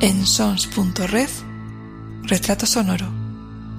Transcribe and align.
en 0.00 0.26
sons.red 0.26 1.28
Retrato 2.22 2.66
Sonoro 2.66 3.06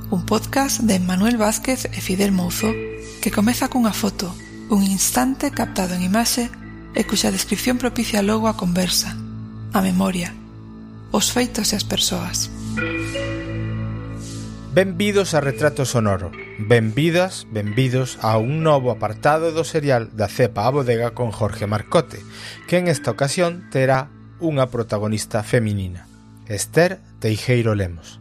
un 0.09 0.25
podcast 0.25 0.81
de 0.81 0.99
Manuel 0.99 1.37
Vázquez 1.37 1.85
e 1.85 2.01
Fidel 2.01 2.33
Mouzo 2.33 2.73
que 3.21 3.31
comeza 3.31 3.69
cunha 3.69 3.93
foto, 3.93 4.35
un 4.67 4.83
instante 4.83 5.51
captado 5.51 5.95
en 5.95 6.03
imaxe 6.03 6.51
e 6.91 7.07
cuxa 7.07 7.31
descripción 7.31 7.79
propicia 7.79 8.19
logo 8.19 8.51
a 8.51 8.57
conversa, 8.57 9.15
a 9.71 9.79
memoria, 9.79 10.35
os 11.15 11.31
feitos 11.31 11.71
e 11.71 11.79
as 11.79 11.85
persoas. 11.87 12.51
Benvidos 14.75 15.37
a 15.37 15.39
Retrato 15.39 15.85
Sonoro. 15.85 16.35
Benvidas, 16.59 17.47
benvidos 17.47 18.19
a 18.19 18.35
un 18.41 18.65
novo 18.65 18.91
apartado 18.91 19.55
do 19.55 19.63
serial 19.63 20.11
da 20.17 20.27
cepa 20.27 20.67
a 20.67 20.73
bodega 20.73 21.15
con 21.15 21.31
Jorge 21.31 21.63
Marcote, 21.63 22.19
que 22.67 22.81
en 22.81 22.91
esta 22.91 23.13
ocasión 23.13 23.69
terá 23.69 24.11
unha 24.41 24.67
protagonista 24.73 25.45
feminina. 25.45 26.08
Esther 26.49 26.97
Teijeiro 27.21 27.77
Lemos. 27.77 28.19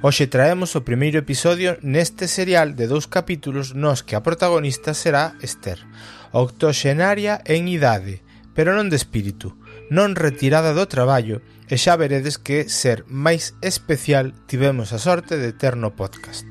Hoxe 0.00 0.30
traemos 0.30 0.78
o 0.78 0.86
primeiro 0.86 1.18
episodio 1.18 1.82
neste 1.82 2.30
serial 2.30 2.78
de 2.78 2.86
dous 2.86 3.10
capítulos 3.10 3.74
nos 3.74 4.06
que 4.06 4.14
a 4.14 4.22
protagonista 4.22 4.94
será 4.94 5.34
Esther, 5.42 5.82
octoxenaria 6.30 7.42
en 7.42 7.66
idade, 7.66 8.22
pero 8.54 8.78
non 8.78 8.86
de 8.86 8.94
espírito, 8.94 9.58
non 9.90 10.14
retirada 10.14 10.78
do 10.78 10.86
traballo 10.86 11.42
e 11.66 11.74
xa 11.74 11.98
veredes 11.98 12.38
que 12.38 12.70
ser 12.70 13.02
máis 13.10 13.58
especial 13.66 14.30
tivemos 14.46 14.94
a 14.94 15.02
sorte 15.02 15.34
de 15.34 15.50
ter 15.50 15.74
no 15.74 15.98
podcast. 15.98 16.46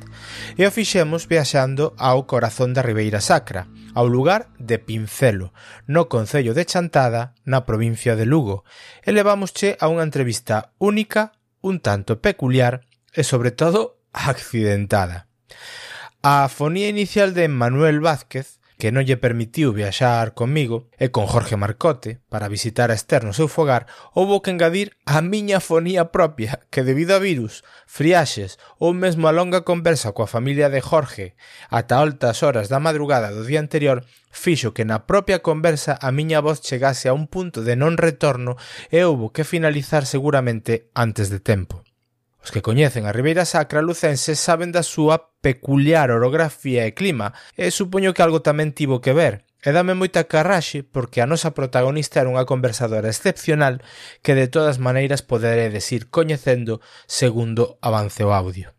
E 0.59 0.67
o 0.67 0.73
fixemos 0.75 1.31
viaxando 1.31 1.95
ao 1.95 2.27
corazón 2.27 2.75
da 2.75 2.83
Ribeira 2.83 3.23
Sacra, 3.23 3.71
ao 3.95 4.11
lugar 4.11 4.51
de 4.59 4.77
Pincelo, 4.77 5.55
no 5.87 6.11
Concello 6.11 6.53
de 6.53 6.67
Chantada, 6.67 7.33
na 7.47 7.63
provincia 7.63 8.19
de 8.19 8.27
Lugo, 8.27 8.67
e 9.07 9.15
levamosche 9.15 9.79
a 9.79 9.87
unha 9.87 10.03
entrevista 10.03 10.75
única, 10.77 11.31
un 11.63 11.79
tanto 11.79 12.19
peculiar 12.19 12.83
e, 13.15 13.23
sobre 13.23 13.55
todo, 13.55 14.03
accidentada. 14.11 15.31
A 16.19 16.43
afonía 16.43 16.91
inicial 16.91 17.31
de 17.31 17.47
Manuel 17.47 18.03
Vázquez 18.03 18.59
que 18.77 18.91
non 18.91 19.07
lle 19.07 19.15
permitiu 19.15 19.71
viaxar 19.71 20.35
comigo 20.35 20.91
e 20.99 21.07
con 21.13 21.25
Jorge 21.25 21.55
Marcote 21.55 22.19
para 22.27 22.51
visitar 22.51 22.91
a 22.91 22.97
Esther 22.97 23.23
no 23.23 23.31
seu 23.31 23.47
fogar, 23.47 23.87
houbo 24.11 24.43
que 24.43 24.51
engadir 24.51 24.99
a 25.07 25.23
miña 25.23 25.63
fonía 25.63 26.11
propia, 26.11 26.67
que 26.67 26.83
debido 26.83 27.15
a 27.15 27.23
virus, 27.23 27.63
friaxes 27.87 28.59
ou 28.75 28.91
mesmo 28.91 29.31
a 29.31 29.35
longa 29.35 29.63
conversa 29.63 30.11
coa 30.11 30.27
familia 30.27 30.67
de 30.67 30.83
Jorge 30.83 31.39
ata 31.71 32.03
altas 32.03 32.43
horas 32.43 32.67
da 32.67 32.83
madrugada 32.83 33.31
do 33.31 33.47
día 33.47 33.63
anterior, 33.63 34.03
fixo 34.35 34.75
que 34.75 34.83
na 34.83 35.07
propia 35.07 35.39
conversa 35.39 35.95
a 35.95 36.11
miña 36.11 36.43
voz 36.43 36.59
chegase 36.59 37.07
a 37.07 37.15
un 37.15 37.31
punto 37.31 37.63
de 37.63 37.79
non 37.79 37.95
retorno 37.95 38.59
e 38.91 39.07
houbo 39.07 39.31
que 39.31 39.47
finalizar 39.47 40.03
seguramente 40.03 40.91
antes 40.91 41.31
de 41.31 41.39
tempo. 41.39 41.84
Os 42.45 42.51
que 42.53 42.61
coñecen 42.61 43.09
a 43.09 43.11
Ribeira 43.11 43.41
Sacra 43.41 43.81
lucense 43.81 44.37
saben 44.37 44.69
da 44.69 44.85
súa 44.85 45.33
peculiar 45.41 46.13
orografía 46.13 46.85
e 46.85 46.93
clima, 46.93 47.33
e 47.57 47.73
supoño 47.73 48.13
que 48.13 48.21
algo 48.21 48.45
tamén 48.45 48.69
tivo 48.69 49.01
que 49.01 49.17
ver. 49.17 49.49
E 49.65 49.73
dame 49.73 49.97
moita 49.97 50.29
carraxe 50.29 50.85
porque 50.85 51.25
a 51.25 51.29
nosa 51.31 51.57
protagonista 51.57 52.21
era 52.21 52.29
unha 52.29 52.45
conversadora 52.45 53.09
excepcional 53.09 53.81
que 54.21 54.37
de 54.37 54.45
todas 54.45 54.77
maneiras 54.77 55.25
poderé 55.25 55.73
decir 55.73 56.13
coñecendo 56.13 56.85
segundo 57.09 57.81
avance 57.81 58.21
o 58.21 58.29
audio. 58.29 58.77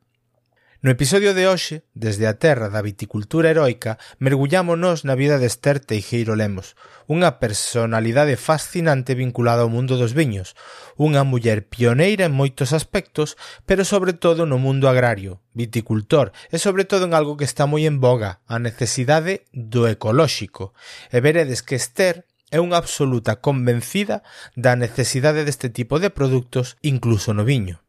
No 0.86 0.92
episodio 0.92 1.34
de 1.34 1.48
hoxe, 1.48 1.82
desde 1.94 2.30
a 2.30 2.38
terra 2.38 2.70
da 2.70 2.78
viticultura 2.78 3.50
heroica, 3.50 3.98
mergullámonos 4.22 5.02
na 5.02 5.18
vida 5.18 5.42
de 5.42 5.50
Esther 5.50 5.82
Teijeiro 5.82 6.38
Lemos, 6.38 6.78
unha 7.10 7.42
personalidade 7.42 8.38
fascinante 8.38 9.18
vinculada 9.18 9.66
ao 9.66 9.72
mundo 9.74 9.98
dos 9.98 10.14
viños, 10.14 10.54
unha 10.94 11.26
muller 11.26 11.66
pioneira 11.66 12.30
en 12.30 12.38
moitos 12.38 12.70
aspectos, 12.70 13.34
pero 13.66 13.82
sobre 13.82 14.14
todo 14.14 14.46
no 14.46 14.62
mundo 14.62 14.86
agrario, 14.86 15.42
viticultor, 15.58 16.30
e 16.54 16.62
sobre 16.62 16.86
todo 16.86 17.10
en 17.10 17.18
algo 17.18 17.34
que 17.34 17.50
está 17.50 17.66
moi 17.66 17.82
en 17.82 17.98
boga, 17.98 18.38
a 18.46 18.62
necesidade 18.62 19.42
do 19.50 19.90
ecolóxico. 19.90 20.70
E 21.10 21.18
veredes 21.18 21.66
que 21.66 21.74
Esther 21.74 22.30
é 22.54 22.62
unha 22.62 22.78
absoluta 22.78 23.42
convencida 23.42 24.22
da 24.54 24.78
necesidade 24.78 25.42
deste 25.42 25.66
tipo 25.66 25.98
de 25.98 26.14
produtos 26.14 26.78
incluso 26.78 27.34
no 27.34 27.42
viño. 27.42 27.82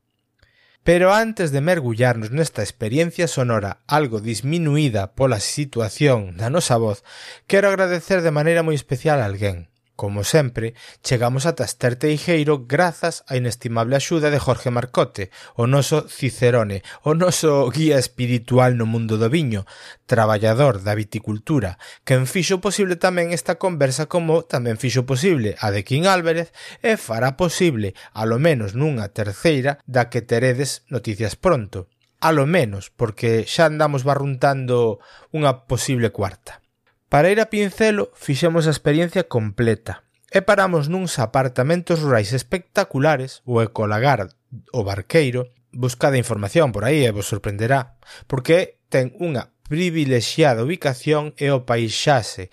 Pero 0.88 1.14
antes 1.14 1.52
de 1.52 1.60
mergullarnos 1.60 2.32
nesta 2.32 2.64
experiencia 2.64 3.28
sonora 3.28 3.84
algo 3.92 4.24
disminuída 4.24 5.12
pola 5.20 5.44
situación 5.44 6.40
da 6.40 6.48
nosa 6.48 6.80
voz, 6.80 7.04
quero 7.44 7.68
agradecer 7.68 8.24
de 8.24 8.32
maneira 8.32 8.64
moi 8.64 8.72
especial 8.72 9.20
a 9.20 9.28
alguén, 9.28 9.68
Como 9.98 10.24
sempre, 10.24 10.76
chegamos 11.02 11.50
ata 11.50 11.66
Esterte 11.66 12.14
Ijeiro 12.14 12.70
grazas 12.70 13.26
á 13.26 13.34
inestimable 13.34 13.98
axuda 13.98 14.30
de 14.30 14.38
Jorge 14.38 14.70
Marcote, 14.70 15.34
o 15.58 15.66
noso 15.66 16.06
Cicerone, 16.06 16.86
o 17.02 17.18
noso 17.18 17.66
guía 17.74 17.98
espiritual 17.98 18.78
no 18.78 18.86
mundo 18.86 19.18
do 19.18 19.26
viño, 19.26 19.66
traballador 20.06 20.86
da 20.86 20.94
viticultura, 20.94 21.82
quen 22.06 22.30
fixo 22.30 22.62
posible 22.62 23.02
tamén 23.02 23.34
esta 23.34 23.58
conversa 23.58 24.06
como 24.06 24.46
tamén 24.46 24.78
fixo 24.78 25.10
posible 25.10 25.58
a 25.58 25.74
de 25.74 25.82
Quín 25.82 26.06
Álvarez 26.06 26.54
e 26.86 26.94
fará 26.94 27.34
posible, 27.34 27.98
alo 28.14 28.38
menos 28.38 28.78
nunha 28.78 29.10
terceira, 29.10 29.82
da 29.90 30.14
que 30.14 30.22
teredes 30.22 30.86
noticias 30.94 31.34
pronto. 31.34 31.90
Alo 32.22 32.46
menos, 32.46 32.94
porque 32.94 33.50
xa 33.50 33.66
andamos 33.66 34.06
barruntando 34.06 35.02
unha 35.34 35.66
posible 35.66 36.14
cuarta. 36.14 36.62
Para 37.10 37.32
ir 37.32 37.40
a 37.40 37.48
Pincelo 37.48 38.12
fixemos 38.14 38.68
a 38.68 38.76
experiencia 38.76 39.24
completa 39.32 40.04
e 40.28 40.44
paramos 40.44 40.92
nuns 40.92 41.24
apartamentos 41.24 42.04
rurais 42.04 42.36
espectaculares 42.36 43.40
o 43.48 43.64
Ecolagar 43.64 44.36
o 44.76 44.84
Barqueiro. 44.84 45.48
Buscada 45.72 46.20
información 46.20 46.76
por 46.76 46.84
aí 46.84 47.08
e 47.08 47.16
vos 47.16 47.32
sorprenderá 47.32 47.96
porque 48.28 48.84
ten 48.92 49.16
unha 49.24 49.56
privilexiada 49.72 50.68
ubicación 50.68 51.32
e 51.40 51.48
o 51.48 51.64
paisaxe 51.64 52.52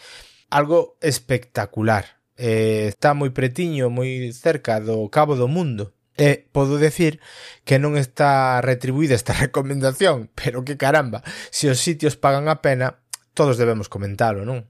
algo 0.55 1.03
espectacular. 1.03 2.23
E 2.39 2.95
está 2.95 3.11
moi 3.11 3.35
pretiño, 3.35 3.91
moi 3.91 4.31
cerca 4.31 4.79
do 4.79 5.11
Cabo 5.11 5.35
do 5.35 5.51
Mundo. 5.51 5.99
E 6.15 6.47
podo 6.55 6.79
decir 6.79 7.19
que 7.67 7.83
non 7.83 7.99
está 7.99 8.63
retribuída 8.63 9.19
esta 9.19 9.35
recomendación, 9.45 10.31
pero 10.39 10.63
que 10.63 10.79
caramba, 10.79 11.27
se 11.51 11.67
os 11.67 11.83
sitios 11.83 12.15
pagan 12.15 12.47
a 12.47 12.63
pena, 12.63 13.03
todos 13.35 13.59
debemos 13.59 13.91
comentalo, 13.91 14.47
non? 14.47 14.65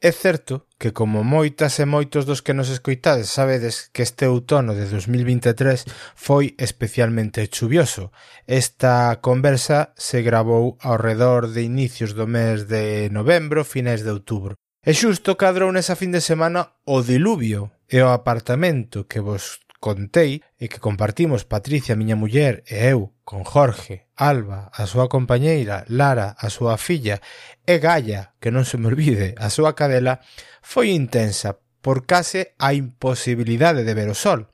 É 0.00 0.12
certo 0.12 0.68
que 0.76 0.92
como 0.92 1.24
moitas 1.24 1.80
e 1.80 1.88
moitos 1.88 2.28
dos 2.28 2.44
que 2.44 2.52
nos 2.52 2.68
escoitades 2.68 3.32
sabedes 3.32 3.88
que 3.96 4.04
este 4.04 4.28
outono 4.28 4.76
de 4.76 4.84
2023 4.92 5.88
foi 6.12 6.52
especialmente 6.60 7.48
chuvioso. 7.48 8.12
Esta 8.44 9.24
conversa 9.24 9.96
se 9.96 10.20
gravou 10.20 10.76
ao 10.84 11.00
redor 11.00 11.48
de 11.48 11.64
inicios 11.64 12.12
do 12.12 12.28
mes 12.28 12.68
de 12.68 13.08
novembro, 13.08 13.64
finais 13.64 14.04
de 14.04 14.12
outubro. 14.12 14.60
E 14.84 14.92
xusto 14.92 15.34
cadrou 15.34 15.72
nesa 15.72 15.96
fin 15.96 16.12
de 16.12 16.20
semana 16.20 16.76
o 16.84 17.00
diluvio 17.00 17.72
e 17.88 17.98
o 18.04 18.12
apartamento 18.12 19.08
que 19.08 19.24
vos 19.24 19.64
contei 19.86 20.42
e 20.58 20.66
que 20.66 20.82
compartimos 20.82 21.46
Patricia, 21.46 21.94
miña 21.94 22.18
muller, 22.18 22.66
e 22.66 22.90
eu 22.90 23.14
con 23.22 23.46
Jorge, 23.46 24.10
Alba, 24.18 24.66
a 24.74 24.82
súa 24.90 25.06
compañeira, 25.06 25.86
Lara, 25.86 26.34
a 26.34 26.50
súa 26.50 26.74
filla 26.74 27.22
e 27.62 27.78
Gaia, 27.78 28.34
que 28.42 28.50
non 28.50 28.66
se 28.66 28.82
me 28.82 28.90
olvide, 28.90 29.38
a 29.38 29.46
súa 29.46 29.78
cadela, 29.78 30.18
foi 30.58 30.90
intensa 30.90 31.62
por 31.86 32.02
case 32.02 32.58
a 32.58 32.74
imposibilidade 32.74 33.86
de 33.86 33.94
ver 33.94 34.10
o 34.10 34.18
sol, 34.18 34.50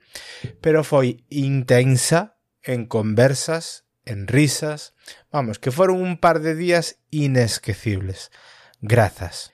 pero 0.60 0.84
foi 0.84 1.24
intensa 1.32 2.36
en 2.60 2.84
conversas, 2.84 3.88
en 4.04 4.28
risas, 4.28 4.92
vamos, 5.32 5.56
que 5.56 5.72
foron 5.72 5.96
un 6.04 6.20
par 6.20 6.44
de 6.44 6.52
días 6.52 7.00
inesquecibles. 7.08 8.28
Grazas. 8.84 9.51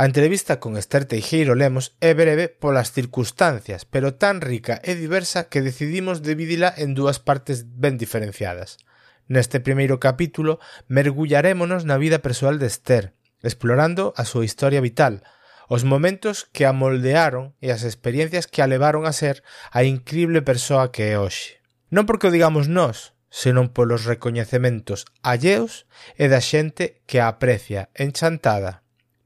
A 0.00 0.06
entrevista 0.06 0.60
con 0.60 0.78
Esther 0.78 1.04
Teixeiro 1.04 1.52
Lemos 1.52 1.92
é 2.00 2.16
breve 2.16 2.48
polas 2.48 2.88
circunstancias, 2.88 3.84
pero 3.84 4.16
tan 4.16 4.40
rica 4.40 4.80
e 4.80 4.96
diversa 4.96 5.52
que 5.52 5.60
decidimos 5.60 6.24
dividila 6.24 6.72
en 6.72 6.96
dúas 6.96 7.20
partes 7.20 7.68
ben 7.68 8.00
diferenciadas. 8.00 8.80
Neste 9.28 9.60
primeiro 9.60 10.00
capítulo 10.00 10.56
mergullarémonos 10.88 11.84
na 11.84 12.00
vida 12.00 12.24
persoal 12.24 12.56
de 12.56 12.64
Esther, 12.72 13.12
explorando 13.44 14.16
a 14.16 14.24
súa 14.24 14.48
historia 14.48 14.80
vital, 14.80 15.20
os 15.68 15.84
momentos 15.84 16.48
que 16.48 16.64
a 16.64 16.72
moldearon 16.72 17.52
e 17.60 17.68
as 17.68 17.84
experiencias 17.84 18.48
que 18.48 18.64
a 18.64 18.70
levaron 18.72 19.04
a 19.04 19.12
ser 19.12 19.44
a 19.68 19.84
incrible 19.84 20.40
persoa 20.40 20.96
que 20.96 21.12
é 21.12 21.20
hoxe. 21.20 21.60
Non 21.92 22.08
porque 22.08 22.32
o 22.32 22.32
digamos 22.32 22.72
nós, 22.72 23.12
senón 23.28 23.68
polos 23.68 24.08
recoñecementos 24.08 25.04
alleos 25.20 25.84
e 26.16 26.24
da 26.32 26.40
xente 26.40 27.04
que 27.04 27.20
a 27.20 27.28
aprecia 27.28 27.92
enchantada 27.92 28.80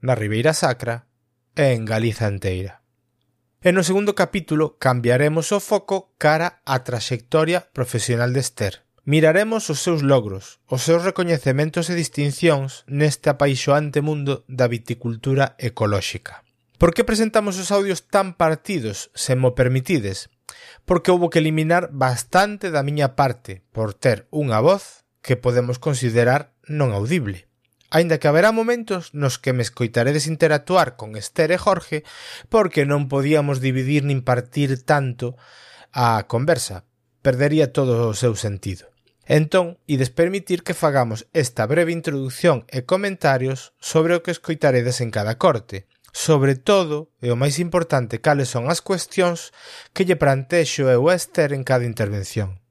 na 0.05 0.13
Ribeira 0.13 0.53
Sacra 0.53 1.09
e 1.57 1.73
en 1.73 1.89
Galiza 1.89 2.29
enteira. 2.29 2.85
E 3.65 3.73
no 3.73 3.81
segundo 3.81 4.13
capítulo 4.13 4.77
cambiaremos 4.77 5.49
o 5.49 5.57
foco 5.57 6.13
cara 6.21 6.61
á 6.69 6.85
traxectoria 6.85 7.65
profesional 7.73 8.29
de 8.29 8.45
Esther. 8.45 8.85
Miraremos 9.09 9.69
os 9.73 9.81
seus 9.81 10.05
logros, 10.05 10.61
os 10.69 10.85
seus 10.85 11.01
recoñecementos 11.01 11.89
e 11.89 11.97
distincións 11.97 12.85
neste 12.85 13.33
apaixoante 13.33 14.05
mundo 14.05 14.45
da 14.45 14.69
viticultura 14.69 15.57
ecolóxica. 15.57 16.45
Por 16.77 16.93
que 16.93 17.07
presentamos 17.07 17.57
os 17.57 17.73
audios 17.73 18.05
tan 18.05 18.37
partidos, 18.37 19.09
se 19.17 19.33
mo 19.33 19.57
permitides? 19.57 20.29
Porque 20.85 21.09
houbo 21.09 21.33
que 21.33 21.41
eliminar 21.41 21.89
bastante 21.89 22.69
da 22.69 22.85
miña 22.85 23.17
parte 23.17 23.65
por 23.73 23.97
ter 23.97 24.29
unha 24.29 24.61
voz 24.61 25.07
que 25.25 25.39
podemos 25.39 25.81
considerar 25.81 26.53
non 26.69 26.93
audible. 26.93 27.49
Aínda 27.93 28.17
que 28.17 28.27
haberá 28.27 28.51
momentos 28.51 29.13
nos 29.13 29.37
que 29.37 29.53
me 29.53 29.61
escoitaredes 29.61 30.25
interactuar 30.25 30.97
con 30.97 31.15
Esther 31.15 31.53
e 31.53 31.59
Jorge 31.61 32.03
porque 32.49 32.83
non 32.89 33.05
podíamos 33.05 33.61
dividir 33.61 34.01
nin 34.03 34.25
partir 34.25 34.81
tanto 34.83 35.37
a 35.93 36.25
conversa, 36.25 36.83
perdería 37.21 37.71
todo 37.71 38.09
o 38.09 38.17
seu 38.17 38.33
sentido. 38.35 38.89
Entón, 39.25 39.77
ides 39.87 40.13
permitir 40.13 40.61
que 40.61 40.77
fagamos 40.77 41.25
esta 41.33 41.65
breve 41.65 41.93
introdución 41.93 42.65
e 42.69 42.85
comentarios 42.85 43.73
sobre 43.81 44.13
o 44.13 44.21
que 44.21 44.29
escoitaredes 44.29 45.01
en 45.01 45.09
cada 45.09 45.41
corte, 45.41 45.89
sobre 46.13 46.55
todo, 46.55 47.11
e 47.21 47.33
o 47.33 47.35
máis 47.35 47.57
importante, 47.57 48.21
cales 48.21 48.47
son 48.47 48.69
as 48.69 48.85
cuestións 48.85 49.51
que 49.91 50.05
lle 50.05 50.15
plantexo 50.15 50.87
eu 50.87 51.09
a 51.09 51.17
Esther 51.17 51.51
en 51.51 51.65
cada 51.65 51.89
intervención. 51.89 52.64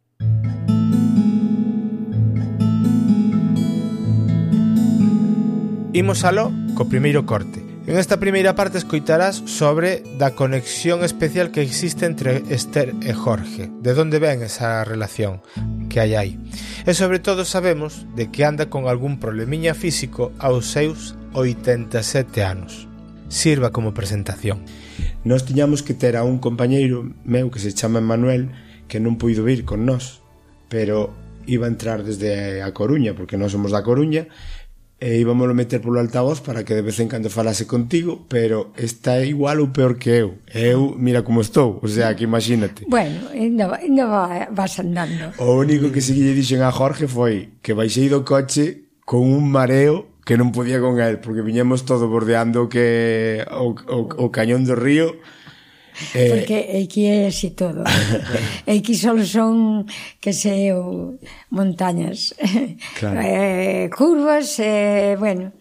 Imos 5.94 6.24
aló 6.24 6.50
co 6.74 6.90
primeiro 6.90 7.22
corte. 7.22 7.62
En 7.86 8.02
esta 8.02 8.18
primeira 8.18 8.58
parte 8.58 8.82
escoitarás 8.82 9.46
sobre 9.46 10.02
da 10.18 10.34
conexión 10.34 11.06
especial 11.06 11.54
que 11.54 11.62
existe 11.62 12.02
entre 12.02 12.42
Esther 12.50 12.98
e 12.98 13.14
Jorge, 13.14 13.70
de 13.78 13.94
onde 13.94 14.18
ven 14.18 14.42
esa 14.42 14.82
relación 14.82 15.38
que 15.86 16.02
hai 16.02 16.18
aí. 16.18 16.34
E 16.82 16.98
sobre 16.98 17.22
todo 17.22 17.46
sabemos 17.46 18.10
de 18.18 18.26
que 18.34 18.42
anda 18.42 18.66
con 18.66 18.90
algún 18.90 19.22
problemiña 19.22 19.70
físico 19.70 20.34
aos 20.42 20.66
seus 20.74 21.14
87 21.30 22.42
anos. 22.42 22.90
Sirva 23.30 23.70
como 23.70 23.94
presentación. 23.94 24.66
Nos 25.22 25.46
tiñamos 25.46 25.86
que 25.86 25.94
ter 25.94 26.18
a 26.18 26.26
un 26.26 26.42
compañeiro 26.42 27.06
meu 27.22 27.54
que 27.54 27.62
se 27.62 27.70
chama 27.70 28.02
Manuel 28.02 28.50
que 28.90 28.98
non 28.98 29.14
puido 29.14 29.46
vir 29.46 29.62
con 29.62 29.86
nós, 29.86 30.18
pero 30.66 31.14
iba 31.46 31.66
a 31.66 31.72
entrar 31.72 32.02
desde 32.02 32.66
a 32.66 32.74
Coruña, 32.74 33.14
porque 33.14 33.38
nós 33.38 33.52
somos 33.54 33.70
da 33.70 33.86
Coruña, 33.86 34.26
Eh, 35.04 35.16
e 35.16 35.20
íbamos 35.20 35.44
a 35.44 35.52
meter 35.52 35.84
polo 35.84 36.00
altavoz 36.00 36.40
para 36.40 36.64
que 36.64 36.72
de 36.72 36.80
vez 36.80 36.96
en 36.96 37.12
cando 37.12 37.28
falase 37.28 37.68
contigo, 37.68 38.24
pero 38.24 38.72
está 38.80 39.20
igual 39.20 39.60
ou 39.60 39.68
peor 39.68 40.00
que 40.00 40.24
eu. 40.24 40.40
Eu, 40.48 40.96
mira 40.96 41.20
como 41.20 41.44
estou, 41.44 41.76
o 41.84 41.88
sea, 41.88 42.16
que 42.16 42.24
imagínate. 42.24 42.88
Bueno, 42.88 43.28
ainda, 43.28 43.68
ainda 43.76 44.08
va, 44.08 44.48
vas 44.48 44.80
andando. 44.80 45.36
O 45.36 45.60
único 45.60 45.92
que 45.92 46.00
seguille 46.00 46.32
dixen 46.32 46.64
a 46.64 46.72
Jorge 46.72 47.04
foi 47.04 47.52
que 47.60 47.76
baixei 47.76 48.08
do 48.08 48.24
coche 48.24 48.88
con 49.04 49.28
un 49.28 49.44
mareo 49.44 50.08
que 50.24 50.40
non 50.40 50.56
podía 50.56 50.80
con 50.80 50.96
él, 50.96 51.20
porque 51.20 51.44
viñemos 51.44 51.84
todo 51.84 52.08
bordeando 52.08 52.72
que 52.72 53.44
o, 53.52 53.76
o, 53.76 54.08
o 54.08 54.26
cañón 54.32 54.64
do 54.64 54.72
río, 54.72 55.20
Eh... 56.14 56.30
Porque 56.30 56.82
aquí 56.82 57.06
é 57.06 57.28
así 57.28 57.50
todo. 57.50 57.84
e 58.66 58.78
aquí 58.78 58.94
só 58.94 59.14
son, 59.24 59.86
que 60.20 60.32
sei 60.32 60.72
montañas. 61.50 62.34
Claro. 62.98 63.20
eh, 63.20 63.90
curvas, 63.94 64.58
eh, 64.58 65.16
bueno 65.18 65.52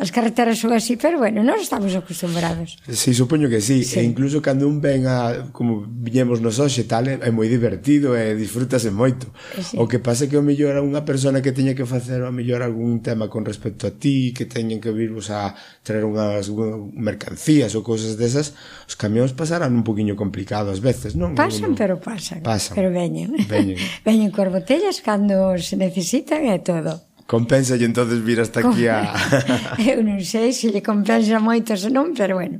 as 0.00 0.10
carreteras 0.10 0.56
son 0.56 0.72
así, 0.72 0.96
pero 0.96 1.20
bueno, 1.20 1.44
non 1.44 1.60
estamos 1.60 1.92
acostumbrados. 1.92 2.80
Sí, 2.88 3.12
supoño 3.12 3.52
que 3.52 3.60
sí. 3.60 3.84
sí. 3.84 4.00
E 4.00 4.02
incluso 4.02 4.40
cando 4.40 4.64
un 4.64 4.80
ven 4.80 5.04
a, 5.04 5.52
como 5.52 5.84
viñemos 5.84 6.40
nos 6.40 6.56
hoxe, 6.56 6.88
tal, 6.88 7.04
é 7.04 7.28
moi 7.28 7.52
divertido 7.52 8.16
e 8.16 8.32
disfrútase 8.32 8.88
moito. 8.88 9.28
Eh, 9.52 9.60
sí. 9.60 9.76
O 9.76 9.84
que 9.84 10.00
pasa 10.00 10.24
é 10.24 10.28
que 10.32 10.40
o 10.40 10.44
mellor 10.44 10.72
a 10.72 10.80
unha 10.80 11.04
persona 11.04 11.44
que 11.44 11.52
teña 11.52 11.76
que 11.76 11.84
facer 11.84 12.24
o 12.24 12.32
mellor 12.32 12.64
algún 12.64 13.04
tema 13.04 13.28
con 13.28 13.44
respecto 13.44 13.84
a 13.84 13.92
ti, 13.92 14.32
que 14.32 14.48
teñen 14.48 14.80
que 14.80 14.88
virvos 14.88 15.28
a 15.28 15.52
traer 15.84 16.08
unhas 16.08 16.48
mercancías 16.96 17.76
ou 17.76 17.84
cousas 17.84 18.16
desas, 18.16 18.56
os 18.88 18.96
camións 18.96 19.36
pasarán 19.36 19.76
un 19.76 19.84
poquinho 19.84 20.16
complicado 20.16 20.72
ás 20.72 20.80
veces, 20.80 21.12
non? 21.12 21.36
Pasan, 21.36 21.76
pero 21.76 22.00
pasan. 22.00 22.40
pasan. 22.40 22.72
Pero 22.72 22.88
veñen. 22.88 23.36
Veñen. 23.44 23.76
veñen 24.08 24.32
cor 24.32 24.48
botellas 24.48 25.04
cando 25.04 25.60
se 25.60 25.76
necesitan 25.76 26.48
e 26.48 26.56
todo. 26.64 27.09
Compensa 27.30 27.78
e 27.78 27.86
entonces 27.86 28.18
vir 28.26 28.42
hasta 28.42 28.58
aquí 28.58 28.90
a... 28.90 29.14
eu 29.78 30.02
non 30.02 30.18
sei 30.26 30.50
se 30.50 30.66
lle 30.74 30.82
compensa 30.82 31.38
moito 31.38 31.78
se 31.78 31.86
non, 31.86 32.10
pero 32.10 32.42
bueno, 32.42 32.58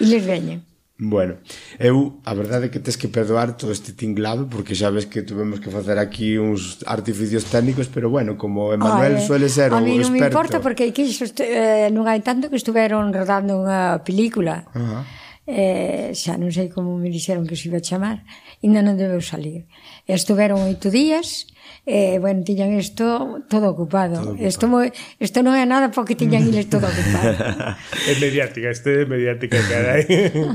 e 0.00 0.08
les 0.08 0.24
veñen. 0.24 0.64
Bueno, 0.96 1.36
eu 1.76 2.16
a 2.24 2.32
verdade 2.32 2.66
é 2.66 2.72
que 2.72 2.80
tes 2.80 2.96
que 2.96 3.12
perdoar 3.12 3.60
todo 3.60 3.68
este 3.68 3.92
tinglado 3.92 4.48
porque 4.48 4.72
xa 4.72 4.88
ves 4.88 5.04
que 5.04 5.20
tuvemos 5.20 5.60
que 5.60 5.68
facer 5.68 6.00
aquí 6.00 6.40
uns 6.40 6.80
artificios 6.88 7.44
técnicos, 7.52 7.92
pero 7.92 8.08
bueno, 8.08 8.40
como 8.40 8.72
Emanuel 8.72 9.20
Oye, 9.20 9.26
suele 9.28 9.48
ser 9.52 9.68
o 9.68 9.76
experto. 9.76 9.84
A 9.84 9.84
mí 9.84 10.00
non 10.00 10.08
me 10.08 10.24
importa 10.24 10.64
porque 10.64 10.88
aquí 10.88 11.04
eh, 11.44 11.92
non 11.92 12.08
hai 12.08 12.24
tanto 12.24 12.48
que 12.48 12.56
estuveron 12.56 13.12
rodando 13.12 13.60
unha 13.60 14.00
película. 14.00 14.64
Uh 14.72 14.80
-huh. 14.80 15.02
eh, 15.44 16.08
xa 16.16 16.40
non 16.40 16.48
sei 16.48 16.72
como 16.72 16.96
me 16.96 17.12
dixeron 17.12 17.44
que 17.44 17.60
se 17.60 17.68
iba 17.68 17.76
a 17.76 17.84
chamar, 17.84 18.24
ainda 18.64 18.80
non 18.80 18.96
debeu 18.96 19.20
salir. 19.20 19.68
Estuveron 20.08 20.64
oito 20.64 20.88
días 20.88 21.44
eh, 21.86 22.18
bueno, 22.18 22.42
tiñan 22.42 22.74
isto 22.74 23.46
todo 23.48 23.70
ocupado. 23.70 24.18
Todo 24.18 24.34
ocupado. 24.34 24.48
Isto, 24.48 24.66
moi, 24.66 24.90
isto 25.22 25.38
non 25.46 25.54
é 25.54 25.62
nada 25.62 25.94
porque 25.94 26.18
tiñan 26.18 26.42
iles 26.42 26.66
todo 26.66 26.82
ocupado. 26.90 27.78
é 27.78 28.12
mediática, 28.18 28.74
este 28.74 29.02
é 29.02 29.08
mediática, 29.08 29.54
carai. 29.62 30.02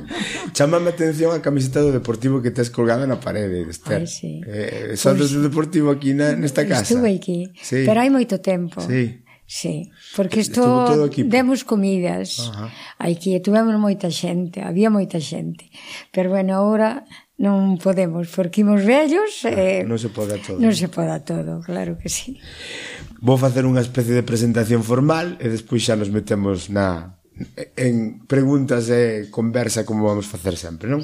Chámame 0.55 0.91
a 0.91 0.93
atención 0.93 1.31
a 1.31 1.39
camiseta 1.39 1.79
do 1.79 1.95
Deportivo 1.95 2.43
que 2.43 2.51
tes 2.51 2.67
colgada 2.67 3.07
na 3.07 3.23
parede, 3.23 3.63
Esther. 3.63 4.03
Ai, 4.03 4.11
sí. 4.11 4.43
Eh, 4.43 4.99
son 4.99 5.15
pues, 5.15 5.31
do 5.31 5.39
pois 5.39 5.47
Deportivo 5.47 5.87
aquí 5.87 6.11
na, 6.11 6.35
nesta 6.35 6.67
casa. 6.67 6.83
Estuve 6.83 7.15
aquí, 7.15 7.47
sí. 7.63 7.87
pero 7.87 8.03
hai 8.03 8.11
moito 8.11 8.43
tempo. 8.43 8.83
Sí. 8.83 9.23
Sí, 9.51 9.91
porque 10.15 10.39
eh, 10.39 10.47
isto 10.47 10.63
demos 11.27 11.67
comidas. 11.67 12.39
Ajá. 12.39 12.71
Aquí 12.99 13.35
tuvemos 13.43 13.75
moita 13.75 14.07
xente, 14.07 14.63
había 14.63 14.87
moita 14.87 15.19
xente. 15.19 15.67
Pero 16.15 16.31
bueno, 16.31 16.55
agora 16.55 17.03
non 17.41 17.81
podemos, 17.81 18.29
porque 18.29 18.61
imos 18.61 18.85
vellos 18.85 19.41
eh, 19.49 19.81
eh 19.81 19.89
non 19.89 19.97
se 19.97 20.13
poda 20.13 20.37
todo. 20.37 20.61
non 20.61 20.77
se 20.77 20.85
poda 20.93 21.25
todo, 21.25 21.65
claro 21.65 21.97
que 21.97 22.05
sí. 22.05 22.37
Vou 23.17 23.41
facer 23.41 23.65
unha 23.65 23.81
especie 23.81 24.13
de 24.13 24.21
presentación 24.21 24.85
formal 24.85 25.41
e 25.41 25.49
despois 25.49 25.81
xa 25.81 25.97
nos 25.97 26.13
metemos 26.13 26.69
na 26.69 27.17
en 27.73 28.21
preguntas 28.29 28.93
e 28.93 29.33
conversa 29.33 29.81
como 29.81 30.05
vamos 30.05 30.29
facer 30.29 30.53
sempre, 30.53 30.85
non? 30.85 31.01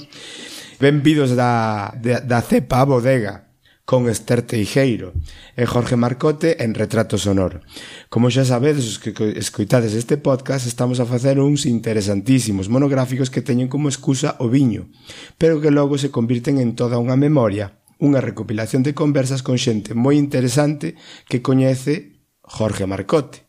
Benvidos 0.78 1.34
da, 1.34 1.90
da, 1.98 2.22
da 2.22 2.40
cepa 2.46 2.86
a 2.86 2.86
bodega 2.86 3.47
con 3.88 4.12
Esther 4.12 4.44
Teixeiro 4.44 5.16
e 5.56 5.64
Jorge 5.64 5.96
Marcote 5.96 6.60
en 6.60 6.76
Retrato 6.76 7.16
Sonoro. 7.16 7.64
Como 8.12 8.28
xa 8.28 8.44
sabedes, 8.44 8.84
os 8.84 9.00
que 9.00 9.16
escoitades 9.40 9.96
este 9.96 10.20
podcast, 10.20 10.68
estamos 10.68 11.00
a 11.00 11.08
facer 11.08 11.40
uns 11.40 11.64
interesantísimos 11.64 12.68
monográficos 12.68 13.32
que 13.32 13.40
teñen 13.40 13.72
como 13.72 13.88
excusa 13.88 14.36
o 14.44 14.52
viño, 14.52 14.92
pero 15.40 15.64
que 15.64 15.72
logo 15.72 15.96
se 15.96 16.12
convirten 16.12 16.60
en 16.60 16.76
toda 16.76 17.00
unha 17.00 17.16
memoria, 17.16 17.80
unha 18.04 18.20
recopilación 18.20 18.84
de 18.84 18.92
conversas 18.92 19.40
con 19.40 19.56
xente 19.56 19.96
moi 19.96 20.20
interesante 20.20 21.00
que 21.32 21.40
coñece 21.40 22.20
Jorge 22.44 22.84
Marcote. 22.92 23.48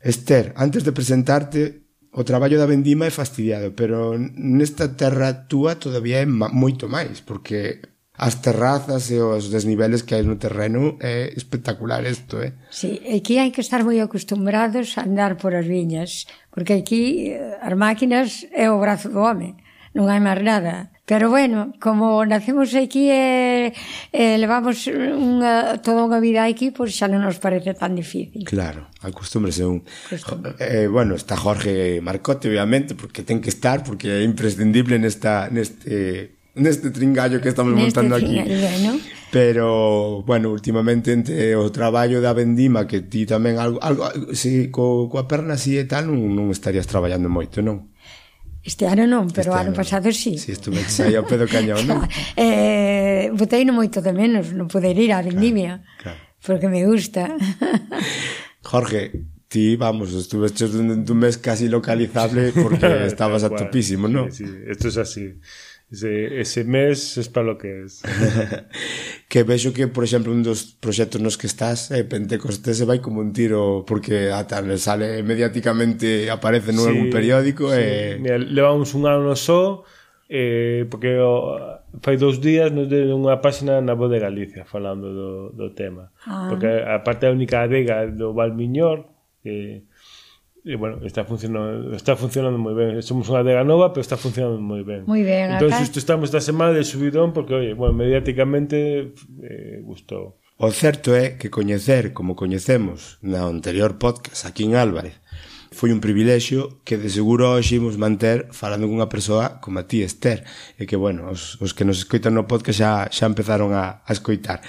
Esther, 0.00 0.56
antes 0.56 0.88
de 0.88 0.96
presentarte, 0.96 1.84
o 2.16 2.24
traballo 2.24 2.56
da 2.56 2.64
vendima 2.64 3.04
é 3.04 3.12
fastidiado, 3.12 3.76
pero 3.76 4.16
nesta 4.16 4.96
terra 4.96 5.52
túa 5.52 5.76
todavía 5.76 6.24
é 6.24 6.26
moito 6.26 6.88
máis, 6.88 7.20
porque 7.20 7.89
as 8.20 8.34
terrazas 8.44 9.10
e 9.10 9.16
os 9.16 9.48
desniveles 9.48 10.04
que 10.04 10.12
hai 10.12 10.20
no 10.20 10.36
terreno 10.36 11.00
é 11.00 11.32
espectacular 11.32 12.04
isto. 12.04 12.36
Eh? 12.44 12.52
Sí, 12.68 13.00
aquí 13.08 13.40
hai 13.40 13.48
que 13.48 13.64
estar 13.64 13.80
moi 13.80 13.96
acostumbrados 14.04 15.00
a 15.00 15.08
andar 15.08 15.40
por 15.40 15.56
as 15.56 15.64
viñas, 15.64 16.28
porque 16.52 16.76
aquí 16.76 17.32
eh, 17.32 17.56
as 17.64 17.72
máquinas 17.72 18.44
é 18.52 18.68
o 18.68 18.76
brazo 18.76 19.08
do 19.08 19.24
home, 19.24 19.56
non 19.96 20.12
hai 20.12 20.20
máis 20.20 20.44
nada. 20.44 20.92
Pero 21.08 21.32
bueno, 21.32 21.72
como 21.80 22.20
nacemos 22.28 22.76
aquí 22.76 23.08
e, 23.08 23.72
e 24.12 24.36
levamos 24.36 24.84
unha, 24.86 25.80
toda 25.80 26.04
unha 26.04 26.20
vida 26.20 26.44
aquí, 26.44 26.76
pois 26.76 26.92
pues 26.92 27.00
xa 27.00 27.08
non 27.08 27.24
nos 27.24 27.40
parece 27.40 27.72
tan 27.72 27.96
difícil. 27.96 28.44
Claro, 28.44 28.92
acostúmbrese 29.00 29.64
un... 29.64 29.80
Costúmbre. 30.12 30.60
Eh, 30.60 30.92
bueno, 30.92 31.16
está 31.16 31.40
Jorge 31.40 32.04
Marcote, 32.04 32.52
obviamente, 32.52 32.92
porque 32.92 33.24
ten 33.24 33.40
que 33.40 33.48
estar, 33.48 33.80
porque 33.80 34.20
é 34.20 34.28
imprescindible 34.28 35.00
nesta, 35.00 35.48
neste 35.48 36.36
neste 36.54 36.90
tringallo 36.90 37.40
que 37.40 37.48
estamos 37.48 37.74
neste 37.74 38.00
montando 38.00 38.16
aquí. 38.16 38.40
¿no? 38.82 38.98
Pero, 39.30 40.22
bueno, 40.26 40.50
últimamente 40.50 41.12
entre 41.12 41.54
o 41.54 41.70
traballo 41.70 42.18
da 42.18 42.34
vendima 42.34 42.90
que 42.90 43.06
ti 43.06 43.26
tamén 43.26 43.62
algo, 43.62 43.78
algo 43.78 44.10
si, 44.34 44.74
co, 44.74 45.06
coa 45.06 45.30
perna 45.30 45.54
así 45.54 45.78
e 45.78 45.86
tal 45.86 46.10
non, 46.10 46.34
non 46.34 46.50
estarías 46.50 46.90
traballando 46.90 47.30
moito, 47.30 47.62
non? 47.62 47.94
Este 48.66 48.90
ano 48.90 49.06
non, 49.06 49.30
pero 49.30 49.54
este 49.54 49.62
ano, 49.62 49.70
ano 49.70 49.78
pasado 49.78 50.10
sí. 50.10 50.34
Si, 50.34 50.50
estuve 50.50 50.82
aí 51.06 51.14
ao 51.14 51.24
pedo 51.24 51.46
cañón, 51.46 51.86
non? 51.86 52.02
eh, 52.34 53.30
botei 53.30 53.62
no 53.62 53.70
moito 53.70 54.02
de 54.02 54.10
menos, 54.10 54.50
non 54.50 54.66
poder 54.66 54.98
ir 54.98 55.14
á 55.14 55.22
vendimia. 55.22 55.86
Claro, 56.02 56.18
claro. 56.18 56.20
Porque 56.42 56.66
me 56.66 56.82
gusta. 56.82 57.30
Jorge, 58.66 59.30
ti, 59.46 59.76
vamos, 59.76 60.10
estuveste 60.10 60.66
un, 60.66 61.06
un 61.06 61.18
mes 61.18 61.38
casi 61.38 61.68
localizable 61.68 62.50
porque 62.50 63.06
estabas 63.06 63.46
a 63.46 63.50
topísimo, 63.54 64.10
non? 64.10 64.34
Sí, 64.34 64.42
sí, 64.42 64.58
esto 64.66 64.90
es 64.90 64.96
así. 64.98 65.38
Ese, 65.90 66.40
ese 66.40 66.62
mes 66.62 67.18
es 67.18 67.28
para 67.28 67.46
lo 67.46 67.58
que 67.58 67.82
es. 67.82 68.02
que 69.28 69.42
vexo 69.42 69.72
que, 69.72 69.88
por 69.88 70.04
exemplo, 70.04 70.30
un 70.30 70.44
dos 70.44 70.78
proxectos 70.78 71.20
nos 71.20 71.36
que 71.36 71.48
estás, 71.48 71.90
eh, 71.90 72.04
Pentecostés 72.04 72.78
se 72.78 72.86
vai 72.86 73.02
como 73.02 73.18
un 73.18 73.34
tiro, 73.34 73.82
porque 73.82 74.30
ata 74.30 74.62
le 74.62 74.78
sale 74.78 75.26
mediáticamente, 75.26 76.30
aparece 76.30 76.70
nun 76.70 76.86
sí, 76.86 76.90
algún 76.94 77.10
periódico. 77.10 77.74
Sí. 77.74 77.82
Eh... 77.82 78.18
Mira, 78.22 78.38
levamos 78.38 78.94
un 78.94 79.10
ano 79.10 79.34
só, 79.34 79.82
eh, 80.30 80.86
porque 80.86 81.18
o, 81.18 81.58
fai 81.98 82.14
dous 82.14 82.38
días 82.38 82.70
nos 82.70 82.86
deu 82.86 83.10
unha 83.10 83.42
páxina 83.42 83.82
na 83.82 83.98
Voz 83.98 84.14
de 84.14 84.22
Galicia 84.22 84.62
falando 84.62 85.10
do, 85.10 85.30
do 85.58 85.74
tema. 85.74 86.14
Ah. 86.22 86.46
Porque 86.46 86.70
a 86.70 87.02
parte 87.02 87.26
da 87.26 87.34
única 87.34 87.66
adega 87.66 88.06
do 88.06 88.30
Valmiñor, 88.30 89.10
que... 89.42 89.82
Eh, 89.82 89.89
E, 90.64 90.76
bueno, 90.76 91.00
está 91.06 91.24
funcionando, 91.24 91.96
está 91.96 92.16
funcionando 92.16 92.60
moi 92.60 92.76
ben. 92.76 93.00
Somos 93.00 93.32
unha 93.32 93.40
adega 93.40 93.64
nova, 93.64 93.96
pero 93.96 94.04
está 94.04 94.20
funcionando 94.20 94.60
moi 94.60 94.84
ben. 94.84 95.08
Moi 95.08 95.24
ben, 95.24 95.56
Entón, 95.56 95.72
acá... 95.72 95.80
estamos 95.80 96.28
esta 96.28 96.44
semana 96.44 96.76
de 96.76 96.84
subidón 96.84 97.32
porque, 97.32 97.56
oye, 97.56 97.72
bueno, 97.72 97.96
mediáticamente 97.96 99.16
eh, 99.40 99.80
gustou. 99.80 100.36
O 100.60 100.68
certo 100.68 101.16
é 101.16 101.24
eh, 101.24 101.28
que 101.40 101.48
coñecer, 101.48 102.12
como 102.12 102.36
coñecemos 102.36 103.16
na 103.24 103.48
anterior 103.48 103.96
podcast 103.96 104.44
aquí 104.44 104.68
en 104.68 104.76
Álvarez, 104.76 105.16
foi 105.72 105.96
un 105.96 106.04
privilexio 106.04 106.84
que 106.84 107.00
de 107.00 107.08
seguro 107.08 107.56
hoxe 107.56 107.80
imos 107.80 107.96
manter 107.96 108.52
falando 108.52 108.84
cunha 108.84 109.08
persoa 109.08 109.64
como 109.64 109.80
a 109.80 109.88
ti, 109.88 110.04
Esther, 110.04 110.44
e 110.76 110.84
que, 110.84 111.00
bueno, 111.00 111.32
os, 111.32 111.56
os 111.64 111.72
que 111.72 111.88
nos 111.88 112.04
escoitan 112.04 112.36
no 112.36 112.44
podcast 112.44 112.84
xa, 112.84 112.92
xa 113.08 113.24
empezaron 113.24 113.72
a, 113.72 114.04
a 114.04 114.12
escoitar. 114.12 114.60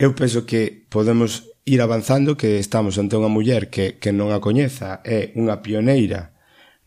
Eu 0.00 0.16
penso 0.16 0.48
que 0.48 0.88
podemos 0.88 1.51
ir 1.64 1.80
avanzando 1.80 2.36
que 2.36 2.58
estamos 2.58 2.98
ante 2.98 3.14
unha 3.14 3.30
muller 3.30 3.70
que, 3.70 3.98
que 4.02 4.10
non 4.10 4.34
a 4.34 4.42
coñeza 4.42 4.98
é 5.06 5.30
unha 5.38 5.62
pioneira 5.62 6.34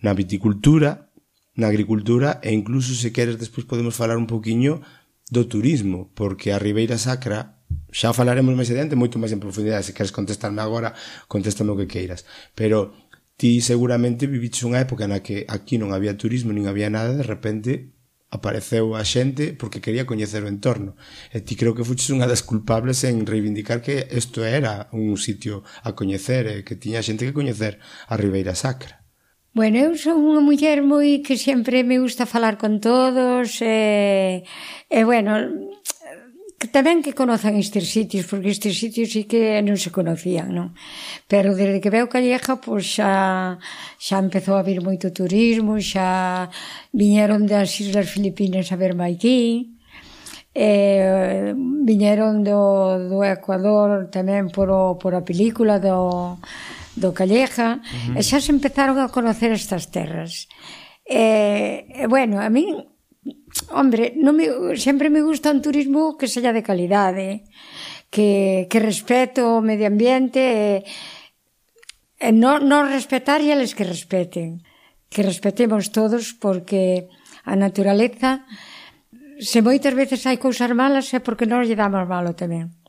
na 0.03 0.12
viticultura, 0.12 1.08
na 1.55 1.72
agricultura 1.72 2.44
e 2.44 2.51
incluso 2.51 2.91
se 2.94 3.15
queres 3.15 3.39
despois 3.39 3.63
podemos 3.63 3.96
falar 3.96 4.20
un 4.20 4.27
poquiño 4.27 4.84
do 5.32 5.48
turismo, 5.48 6.12
porque 6.13 6.51
a 6.51 6.60
Ribeira 6.60 7.00
Sacra 7.00 7.55
xa 7.89 8.12
falaremos 8.12 8.53
máis 8.53 8.70
adiante 8.70 9.00
moito 9.00 9.15
máis 9.15 9.32
en 9.32 9.39
profundidade, 9.39 9.88
se 9.88 9.96
queres 9.96 10.12
contestarme 10.12 10.60
agora, 10.60 10.91
contéstame 11.32 11.72
o 11.72 11.79
que 11.79 11.88
queiras, 11.88 12.27
pero 12.53 12.91
ti 13.39 13.63
seguramente 13.63 14.27
viviches 14.27 14.67
unha 14.67 14.84
época 14.84 15.08
na 15.08 15.24
que 15.24 15.48
aquí 15.48 15.79
non 15.79 15.96
había 15.96 16.20
turismo, 16.20 16.51
nin 16.51 16.67
había 16.67 16.91
nada, 16.91 17.15
de 17.15 17.24
repente 17.24 17.94
apareceu 18.29 18.96
a 18.96 19.03
xente 19.05 19.53
porque 19.53 19.82
quería 19.82 20.05
coñecer 20.05 20.44
o 20.44 20.51
entorno. 20.51 20.98
E 21.32 21.41
ti 21.41 21.55
creo 21.55 21.75
que 21.75 21.88
fuches 21.88 22.12
unha 22.12 22.29
das 22.29 22.44
culpables 22.44 23.03
en 23.05 23.25
reivindicar 23.25 23.79
que 23.86 24.10
isto 24.12 24.44
era 24.44 24.89
un 24.91 25.15
sitio 25.17 25.63
a 25.84 25.94
coñecer 25.94 26.48
e 26.48 26.55
que 26.65 26.79
tiña 26.79 27.05
xente 27.05 27.25
que 27.25 27.38
coñecer 27.38 27.79
a 28.10 28.13
Ribeira 28.17 28.55
Sacra. 28.55 29.05
Bueno, 29.55 29.79
eu 29.79 29.96
son 29.96 30.20
unha 30.20 30.44
muller 30.44 30.84
moi 30.84 31.24
que 31.24 31.39
sempre 31.39 31.88
me 31.88 31.96
gusta 31.96 32.27
falar 32.27 32.60
con 32.60 32.84
todos 32.84 33.63
e, 33.63 34.44
e 34.91 35.00
bueno, 35.08 35.32
que 36.57 36.71
tamén 36.71 37.03
que 37.03 37.12
conozan 37.12 37.59
estes 37.59 37.91
sitios, 37.91 38.25
porque 38.31 38.50
estes 38.55 38.79
sitios 38.79 39.12
sí 39.12 39.27
que 39.27 39.59
non 39.59 39.75
se 39.75 39.91
conocían, 39.91 40.55
non? 40.55 40.71
Pero 41.27 41.51
desde 41.51 41.83
que 41.83 41.91
veu 41.91 42.07
Calleja, 42.07 42.63
pois 42.63 42.88
xa, 42.88 43.59
xa 44.00 44.15
empezou 44.24 44.55
a 44.55 44.63
vir 44.63 44.79
moito 44.79 45.12
turismo, 45.12 45.75
xa 45.83 46.47
viñeron 46.95 47.43
das 47.43 47.75
Islas 47.83 48.07
Filipinas 48.07 48.71
a 48.71 48.79
ver 48.79 48.95
Maiquín, 48.95 49.75
eh, 50.55 51.51
viñeron 51.83 52.47
do, 52.47 53.03
do 53.12 53.19
Ecuador 53.27 54.07
tamén 54.07 54.47
por, 54.47 54.71
o, 54.71 54.95
por 54.95 55.12
a 55.12 55.27
película 55.27 55.83
do, 55.83 56.39
do 56.95 57.12
Calleja, 57.12 57.83
uh 57.83 58.15
-huh. 58.15 58.15
e 58.15 58.24
xa 58.24 58.39
se 58.39 58.55
empezaron 58.55 58.95
a 59.03 59.12
conocer 59.12 59.51
estas 59.51 59.91
terras. 59.91 60.47
Eh, 61.03 62.07
bueno, 62.07 62.39
a 62.39 62.47
min 62.47 62.94
Hombre, 63.74 64.13
non 64.22 64.38
me, 64.38 64.77
sempre 64.77 65.10
me 65.10 65.25
gusta 65.25 65.50
un 65.50 65.62
turismo 65.65 66.13
que 66.17 66.29
sella 66.29 66.53
de 66.53 66.62
calidade, 66.62 67.25
¿eh? 67.25 67.38
que, 68.13 68.67
que 68.70 68.79
respeto 68.79 69.58
o 69.58 69.65
medio 69.65 69.89
ambiente, 69.89 70.39
eh, 70.39 70.79
e, 72.22 72.29
e 72.29 72.36
non 72.36 72.70
non 72.70 72.86
respetar 72.86 73.41
e 73.41 73.50
eles 73.50 73.74
que 73.74 73.88
respeten. 73.88 74.62
Que 75.10 75.25
respetemos 75.25 75.89
todos 75.89 76.38
porque 76.38 77.10
a 77.46 77.58
naturaleza, 77.58 78.46
se 79.41 79.60
moitas 79.65 79.98
veces 79.98 80.22
hai 80.29 80.38
cousas 80.38 80.70
malas, 80.77 81.10
é 81.17 81.20
porque 81.20 81.50
non 81.50 81.65
lle 81.65 81.74
damos 81.74 82.05
malo 82.05 82.38
tamén 82.38 82.85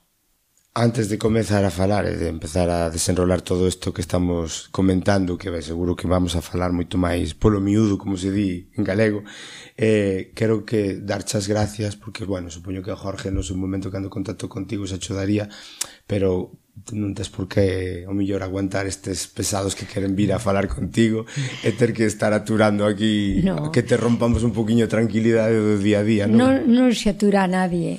antes 0.76 1.08
de 1.08 1.16
comezar 1.16 1.64
a 1.64 1.72
falar 1.72 2.04
e 2.04 2.20
de 2.20 2.28
empezar 2.28 2.68
a 2.68 2.92
desenrolar 2.92 3.40
todo 3.40 3.64
isto 3.64 3.96
que 3.96 4.04
estamos 4.04 4.68
comentando, 4.68 5.40
que 5.40 5.48
seguro 5.64 5.96
que 5.96 6.04
vamos 6.04 6.36
a 6.36 6.44
falar 6.44 6.68
moito 6.76 7.00
máis 7.00 7.32
polo 7.32 7.64
miúdo, 7.64 7.96
como 7.96 8.20
se 8.20 8.28
di 8.28 8.68
en 8.76 8.84
galego, 8.84 9.24
eh, 9.80 10.36
quero 10.36 10.68
que 10.68 11.00
darche 11.00 11.40
as 11.40 11.48
gracias, 11.48 11.96
porque, 11.96 12.28
bueno, 12.28 12.52
supoño 12.52 12.84
que 12.84 12.92
a 12.92 13.00
Jorge 13.00 13.32
no 13.32 13.40
seu 13.40 13.56
momento 13.56 13.88
cando 13.88 14.12
contacto 14.12 14.52
contigo 14.52 14.84
se 14.84 15.00
achudaría, 15.00 15.48
pero 16.04 16.52
non 16.92 17.16
tes 17.16 17.32
por 17.32 17.48
que 17.48 18.04
o 18.04 18.12
mellor 18.12 18.44
aguantar 18.44 18.84
estes 18.84 19.32
pesados 19.32 19.72
que 19.72 19.88
queren 19.88 20.12
vir 20.12 20.36
a 20.36 20.38
falar 20.44 20.68
contigo 20.68 21.24
e 21.64 21.72
ter 21.72 21.96
que 21.96 22.04
estar 22.04 22.36
aturando 22.36 22.84
aquí 22.84 23.40
no. 23.40 23.72
que 23.72 23.80
te 23.80 23.96
rompamos 23.96 24.44
un 24.44 24.52
poquinho 24.52 24.84
tranquilidade 24.92 25.56
do 25.56 25.80
día 25.80 26.04
a 26.04 26.06
día, 26.06 26.28
non? 26.28 26.68
Non, 26.68 26.68
non 26.68 26.88
se 26.92 27.08
atura 27.08 27.48
a 27.48 27.50
nadie 27.50 27.96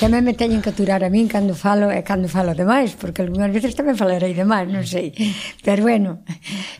Tamén 0.00 0.22
me 0.24 0.36
teñen 0.36 0.60
que 0.60 0.70
aturar 0.70 1.00
a 1.02 1.10
min 1.10 1.26
cando 1.30 1.56
falo 1.56 1.88
e 1.88 2.04
cando 2.04 2.28
falo 2.28 2.52
demais, 2.52 2.92
porque 2.98 3.24
algunhas 3.24 3.52
veces 3.52 3.72
tamén 3.72 3.96
falarei 3.96 4.36
demais, 4.36 4.68
non 4.68 4.84
sei. 4.84 5.12
Pero 5.64 5.84
bueno, 5.84 6.24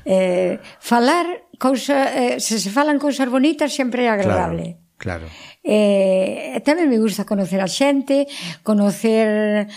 eh, 0.04 0.60
falar 0.80 1.48
cousa, 1.56 2.12
eh, 2.12 2.36
se 2.40 2.60
se 2.60 2.70
falan 2.70 3.00
cousas 3.00 3.28
bonitas 3.30 3.72
sempre 3.72 4.04
é 4.04 4.10
agradable. 4.12 4.76
Claro, 5.00 5.26
claro. 5.30 5.54
Eh, 5.64 6.60
tamén 6.60 6.92
me 6.92 7.00
gusta 7.00 7.24
conocer 7.24 7.60
a 7.64 7.68
xente, 7.70 8.28
conocer 8.60 9.68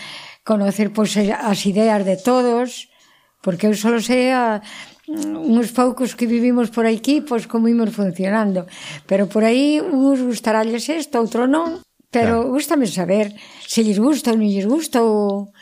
conocer 0.44 0.92
pois, 0.96 1.12
eh, 1.16 1.32
as 1.32 1.60
ideas 1.68 2.04
de 2.08 2.16
todos, 2.16 2.88
porque 3.44 3.68
eu 3.68 3.74
só 3.76 3.92
sei 4.00 4.32
a, 4.32 4.60
mm, 5.08 5.36
uns 5.36 5.72
poucos 5.76 6.16
que 6.16 6.24
vivimos 6.24 6.72
por 6.72 6.88
aquí, 6.88 7.20
pois 7.20 7.44
como 7.44 7.68
imos 7.68 7.92
funcionando. 7.92 8.64
Pero 9.04 9.28
por 9.28 9.44
aí 9.44 9.80
uns 9.80 10.20
gustaralles 10.24 10.88
isto, 10.88 11.20
outro 11.20 11.44
non, 11.44 11.84
Pero 12.10 12.40
claro. 12.40 12.52
gustame 12.52 12.86
saber 12.86 13.36
se 13.66 13.84
lles 13.84 14.00
gusta 14.00 14.32
ou 14.32 14.40
non 14.40 14.48
lles 14.48 14.64
gusta 14.64 15.04
ou... 15.04 15.52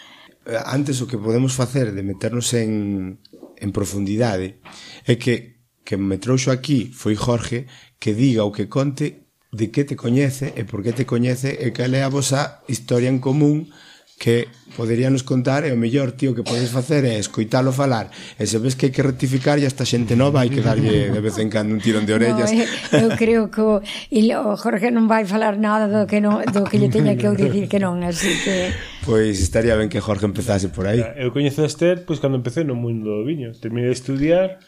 Eh, 0.47 0.63
antes 0.63 1.03
o 1.03 1.11
que 1.11 1.19
podemos 1.19 1.59
facer 1.59 1.91
de 1.91 2.07
meternos 2.07 2.55
en, 2.55 3.19
en 3.59 3.71
profundidade 3.75 4.63
é 5.07 5.19
que 5.19 5.57
que 5.87 5.97
me 5.97 6.19
trouxo 6.19 6.51
aquí 6.51 6.91
foi 6.91 7.15
Jorge 7.15 7.71
que 8.03 8.13
diga 8.13 8.43
o 8.43 8.51
que 8.51 8.67
conte 8.67 9.31
de 9.55 9.71
que 9.71 9.87
te 9.87 9.95
coñece 9.95 10.53
e 10.59 10.67
por 10.67 10.83
que 10.83 10.93
te 10.93 11.07
coñece 11.07 11.55
e 11.63 11.71
cal 11.71 11.95
é 11.95 12.03
a 12.03 12.11
vosa 12.11 12.61
historia 12.67 13.09
en 13.09 13.23
común 13.23 13.71
que 14.19 14.49
poderíanos 14.77 15.23
contar 15.23 15.69
e 15.69 15.73
o 15.73 15.79
mellor, 15.79 16.17
tío, 16.17 16.33
que 16.33 16.41
podes 16.41 16.73
facer 16.73 17.05
é 17.05 17.21
escoitalo 17.21 17.69
falar. 17.69 18.09
E 18.41 18.49
se 18.49 18.57
ves 18.57 18.73
que 18.73 18.89
hai 18.89 18.93
que 18.93 19.05
rectificar 19.05 19.61
e 19.61 19.69
esta 19.69 19.85
xente 19.85 20.17
nova 20.17 20.41
hai 20.41 20.49
que 20.49 20.65
darlle 20.65 21.13
de 21.13 21.21
vez 21.21 21.37
en 21.37 21.53
cando 21.53 21.77
un 21.77 21.81
tirón 21.85 22.09
de 22.09 22.17
orellas. 22.17 22.49
No, 22.49 22.65
eh, 22.65 23.05
eu 23.05 23.09
creo 23.13 23.53
que 23.53 23.61
o, 23.61 23.81
o 23.81 24.53
Jorge 24.57 24.89
non 24.89 25.05
vai 25.05 25.29
falar 25.29 25.61
nada 25.61 25.85
do 25.89 26.09
que, 26.09 26.25
non, 26.25 26.41
do 26.49 26.65
que 26.65 26.81
lle 26.81 26.89
teña 26.89 27.13
que 27.13 27.29
eu 27.29 27.37
dicir 27.37 27.69
que 27.69 27.77
non 27.77 28.01
así 28.01 28.33
que... 28.41 28.73
Pois 29.05 29.37
estaría 29.37 29.77
ben 29.77 29.93
que 29.93 30.01
Jorge 30.01 30.25
empezase 30.25 30.73
por 30.73 30.89
aí. 30.89 31.05
Eu 31.21 31.29
coñezo 31.29 31.61
a 31.61 31.69
Esther 31.69 32.09
pois 32.09 32.17
cando 32.17 32.41
empecé 32.41 32.65
no 32.65 32.73
mundo 32.73 33.21
do 33.21 33.23
viño. 33.23 33.53
Terminé 33.53 33.93
de 33.93 33.97
estudiar 33.97 34.61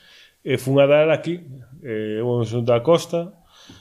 e 0.44 0.60
fun 0.60 0.76
a 0.76 0.86
dar 0.86 1.08
aquí 1.08 1.40
eh, 1.80 2.20
bueno, 2.20 2.44
son 2.44 2.68
da 2.68 2.84
costa 2.84 3.32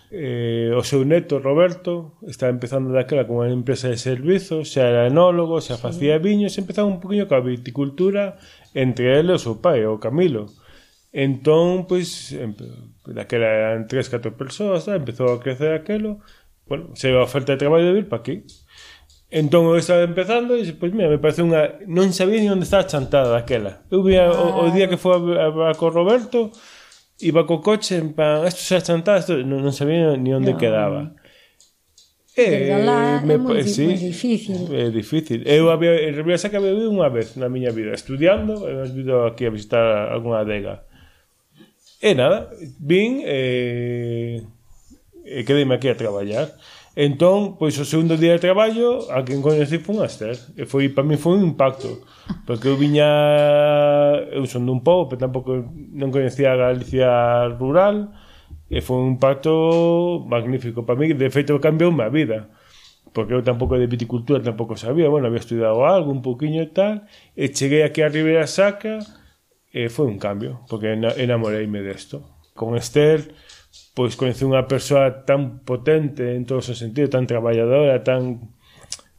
Eh, 0.09 0.71
o 0.71 0.83
seu 0.87 1.03
neto 1.03 1.43
Roberto 1.43 2.15
está 2.23 2.47
empezando 2.47 2.95
daquela 2.95 3.27
con 3.27 3.43
unha 3.43 3.51
empresa 3.51 3.91
de 3.91 3.99
servizos, 3.99 4.71
xa 4.71 4.87
era 4.87 5.03
enólogo, 5.11 5.59
xa 5.59 5.75
sí. 5.75 5.83
facía 5.83 6.15
viños, 6.15 6.55
empezaba 6.55 6.87
un 6.87 7.03
poquinho 7.03 7.27
coa 7.27 7.43
viticultura 7.43 8.39
entre 8.71 9.19
ele 9.19 9.35
e 9.35 9.37
o 9.37 9.43
seu 9.43 9.59
pai, 9.59 9.83
o 9.83 9.99
Camilo. 9.99 10.47
Entón, 11.11 11.91
pois, 11.91 12.31
empe... 12.31 12.63
daquela 13.03 13.47
eran 13.47 13.87
tres, 13.91 14.07
catro 14.07 14.31
persoas, 14.31 14.87
tá? 14.87 14.95
empezou 14.95 15.27
a 15.27 15.43
crecer 15.43 15.75
aquelo, 15.75 16.23
bueno, 16.67 16.95
se 16.95 17.11
a 17.11 17.23
oferta 17.23 17.51
de 17.53 17.59
traballo 17.59 17.91
de 17.91 17.99
vir 17.99 18.07
para 18.07 18.23
aquí. 18.23 18.47
Entón 19.27 19.67
eu 19.67 19.75
estaba 19.75 20.07
empezando 20.07 20.55
e 20.55 20.71
pois 20.79 20.95
mira, 20.95 21.11
me 21.11 21.19
parece 21.19 21.43
unha 21.43 21.83
non 21.83 22.15
sabía 22.15 22.39
ni 22.39 22.47
onde 22.47 22.63
estaba 22.63 22.87
chantada 22.87 23.35
daquela. 23.35 23.83
Eu 23.91 23.99
vi 23.99 24.15
ah. 24.15 24.31
o, 24.31 24.63
o 24.63 24.65
ah. 24.67 24.71
día 24.71 24.87
que 24.87 24.95
foi 24.95 25.19
a, 25.19 25.51
a, 25.51 25.71
a 25.71 25.73
co 25.75 25.91
Roberto, 25.91 26.55
iba 27.19 27.45
co 27.45 27.61
coche 27.61 27.97
en 27.97 28.13
plan, 28.13 28.45
isto 28.45 28.61
xa 28.61 28.81
chantada, 28.81 29.19
isto 29.19 29.33
non, 29.41 29.61
non 29.65 29.73
sabía 29.73 30.13
ni 30.17 30.33
onde 30.33 30.53
no. 30.53 30.59
quedaba. 30.59 31.13
Eh, 32.37 32.69
Regalar 32.69 33.25
me, 33.25 33.33
é 33.33 33.37
moi, 33.37 33.63
sí, 33.65 33.89
moi 33.89 33.97
difícil. 33.97 34.69
É 34.69 34.93
difícil. 34.93 35.41
Eu 35.49 35.73
había, 35.73 35.97
en 36.05 36.13
realidad 36.13 36.37
xa 36.37 36.53
que 36.53 36.57
había 36.61 36.77
vivido 36.77 36.93
unha 36.93 37.09
vez 37.09 37.33
na 37.33 37.49
miña 37.49 37.73
vida, 37.73 37.97
estudiando, 37.97 38.69
e 38.69 38.77
nos 38.77 38.93
vido 38.93 39.25
aquí 39.25 39.49
a 39.49 39.53
visitar 39.53 40.13
algunha 40.13 40.45
adega. 40.45 40.85
E 41.97 42.13
nada, 42.13 42.53
vin 42.77 43.25
eh, 43.25 44.45
e, 45.25 45.41
e 45.41 45.45
quedeime 45.49 45.73
aquí 45.73 45.89
a 45.89 45.97
traballar. 45.97 46.53
Entón, 46.97 47.61
pois 47.61 47.77
o 47.77 47.85
segundo 47.85 48.17
día 48.17 48.33
de 48.33 48.41
traballo, 48.41 49.05
a 49.13 49.21
quen 49.21 49.37
coñeci 49.45 49.77
foi 49.77 49.93
un 49.93 50.01
Aster. 50.01 50.33
E 50.57 50.65
foi, 50.65 50.89
para 50.89 51.05
mí 51.05 51.13
foi 51.13 51.37
un 51.37 51.53
impacto. 51.53 52.01
Porque 52.41 52.65
eu 52.65 52.73
viña... 52.73 53.05
Eu 54.33 54.49
son 54.49 54.65
dun 54.65 54.81
pobo, 54.81 55.05
pero 55.05 55.21
tampouco 55.21 55.61
non 55.93 56.09
coñecía 56.09 56.57
a 56.57 56.57
Galicia 56.57 57.53
rural. 57.53 58.17
E 58.65 58.81
foi 58.81 58.97
un 58.97 59.13
impacto 59.13 60.25
magnífico 60.25 60.89
para 60.89 60.97
mí. 60.97 61.13
De 61.13 61.29
feito, 61.29 61.53
cambiou 61.61 61.93
a 62.01 62.09
vida. 62.09 62.49
Porque 63.13 63.37
eu 63.37 63.45
tampouco 63.45 63.77
de 63.77 63.85
viticultura 63.85 64.41
tampouco 64.41 64.73
sabía. 64.73 65.05
Bueno, 65.05 65.29
había 65.29 65.45
estudiado 65.45 65.85
algo, 65.85 66.09
un 66.09 66.25
poquinho 66.25 66.65
e 66.65 66.73
tal. 66.73 67.05
E 67.37 67.53
cheguei 67.53 67.85
aquí 67.85 68.01
a 68.01 68.09
Ribeira 68.09 68.49
Saca 68.49 69.05
e 69.69 69.85
foi 69.93 70.09
un 70.09 70.17
cambio. 70.17 70.65
Porque 70.65 70.97
enamoreime 70.97 71.85
desto. 71.85 72.25
Con 72.57 72.73
Esther 72.73 73.21
pois 73.97 74.13
coñece 74.13 74.45
unha 74.45 74.69
persoa 74.69 75.25
tan 75.25 75.65
potente 75.65 76.37
en 76.37 76.45
todos 76.45 76.69
os 76.69 76.77
sentidos, 76.77 77.09
tan 77.09 77.25
traballadora, 77.25 78.05
tan 78.05 78.53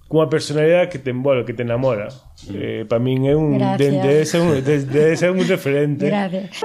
cunha 0.08 0.30
personalidade 0.30 0.88
que 0.88 0.98
te 0.98 1.10
envolve, 1.10 1.44
que 1.44 1.52
te 1.52 1.62
enamora. 1.62 2.08
Eh, 2.48 2.86
para 2.88 3.02
min 3.02 3.28
é 3.28 3.34
un 3.36 3.58
dende 3.76 4.06
de, 4.06 4.08
de, 4.08 4.14
ese, 4.22 4.40
un, 4.40 4.56
de, 4.62 4.74
de 4.86 5.02
ese 5.12 5.28
un 5.28 5.42
referente. 5.44 6.08
Gracias. 6.08 6.64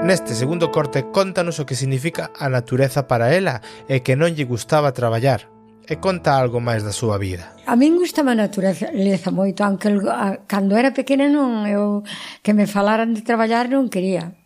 Neste 0.00 0.32
segundo 0.32 0.72
corte 0.72 1.12
contanos 1.12 1.60
o 1.60 1.66
que 1.68 1.76
significa 1.76 2.32
a 2.32 2.48
natureza 2.48 3.04
para 3.04 3.36
ela 3.36 3.60
e 3.84 4.00
que 4.00 4.16
non 4.16 4.32
lle 4.32 4.48
gustaba 4.48 4.96
traballar 4.96 5.44
e 5.84 5.98
conta 5.98 6.38
algo 6.38 6.62
máis 6.62 6.86
da 6.86 6.94
súa 6.94 7.18
vida. 7.18 7.52
A 7.66 7.76
min 7.76 7.98
gustaba 8.00 8.32
a 8.32 8.38
natureza 8.38 8.88
moito, 9.34 9.60
aunque 9.66 9.92
a, 10.08 10.40
cando 10.46 10.78
era 10.78 10.94
pequena 10.94 11.28
non 11.28 11.66
eu 11.66 12.06
que 12.40 12.54
me 12.54 12.64
falaran 12.70 13.12
de 13.12 13.26
traballar 13.26 13.68
non 13.68 13.90
quería. 13.92 14.39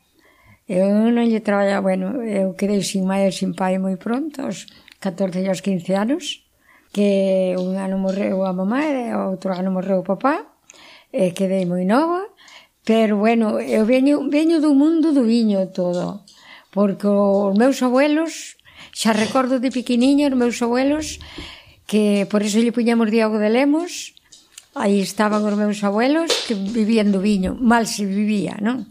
Eu 0.65 0.89
non 1.13 1.29
lle 1.29 1.45
traballaba, 1.45 1.93
bueno, 1.93 2.25
eu 2.25 2.57
quedei 2.57 2.81
sin 2.81 3.05
mãe 3.05 3.29
e 3.29 3.37
sin 3.37 3.53
pai 3.53 3.77
moi 3.77 4.01
pronto, 4.01 4.41
aos 4.41 4.65
14 4.97 5.45
e 5.45 5.49
aos 5.53 5.61
15 5.61 5.93
anos, 5.93 6.25
que 6.89 7.53
un 7.61 7.77
ano 7.77 8.01
morreu 8.01 8.49
a 8.49 8.57
mamá 8.57 8.81
e 8.81 9.13
outro 9.13 9.53
ano 9.53 9.69
morreu 9.69 10.01
o 10.01 10.09
papá, 10.09 10.57
e 11.13 11.37
quedei 11.37 11.69
moi 11.69 11.85
nova, 11.85 12.25
pero 12.81 13.21
bueno, 13.21 13.61
eu 13.61 13.85
veño, 13.85 14.25
veño 14.33 14.57
do 14.65 14.73
mundo 14.73 15.13
do 15.13 15.29
viño 15.29 15.69
todo, 15.69 16.25
porque 16.73 17.13
os 17.13 17.53
meus 17.61 17.85
abuelos, 17.85 18.57
xa 18.89 19.13
recordo 19.13 19.61
de 19.61 19.69
pequeniña 19.69 20.33
os 20.33 20.41
meus 20.41 20.57
abuelos, 20.65 21.21
que 21.85 22.25
por 22.33 22.41
eso 22.41 22.57
lle 22.57 22.73
puñamos 22.73 23.13
Diago 23.13 23.37
de 23.37 23.53
Lemos, 23.53 24.17
aí 24.73 25.05
estaban 25.05 25.45
os 25.45 25.57
meus 25.61 25.85
abuelos 25.85 26.33
que 26.49 26.57
vivían 26.57 27.13
do 27.13 27.21
viño, 27.21 27.53
mal 27.53 27.85
se 27.85 28.09
vivía, 28.09 28.57
non? 28.65 28.89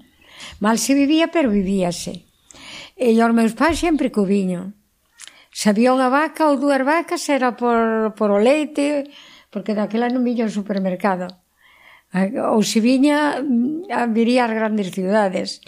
Mal 0.59 0.77
se 0.79 0.93
vivía, 0.93 1.27
pero 1.29 1.49
vivíase. 1.49 2.25
E 2.97 3.13
os 3.17 3.33
meus 3.33 3.53
pais 3.57 3.79
sempre 3.81 4.13
co 4.13 4.23
viño. 4.23 4.73
Se 5.53 5.69
había 5.69 5.93
unha 5.93 6.09
vaca 6.09 6.49
ou 6.49 6.57
dúas 6.57 6.81
vacas 6.81 7.25
era 7.29 7.53
por, 7.53 8.13
por 8.17 8.33
o 8.33 8.41
leite, 8.41 9.05
porque 9.53 9.77
daquela 9.77 10.09
non 10.09 10.25
viña 10.25 10.49
ao 10.49 10.53
supermercado. 10.53 11.29
Ou 12.13 12.61
se 12.61 12.81
viña, 12.81 13.41
mm, 13.41 14.13
viría 14.13 14.45
ás 14.45 14.53
grandes 14.53 14.93
ciudades. 14.93 15.61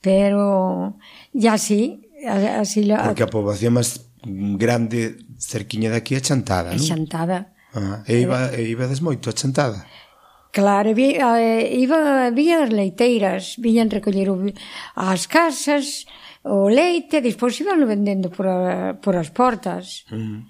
Pero, 0.00 0.96
e 1.36 1.44
así, 1.48 2.08
así... 2.24 2.88
Porque 2.88 3.24
a 3.24 3.32
poboación 3.32 3.76
máis 3.76 4.08
grande 4.56 5.20
cerquiña 5.36 5.92
daqui 5.92 6.16
é 6.16 6.20
Chantada, 6.20 6.72
non? 6.72 6.80
É 6.80 6.88
Chantada. 6.88 7.38
Ah, 7.76 8.02
e 8.08 8.24
iba, 8.24 8.52
e 8.56 8.68
ibades 8.72 9.00
moito 9.00 9.28
a 9.28 9.36
Chantada? 9.36 9.84
Claro, 10.50 10.94
vi, 10.94 11.14
eh, 11.14 11.78
iba, 11.78 12.26
había 12.26 12.66
as 12.66 12.70
leiteiras, 12.74 13.54
viñan 13.62 13.86
recoller 13.86 14.34
o, 14.34 14.36
as 14.98 15.30
casas, 15.30 16.10
o 16.42 16.66
leite, 16.66 17.22
despois 17.22 17.54
iban 17.62 17.86
vendendo 17.86 18.34
por, 18.34 18.50
a, 18.50 18.98
por 18.98 19.14
as 19.14 19.30
portas. 19.30 20.02
Uh 20.10 20.18
-huh. 20.18 20.40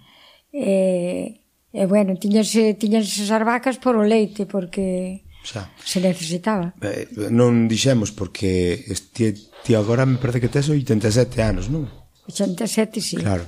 E, 0.56 1.44
e 1.68 1.82
bueno, 1.86 2.16
tiñanse, 2.16 2.80
tiñanse 2.80 3.28
as 3.28 3.44
vacas 3.44 3.76
por 3.76 3.94
o 4.00 4.02
leite, 4.02 4.48
porque 4.48 5.20
Xa. 5.44 5.68
se 5.84 6.00
necesitaba. 6.00 6.72
Eh, 6.80 7.28
non 7.28 7.68
dixemos, 7.68 8.08
porque 8.08 8.80
ti, 9.12 9.36
ti 9.36 9.76
agora 9.76 10.08
me 10.08 10.16
parece 10.16 10.40
que 10.40 10.48
tes 10.48 10.72
87 10.72 11.44
anos, 11.44 11.68
non? 11.68 11.84
87, 12.24 13.00
sí. 13.04 13.16
Claro. 13.20 13.44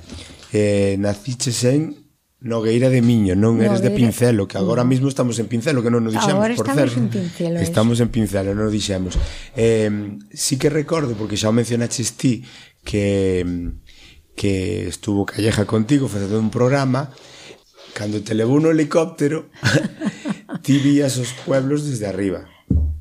Eh, 0.53 1.01
naciches 1.01 1.65
en 1.65 2.02
Nogueira 2.43 2.91
de 2.91 2.99
Miño, 2.99 3.39
non 3.39 3.55
Nogueira. 3.55 3.79
eres 3.79 3.81
de 3.81 3.95
Pincelo, 3.95 4.51
que 4.51 4.59
agora 4.59 4.83
mismo 4.83 5.07
estamos 5.07 5.39
en 5.39 5.47
Pincelo, 5.47 5.79
que 5.79 5.87
non 5.87 6.03
nos 6.03 6.11
dixemos, 6.11 6.43
agora 6.43 6.59
por 6.59 6.67
estamos 6.67 6.93
en 6.99 7.07
Pincelo. 7.07 7.57
Estamos 7.63 7.97
en 8.03 8.09
Pincelo, 8.11 8.51
non 8.51 8.67
nos 8.67 8.75
dixemos. 8.75 9.15
Eh, 9.55 10.19
sí 10.35 10.59
que 10.59 10.67
recordo, 10.67 11.15
porque 11.15 11.39
xa 11.39 11.47
o 11.47 11.55
mencionaches 11.55 12.19
ti, 12.19 12.43
que 12.83 13.47
que 14.35 14.87
estuvo 14.87 15.25
Calleja 15.25 15.65
contigo 15.65 16.07
facendo 16.07 16.39
un 16.39 16.49
programa, 16.49 17.15
cando 17.93 18.19
te 18.21 18.35
levou 18.35 18.59
no 18.59 18.75
helicóptero, 18.75 19.47
ti 20.65 20.83
vías 20.83 21.15
os 21.15 21.31
pueblos 21.47 21.87
desde 21.87 22.11
arriba. 22.11 22.43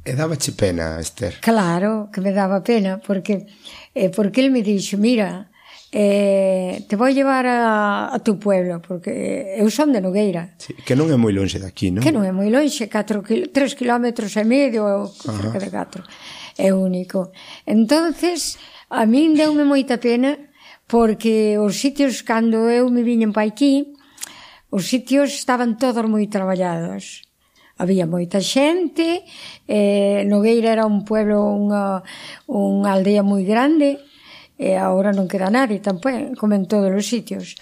E 0.02 0.14
dabache 0.18 0.54
pena, 0.54 0.98
Esther? 0.98 1.38
Claro 1.38 2.10
que 2.10 2.18
me 2.20 2.34
daba 2.34 2.62
pena, 2.62 2.98
porque, 2.98 3.46
eh, 3.94 4.10
porque 4.10 4.42
el 4.42 4.50
me 4.50 4.62
dixo, 4.62 4.98
mira, 4.98 5.51
eh, 5.92 6.84
te 6.88 6.96
vou 6.96 7.12
llevar 7.12 7.44
a, 7.44 8.08
a 8.14 8.18
tu 8.24 8.38
pueblo, 8.38 8.80
porque 8.80 9.54
eu 9.60 9.68
son 9.68 9.92
de 9.92 10.00
Nogueira. 10.00 10.56
Sí, 10.56 10.72
que 10.72 10.96
non 10.96 11.12
é 11.12 11.20
moi 11.20 11.36
lonxe 11.36 11.60
daqui, 11.60 11.92
non? 11.92 12.00
Que 12.00 12.08
non 12.08 12.24
é 12.24 12.32
moi 12.32 12.48
lonxe, 12.48 12.88
4 12.88 13.20
3 13.20 13.52
km 13.76 14.08
e 14.08 14.44
medio, 14.48 15.04
cerca 15.12 15.60
de 15.60 15.68
4. 15.68 16.00
É 16.56 16.72
único. 16.72 17.36
Entonces, 17.68 18.56
a 18.88 19.04
min 19.04 19.36
deume 19.36 19.68
moita 19.68 20.00
pena, 20.00 20.40
porque 20.88 21.60
os 21.60 21.76
sitios, 21.76 22.24
cando 22.24 22.72
eu 22.72 22.88
me 22.88 23.04
viñen 23.04 23.36
pa 23.36 23.44
aquí, 23.44 23.92
os 24.72 24.88
sitios 24.88 25.36
estaban 25.36 25.76
todos 25.76 26.08
moi 26.08 26.24
traballados. 26.32 27.28
Había 27.76 28.08
moita 28.08 28.40
xente, 28.40 29.28
eh, 29.68 30.24
Nogueira 30.24 30.72
era 30.72 30.88
un 30.88 31.04
pueblo, 31.04 31.52
unha, 31.52 32.00
unha 32.48 32.96
aldea 32.96 33.20
moi 33.20 33.44
grande, 33.44 34.00
e 34.62 34.78
agora 34.78 35.10
non 35.10 35.26
queda 35.26 35.50
nadie 35.50 35.82
tampén, 35.82 36.38
como 36.38 36.54
en 36.54 36.70
todos 36.70 36.94
os 36.94 37.06
sitios. 37.10 37.58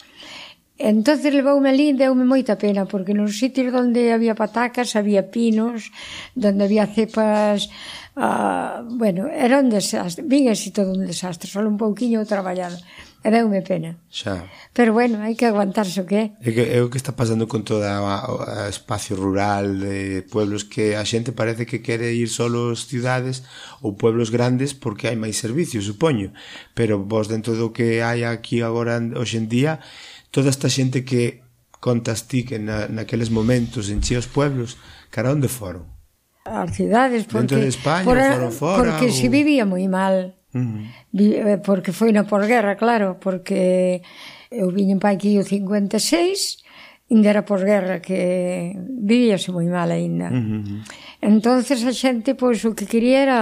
Entonces 0.80 1.32
levoume 1.32 1.72
ali 1.72 1.92
deume 1.92 2.24
moita 2.24 2.60
pena, 2.60 2.84
porque 2.84 3.16
nos 3.16 3.36
sitios 3.40 3.72
onde 3.72 4.12
había 4.16 4.36
patacas, 4.36 4.96
había 4.96 5.28
pinos, 5.28 5.92
onde 6.36 6.64
había 6.64 6.88
cepas, 6.88 7.68
uh, 8.16 8.84
bueno, 9.00 9.28
era 9.28 9.60
un 9.60 9.68
desastre, 9.68 10.24
vin 10.24 10.48
así 10.48 10.72
todo 10.72 10.92
un 10.96 11.04
desastre, 11.04 11.48
só 11.48 11.60
un 11.60 11.76
pouquiño 11.76 12.24
traballado. 12.24 12.76
Deume 13.22 13.60
pena. 13.60 14.00
Xa. 14.08 14.48
Pero 14.72 14.96
bueno, 14.96 15.20
hai 15.20 15.36
que 15.36 15.44
aguantarse 15.44 16.00
o 16.00 16.08
que 16.08 16.16
é. 16.16 16.26
É, 16.40 16.50
que, 16.56 16.64
é 16.72 16.80
o 16.80 16.88
que 16.88 16.96
está 16.96 17.12
pasando 17.12 17.44
con 17.44 17.68
toda 17.68 18.00
a, 18.00 18.64
espacio 18.72 19.12
rural 19.12 19.76
de 19.76 20.24
pueblos 20.24 20.64
que 20.64 20.96
a 20.96 21.04
xente 21.04 21.36
parece 21.36 21.68
que 21.68 21.84
quere 21.84 22.16
ir 22.16 22.32
solo 22.32 22.72
as 22.72 22.88
cidades 22.88 23.44
ou 23.84 23.92
pueblos 23.92 24.32
grandes 24.32 24.72
porque 24.72 25.04
hai 25.04 25.20
máis 25.20 25.36
servicios, 25.36 25.84
supoño. 25.84 26.32
Pero 26.72 26.96
vos 26.96 27.28
dentro 27.28 27.52
do 27.60 27.76
que 27.76 28.00
hai 28.00 28.24
aquí 28.24 28.64
agora 28.64 28.96
hoxe 28.96 29.36
en 29.36 29.52
día, 29.52 29.84
toda 30.32 30.48
esta 30.48 30.72
xente 30.72 31.04
que 31.04 31.44
contas 31.76 32.24
ti 32.24 32.48
que 32.48 32.56
na, 32.56 32.88
naqueles 32.88 33.28
momentos 33.28 33.92
enchía 33.92 34.16
os 34.16 34.32
pueblos, 34.32 34.80
cara 35.12 35.28
onde 35.28 35.52
foron? 35.52 35.84
As 36.48 36.72
cidades, 36.72 37.28
porque... 37.28 37.52
Dentro 37.52 37.60
de 37.60 37.68
España, 37.68 38.08
por, 38.08 38.16
foron 38.16 38.52
fora... 38.52 38.80
Porque 38.80 39.12
ou... 39.12 39.16
se 39.16 39.28
vivía 39.28 39.68
moi 39.68 39.84
mal 39.92 40.39
Mm. 40.52 41.62
Porque 41.62 41.92
foi 41.92 42.10
na 42.10 42.26
posguerra, 42.26 42.74
claro, 42.74 43.18
porque 43.22 44.02
eu 44.50 44.70
viñen 44.74 44.98
pa 44.98 45.14
aquí 45.14 45.38
o 45.38 45.46
56, 45.46 46.58
ainda 47.10 47.30
era 47.30 47.46
posguerra, 47.46 48.02
que 48.02 48.74
vivíase 48.78 49.54
moi 49.54 49.66
mal 49.70 49.90
aínda. 49.90 50.30
Mm 50.30 50.62
-huh. 50.62 50.80
Entonces 51.22 51.84
a 51.86 51.92
xente, 51.92 52.34
pois, 52.34 52.64
o 52.64 52.74
que 52.74 52.86
quería 52.86 53.22
era 53.22 53.40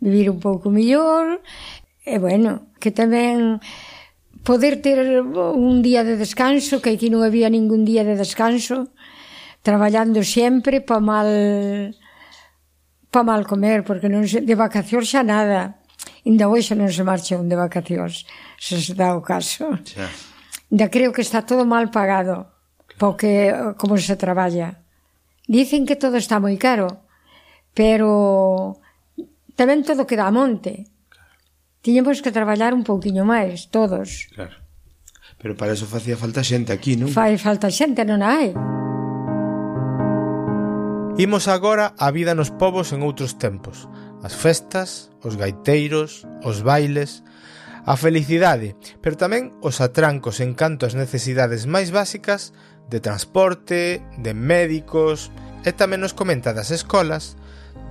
vivir 0.00 0.30
un 0.30 0.40
pouco 0.40 0.70
mellor, 0.70 1.42
e 2.06 2.18
bueno, 2.18 2.74
que 2.78 2.90
tamén 2.90 3.58
poder 4.46 4.78
ter 4.78 5.20
un 5.26 5.82
día 5.82 6.06
de 6.06 6.14
descanso, 6.16 6.78
que 6.78 6.94
aquí 6.94 7.10
non 7.10 7.26
había 7.26 7.50
ningún 7.50 7.82
día 7.82 8.06
de 8.06 8.14
descanso, 8.14 8.94
traballando 9.66 10.22
sempre 10.22 10.78
pa 10.78 11.02
mal 11.02 11.30
pa 13.10 13.22
mal 13.26 13.42
comer, 13.46 13.82
porque 13.82 14.06
non 14.06 14.22
se, 14.30 14.40
de 14.40 14.54
vacación 14.54 15.02
xa 15.02 15.26
nada. 15.26 15.75
Inda 16.26 16.50
hoxe 16.50 16.74
non 16.74 16.90
se 16.90 17.06
marcha 17.06 17.38
un 17.38 17.46
de 17.46 17.54
vacacións, 17.54 18.26
se 18.58 18.82
se 18.82 18.98
dá 18.98 19.14
o 19.14 19.22
caso. 19.22 19.70
Xa. 19.86 20.10
Ainda 20.74 20.90
creo 20.90 21.14
que 21.14 21.22
está 21.22 21.46
todo 21.46 21.62
mal 21.62 21.94
pagado, 21.94 22.50
porque 22.98 23.54
como 23.78 23.94
se 23.94 24.18
traballa. 24.18 24.82
Dicen 25.46 25.86
que 25.86 25.94
todo 25.94 26.18
está 26.18 26.42
moi 26.42 26.58
caro, 26.58 27.06
pero 27.78 28.82
tamén 29.54 29.86
todo 29.86 30.10
queda 30.10 30.26
a 30.26 30.34
monte. 30.34 30.90
Tiñemos 31.86 32.18
que 32.18 32.34
traballar 32.34 32.74
un 32.74 32.82
pouquiño 32.82 33.22
máis, 33.22 33.70
todos. 33.70 34.26
Claro. 34.34 34.58
Pero 35.38 35.54
para 35.54 35.78
eso 35.78 35.86
facía 35.86 36.18
falta 36.18 36.42
xente 36.42 36.74
aquí, 36.74 36.98
non? 36.98 37.14
Fai 37.14 37.38
falta 37.38 37.70
xente, 37.70 38.02
non 38.02 38.26
hai. 38.26 38.50
Imos 41.22 41.46
agora 41.46 41.94
a 41.96 42.10
vida 42.10 42.34
nos 42.34 42.50
povos 42.50 42.90
en 42.90 43.06
outros 43.06 43.38
tempos, 43.38 43.86
as 44.26 44.34
festas, 44.34 45.14
os 45.22 45.38
gaiteiros, 45.38 46.26
os 46.42 46.66
bailes, 46.66 47.22
a 47.86 47.94
felicidade, 47.94 48.74
pero 48.98 49.14
tamén 49.14 49.54
os 49.62 49.78
atrancos 49.78 50.42
en 50.42 50.58
canto 50.58 50.90
ás 50.90 50.98
necesidades 50.98 51.70
máis 51.70 51.94
básicas 51.94 52.50
de 52.90 52.98
transporte, 52.98 54.02
de 54.18 54.34
médicos, 54.34 55.30
e 55.62 55.70
tamén 55.70 56.02
nos 56.02 56.10
comenta 56.10 56.50
das 56.50 56.74
escolas, 56.74 57.38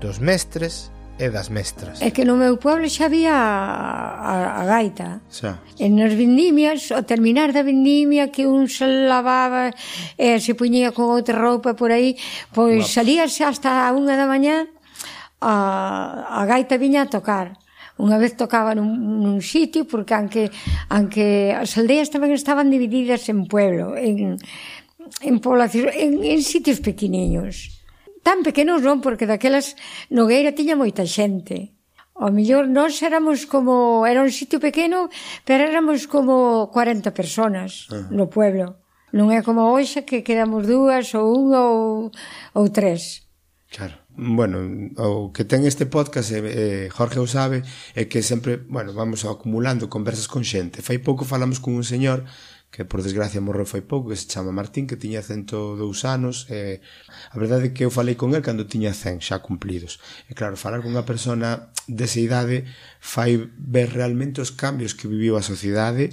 dos 0.04 0.19
mestres 0.19 0.91
e 1.15 1.32
das 1.32 1.48
mestras. 1.48 2.04
É 2.04 2.12
que 2.12 2.28
no 2.28 2.36
meu 2.36 2.60
pueblo 2.60 2.84
xa 2.91 3.08
había 3.08 3.32
a, 3.32 4.19
a, 4.19 4.36
a 4.60 4.63
gaita. 4.67 5.24
Xa. 5.32 5.63
En 5.80 5.95
nas 5.95 6.12
vendimias, 6.12 6.91
ao 6.91 7.08
terminar 7.08 7.56
da 7.56 7.63
vendimia, 7.63 8.28
que 8.36 8.43
un 8.43 8.67
se 8.67 8.84
lavaba 9.08 9.71
e 10.19 10.43
se 10.43 10.52
puñía 10.60 10.91
con 10.91 11.08
outra 11.08 11.39
roupa 11.39 11.80
por 11.80 11.95
aí, 11.95 12.19
pois 12.52 12.84
Guap. 12.84 12.95
salíase 13.00 13.48
hasta 13.48 13.88
a 13.88 13.95
unha 13.95 14.19
da 14.19 14.28
mañá 14.28 14.67
a, 15.45 16.41
a 16.41 16.41
gaita 16.49 16.81
viña 16.81 17.05
a 17.05 17.12
tocar. 17.12 17.53
Unha 17.95 18.17
vez 18.19 18.36
tocaba 18.36 18.75
nun, 18.75 19.21
nun 19.23 19.39
sitio, 19.39 19.86
porque 19.88 20.17
anque, 20.17 20.51
anque 20.91 21.53
as 21.53 21.77
aldeas 21.79 22.12
tamén 22.12 22.34
estaban 22.34 22.67
divididas 22.73 23.29
en 23.31 23.47
pueblo, 23.47 23.95
en, 23.95 24.41
en 25.21 25.36
poblacións, 25.39 25.93
en, 25.93 26.25
en 26.25 26.41
sitios 26.41 26.81
pequeniños. 26.84 27.77
Tan 28.25 28.41
pequenos 28.41 28.81
non, 28.81 28.99
porque 28.99 29.29
daquelas 29.29 29.77
Nogueira 30.10 30.58
tiña 30.58 30.75
moita 30.75 31.05
xente. 31.05 31.77
O 32.15 32.31
mellor 32.31 32.65
nós 32.67 32.99
éramos 33.03 33.45
como... 33.45 34.03
Era 34.08 34.23
un 34.23 34.31
sitio 34.31 34.60
pequeno, 34.60 35.12
pero 35.43 35.67
éramos 35.67 36.08
como 36.08 36.67
40 36.71 37.12
personas 37.13 37.88
uh 37.91 37.95
-huh. 37.95 38.12
no 38.12 38.25
pueblo. 38.27 38.81
Non 39.15 39.31
é 39.31 39.39
como 39.39 39.71
hoxe 39.71 40.03
que 40.03 40.25
quedamos 40.27 40.67
dúas 40.67 41.15
ou 41.15 41.31
unha 41.31 41.62
ou, 41.63 42.12
ou 42.51 42.65
tres. 42.71 43.23
Claro 43.71 44.05
bueno, 44.17 44.91
o 44.97 45.32
que 45.36 45.43
ten 45.43 45.67
este 45.67 45.86
podcast 45.86 46.32
eh, 46.32 46.41
eh, 46.43 46.88
Jorge 46.89 47.19
o 47.19 47.28
sabe 47.28 47.63
é 47.93 48.08
que 48.08 48.23
sempre, 48.23 48.58
bueno, 48.58 48.95
vamos 48.95 49.28
acumulando 49.28 49.91
conversas 49.91 50.32
con 50.32 50.47
xente. 50.47 50.80
Fai 50.80 51.04
pouco 51.04 51.28
falamos 51.28 51.60
con 51.60 51.75
un 51.75 51.84
señor 51.84 52.23
que 52.75 52.84
por 52.84 53.04
desgracia 53.04 53.39
morreu 53.39 53.63
fai 53.63 53.84
pouco, 53.84 54.12
que 54.12 54.19
se 54.19 54.28
chama 54.28 54.51
Martín, 54.51 54.84
que 54.84 54.99
tiña 54.99 55.23
102 55.23 55.80
anos, 56.04 56.47
e 56.51 56.84
eh, 56.84 57.32
a 57.32 57.39
verdade 57.39 57.71
é 57.71 57.73
que 57.75 57.88
eu 57.88 57.91
falei 57.91 58.19
con 58.19 58.36
el 58.36 58.43
cando 58.43 58.67
tiña 58.67 58.91
100 58.91 59.23
xa 59.23 59.39
cumplidos. 59.39 60.04
E 60.28 60.36
claro, 60.36 60.60
falar 60.60 60.84
con 60.84 60.91
unha 60.91 61.08
persona 61.08 61.71
desa 61.88 62.19
idade 62.19 62.67
fai 62.99 63.47
ver 63.56 63.95
realmente 63.95 64.43
os 64.43 64.51
cambios 64.51 64.91
que 64.91 65.08
viviu 65.08 65.39
a 65.39 65.43
sociedade 65.43 66.12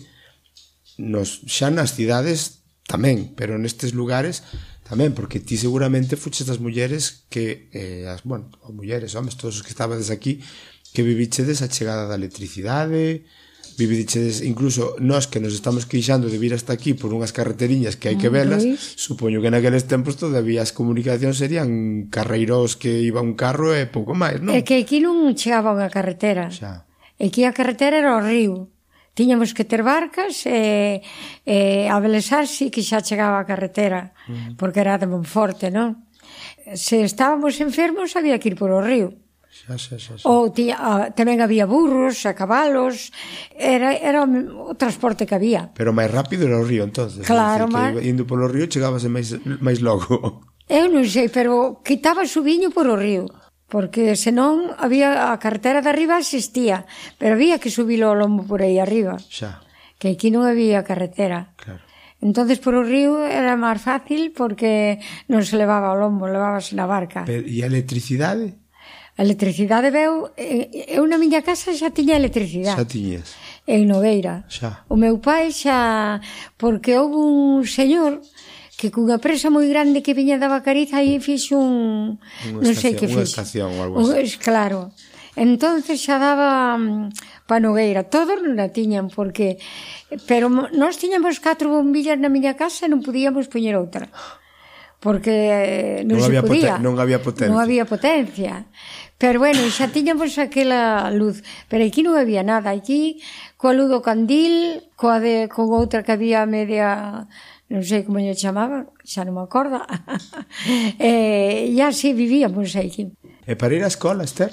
nos, 1.02 1.42
xa 1.50 1.70
nas 1.74 1.98
cidades 1.98 2.62
tamén, 2.86 3.34
pero 3.34 3.58
nestes 3.58 3.90
lugares 3.90 4.46
Tamén, 4.92 5.16
porque 5.16 5.40
ti 5.40 5.56
seguramente 5.56 6.20
fuches 6.20 6.44
das 6.44 6.60
mulleres 6.60 7.24
que, 7.32 7.72
eh, 7.72 8.04
as, 8.12 8.28
bueno, 8.28 8.52
as 8.60 8.76
mulleres, 8.76 9.16
homens, 9.16 9.40
todos 9.40 9.56
os 9.56 9.64
que 9.64 9.72
estabades 9.72 10.12
aquí, 10.12 10.44
que 10.92 11.00
vivichedes 11.00 11.64
a 11.64 11.72
chegada 11.72 12.04
da 12.04 12.20
electricidade, 12.20 13.24
vivichedes, 13.80 14.44
incluso 14.44 15.00
nós 15.00 15.24
que 15.24 15.40
nos 15.40 15.56
estamos 15.56 15.88
queixando 15.88 16.28
de 16.28 16.36
vir 16.36 16.52
hasta 16.52 16.76
aquí 16.76 16.92
por 16.92 17.16
unhas 17.16 17.32
carreteriñas 17.32 17.96
que 17.96 18.12
hai 18.12 18.20
que 18.20 18.28
ah, 18.28 18.36
velas, 18.36 18.68
okay. 18.68 18.76
supoño 18.76 19.40
que 19.40 19.48
naqueles 19.48 19.88
tempos 19.88 20.20
todavía 20.20 20.60
as 20.60 20.76
comunicacións 20.76 21.40
serían 21.40 22.12
carreiros 22.12 22.76
que 22.76 23.00
iba 23.00 23.24
un 23.24 23.32
carro 23.32 23.72
e 23.72 23.88
pouco 23.88 24.12
máis, 24.12 24.44
non? 24.44 24.52
É 24.52 24.60
que 24.60 24.76
aquí 24.76 25.00
non 25.00 25.24
chegaba 25.32 25.72
unha 25.72 25.88
carretera. 25.88 26.52
Xa. 26.52 26.84
Aquí 27.16 27.48
a 27.48 27.56
carretera 27.56 27.96
era 27.96 28.12
o 28.12 28.20
río 28.20 28.68
tiñamos 29.14 29.52
que 29.52 29.64
ter 29.64 29.82
barcas 29.82 30.46
e, 30.48 31.02
e 31.44 31.88
a 31.88 31.96
Belesar 32.00 32.48
sí 32.48 32.72
que 32.72 32.80
xa 32.80 33.04
chegaba 33.04 33.40
a 33.40 33.48
carretera, 33.48 34.12
uh 34.28 34.32
-huh. 34.32 34.56
porque 34.56 34.80
era 34.80 34.96
de 34.96 35.06
Monforte, 35.06 35.68
non? 35.68 36.08
Se 36.72 37.04
estábamos 37.04 37.60
enfermos 37.60 38.16
había 38.16 38.38
que 38.40 38.48
ir 38.52 38.56
por 38.56 38.72
o 38.72 38.80
río. 38.80 39.22
Xa, 39.52 39.76
xa, 39.76 40.00
xa, 40.00 40.16
xa. 40.16 40.24
Ou 40.24 40.48
tía, 40.48 40.80
a, 40.80 41.12
tamén 41.12 41.44
había 41.44 41.68
burros, 41.68 42.24
a 42.24 42.32
cabalos, 42.32 43.12
era, 43.52 43.92
era 43.92 44.24
o 44.24 44.72
transporte 44.72 45.28
que 45.28 45.36
había. 45.36 45.68
Pero 45.76 45.92
máis 45.92 46.08
rápido 46.08 46.48
era 46.48 46.56
o 46.56 46.64
río, 46.64 46.88
entonces. 46.88 47.28
Claro, 47.28 47.68
máis... 47.68 48.00
Indo 48.00 48.24
polo 48.24 48.48
río 48.48 48.64
chegabas 48.64 49.04
máis, 49.12 49.36
máis 49.60 49.84
logo. 49.84 50.40
Eu 50.72 50.88
non 50.88 51.04
sei, 51.04 51.28
pero 51.28 51.84
quitaba 51.84 52.24
o 52.24 52.40
viño 52.40 52.72
por 52.72 52.88
o 52.88 52.96
río 52.96 53.28
porque 53.72 54.20
senón 54.20 54.76
había 54.76 55.32
a 55.32 55.40
carretera 55.40 55.80
de 55.80 55.88
arriba 55.88 56.20
existía, 56.20 56.84
pero 57.16 57.32
había 57.32 57.56
que 57.56 57.72
subilo 57.72 58.12
o 58.12 58.18
lombo 58.20 58.44
por 58.44 58.60
aí 58.60 58.76
arriba. 58.76 59.16
Xa. 59.16 59.64
Que 59.96 60.12
aquí 60.12 60.28
non 60.28 60.44
había 60.44 60.84
carretera. 60.84 61.56
Claro. 61.56 61.80
Entonces 62.20 62.60
por 62.60 62.76
o 62.76 62.84
río 62.84 63.24
era 63.24 63.56
máis 63.56 63.80
fácil 63.80 64.36
porque 64.36 65.00
non 65.32 65.40
se 65.48 65.56
levaba 65.56 65.88
o 65.88 65.96
lombo, 65.96 66.28
levábase 66.28 66.76
na 66.76 66.84
barca. 66.84 67.24
Pero, 67.24 67.48
e 67.48 67.64
a 67.64 67.66
electricidade? 67.72 68.60
A 69.16 69.24
electricidade 69.24 69.88
veu, 69.88 70.28
eh, 70.36 70.92
eu 70.92 71.08
na 71.08 71.16
miña 71.16 71.40
casa 71.40 71.72
xa 71.72 71.88
tiña 71.96 72.20
electricidade. 72.20 72.76
Xa 72.76 72.84
tiñas. 72.84 73.32
En 73.64 73.88
Nogueira. 73.88 74.44
Xa. 74.52 74.84
O 74.92 75.00
meu 75.00 75.16
pai 75.16 75.48
xa, 75.48 76.20
porque 76.60 77.00
houve 77.00 77.16
un 77.16 77.64
señor 77.64 78.20
que 78.82 78.90
cunha 78.90 79.22
presa 79.22 79.46
moi 79.46 79.70
grande 79.70 80.02
que 80.02 80.10
viña 80.10 80.42
da 80.42 80.50
Bacariza 80.50 80.98
aí 80.98 81.22
fixo 81.22 81.54
un 81.54 82.18
non 82.50 82.74
sei 82.74 82.98
que 82.98 83.06
fixo. 83.06 83.22
Unha 83.22 83.30
estación 83.30 83.70
ou 83.70 83.78
algo 83.78 83.96
así. 84.02 84.42
Claro. 84.42 84.90
Entonces 85.38 86.02
xa 86.02 86.18
daba 86.18 86.74
mm, 86.74 87.46
pa 87.46 87.62
Nogueira. 87.62 88.10
Todos 88.10 88.42
non 88.42 88.58
a 88.58 88.74
tiñan 88.74 89.06
porque 89.06 89.62
pero 90.26 90.50
nós 90.50 90.98
tiñamos 90.98 91.38
catro 91.38 91.70
bombillas 91.70 92.18
na 92.18 92.26
miña 92.26 92.58
casa 92.58 92.84
e 92.84 92.90
non 92.90 93.06
podíamos 93.06 93.46
poñer 93.46 93.78
outra. 93.78 94.10
Porque 94.98 95.30
eh, 95.30 95.98
non, 96.02 96.18
non 96.18 96.26
se 96.26 96.42
podía. 96.42 96.74
Non 96.82 96.98
había 96.98 97.22
potencia. 97.22 97.54
Non 97.54 97.62
había 97.62 97.86
potencia. 97.86 98.66
Pero 99.14 99.38
bueno, 99.38 99.62
xa 99.70 99.94
tiñamos 99.94 100.42
aquela 100.42 101.06
luz, 101.14 101.46
pero 101.70 101.86
aquí 101.86 102.02
non 102.02 102.18
había 102.18 102.42
nada. 102.42 102.74
Aquí 102.74 103.22
coa 103.54 103.78
luz 103.78 103.86
do 103.86 104.02
candil, 104.02 104.82
coa 104.98 105.22
de, 105.22 105.46
con 105.46 105.70
outra 105.70 106.02
que 106.02 106.10
había 106.10 106.42
media 106.50 107.30
non 107.72 107.80
sei 107.80 108.04
como 108.04 108.20
lle 108.20 108.36
chamaban, 108.36 108.92
xa 109.00 109.24
non 109.24 109.40
me 109.40 109.42
acorda. 109.48 109.88
Eh, 111.00 111.72
e, 111.72 111.74
e 111.74 111.80
así 111.80 112.12
vivíamos 112.12 112.76
aquí. 112.76 113.08
E 113.48 113.56
para 113.56 113.72
ir 113.72 113.82
á 113.82 113.88
escola, 113.88 114.28
Esther? 114.28 114.52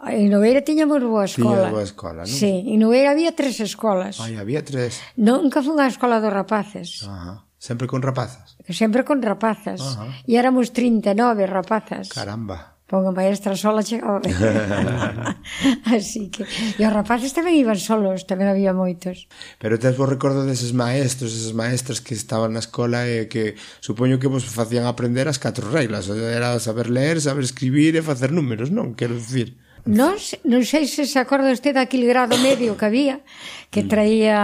En 0.00 0.32
Noveira 0.32 0.64
tiñamos 0.64 1.04
boa 1.04 1.28
escola. 1.28 1.68
Tiña 1.68 1.76
boa 1.76 1.84
escola, 1.84 2.20
non? 2.24 2.32
Sí, 2.32 2.64
en 2.72 2.80
Noveira 2.80 3.12
había 3.12 3.36
tres 3.36 3.60
escolas. 3.60 4.16
Ai, 4.24 4.40
había 4.40 4.64
tres. 4.64 5.04
Nunca 5.20 5.60
fun 5.60 5.76
á 5.76 5.86
escola 5.86 6.24
dos 6.24 6.32
rapaces. 6.32 7.04
Ajá. 7.04 7.44
Sempre 7.60 7.84
con 7.84 8.00
rapazas? 8.00 8.56
Sempre 8.72 9.04
con 9.04 9.20
rapazas. 9.20 9.84
Ajá. 9.84 10.08
E 10.24 10.40
éramos 10.40 10.72
39 10.72 11.44
rapazas. 11.44 12.08
Caramba. 12.08 12.79
Pongan 12.90 13.14
a 13.14 13.30
estar 13.30 13.54
sola 13.54 13.86
chegaba 13.86 14.18
Así 15.94 16.26
que 16.26 16.42
E 16.74 16.82
os 16.82 16.90
rapaces 16.90 17.30
tamén 17.30 17.54
iban 17.54 17.78
solos 17.78 18.26
Tamén 18.26 18.50
había 18.50 18.74
moitos 18.74 19.30
Pero 19.62 19.78
tens 19.78 19.94
vos 19.94 20.10
recordo 20.10 20.42
deses 20.42 20.74
maestros 20.74 21.30
Esas 21.30 21.54
maestras 21.54 22.02
que 22.02 22.18
estaban 22.18 22.58
na 22.58 22.62
escola 22.66 23.06
E 23.06 23.30
que 23.30 23.54
supoño 23.78 24.18
que 24.18 24.26
vos 24.26 24.42
facían 24.42 24.90
aprender 24.90 25.30
as 25.30 25.38
catro 25.38 25.70
reglas 25.70 26.10
Era 26.10 26.58
saber 26.58 26.90
ler, 26.90 27.22
saber 27.22 27.46
escribir 27.46 27.94
e 27.94 28.02
facer 28.02 28.34
números 28.34 28.74
Non? 28.74 28.98
Quero 28.98 29.14
dicir 29.14 29.54
Non, 29.86 30.20
non 30.44 30.60
sei 30.68 30.84
se 30.84 31.08
se 31.08 31.16
acorda 31.16 31.56
usted 31.56 31.72
daquele 31.72 32.04
grado 32.04 32.36
medio 32.44 32.76
que 32.76 32.84
había, 32.84 33.24
que 33.72 33.80
mm. 33.80 33.88
traía 33.88 34.40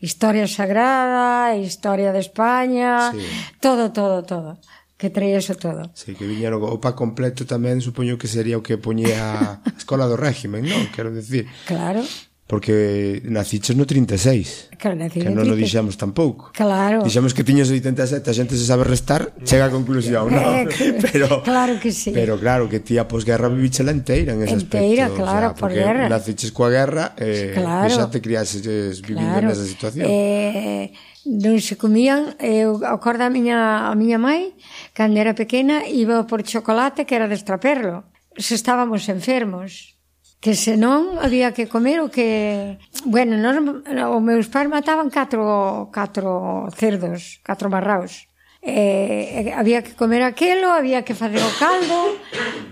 historia 0.00 0.48
sagrada, 0.48 1.52
historia 1.60 2.08
de 2.08 2.24
España, 2.24 3.12
sí. 3.12 3.20
todo, 3.60 3.92
todo, 3.92 4.24
todo 4.24 4.56
que 4.96 5.10
traía 5.10 5.38
eso 5.38 5.54
todo. 5.54 5.90
Sí, 5.92 6.14
que 6.16 6.24
viñeron 6.24 6.64
o 6.64 6.80
pa 6.80 6.96
completo 6.96 7.44
tamén, 7.44 7.84
supoño 7.84 8.16
que 8.16 8.28
sería 8.28 8.56
o 8.56 8.64
que 8.64 8.80
poñía 8.80 9.60
a 9.62 9.76
escola 9.76 10.08
do 10.08 10.16
régimen, 10.16 10.64
non? 10.64 10.88
Quero 10.92 11.12
decir. 11.12 11.44
Claro. 11.68 12.00
Porque 12.46 13.22
naciches 13.24 13.74
no 13.74 13.86
36 13.86 14.70
Claro, 14.78 14.94
nací 14.94 15.18
Que 15.18 15.34
non 15.34 15.50
o 15.50 15.58
dixemos 15.58 15.98
tampouco 15.98 16.54
Claro 16.54 17.02
Dixemos 17.02 17.34
que 17.34 17.42
tiñes 17.42 17.66
87, 17.74 18.22
a 18.22 18.34
xente 18.38 18.54
se 18.54 18.62
sabe 18.62 18.86
restar 18.86 19.34
Chega 19.42 19.66
a 19.66 19.74
conclusión, 19.74 20.30
non? 20.30 20.62
Eh, 20.62 20.94
pero, 21.10 21.42
claro 21.42 21.82
que 21.82 21.90
sí 21.90 22.14
Pero 22.14 22.38
claro, 22.38 22.70
que 22.70 22.78
ti 22.78 23.02
a 23.02 23.10
posguerra 23.10 23.50
vivichela 23.50 23.90
enteira 23.90 24.38
en 24.38 24.46
ese 24.46 24.62
enteira, 24.62 25.10
aspecto 25.10 25.26
Enteira, 25.26 25.50
claro, 25.50 25.50
o 25.50 25.58
sea, 25.58 25.58
por 25.58 25.70
guerra 25.74 26.06
Naciches 26.06 26.54
coa 26.54 26.70
guerra 26.70 27.18
eh, 27.18 27.50
claro. 27.50 27.90
E 27.90 27.90
xa 27.90 28.06
te 28.14 28.22
criases 28.22 28.62
vivindo 29.02 29.42
claro. 29.42 29.50
nesa 29.50 29.66
situación 29.66 30.06
eh, 30.06 30.94
non 31.26 31.58
se 31.58 31.74
comían 31.74 32.38
eu 32.38 32.78
acordo 32.86 33.26
a 33.26 33.30
miña, 33.30 33.90
a 33.90 33.94
miña 33.98 34.16
mãe 34.22 34.54
cando 34.94 35.18
era 35.18 35.34
pequena 35.34 35.84
iba 35.90 36.22
por 36.30 36.46
chocolate 36.46 37.02
que 37.02 37.18
era 37.18 37.26
destraperlo 37.26 38.06
se 38.38 38.54
estábamos 38.54 39.10
enfermos 39.10 39.96
que 40.40 40.54
senón 40.54 41.18
había 41.18 41.50
que 41.50 41.66
comer 41.66 41.98
o 41.98 42.06
que... 42.06 42.78
Bueno, 43.04 43.34
nos, 43.34 43.56
os 43.58 44.22
meus 44.22 44.46
pais 44.46 44.68
mataban 44.68 45.10
catro, 45.10 45.88
catro 45.90 46.68
cerdos, 46.76 47.40
catro 47.42 47.66
marraos. 47.66 48.28
Eh, 48.62 49.50
había 49.56 49.82
que 49.82 49.94
comer 49.94 50.22
aquelo, 50.22 50.70
había 50.70 51.02
que 51.02 51.14
facer 51.14 51.42
o 51.42 51.52
caldo 51.58 52.14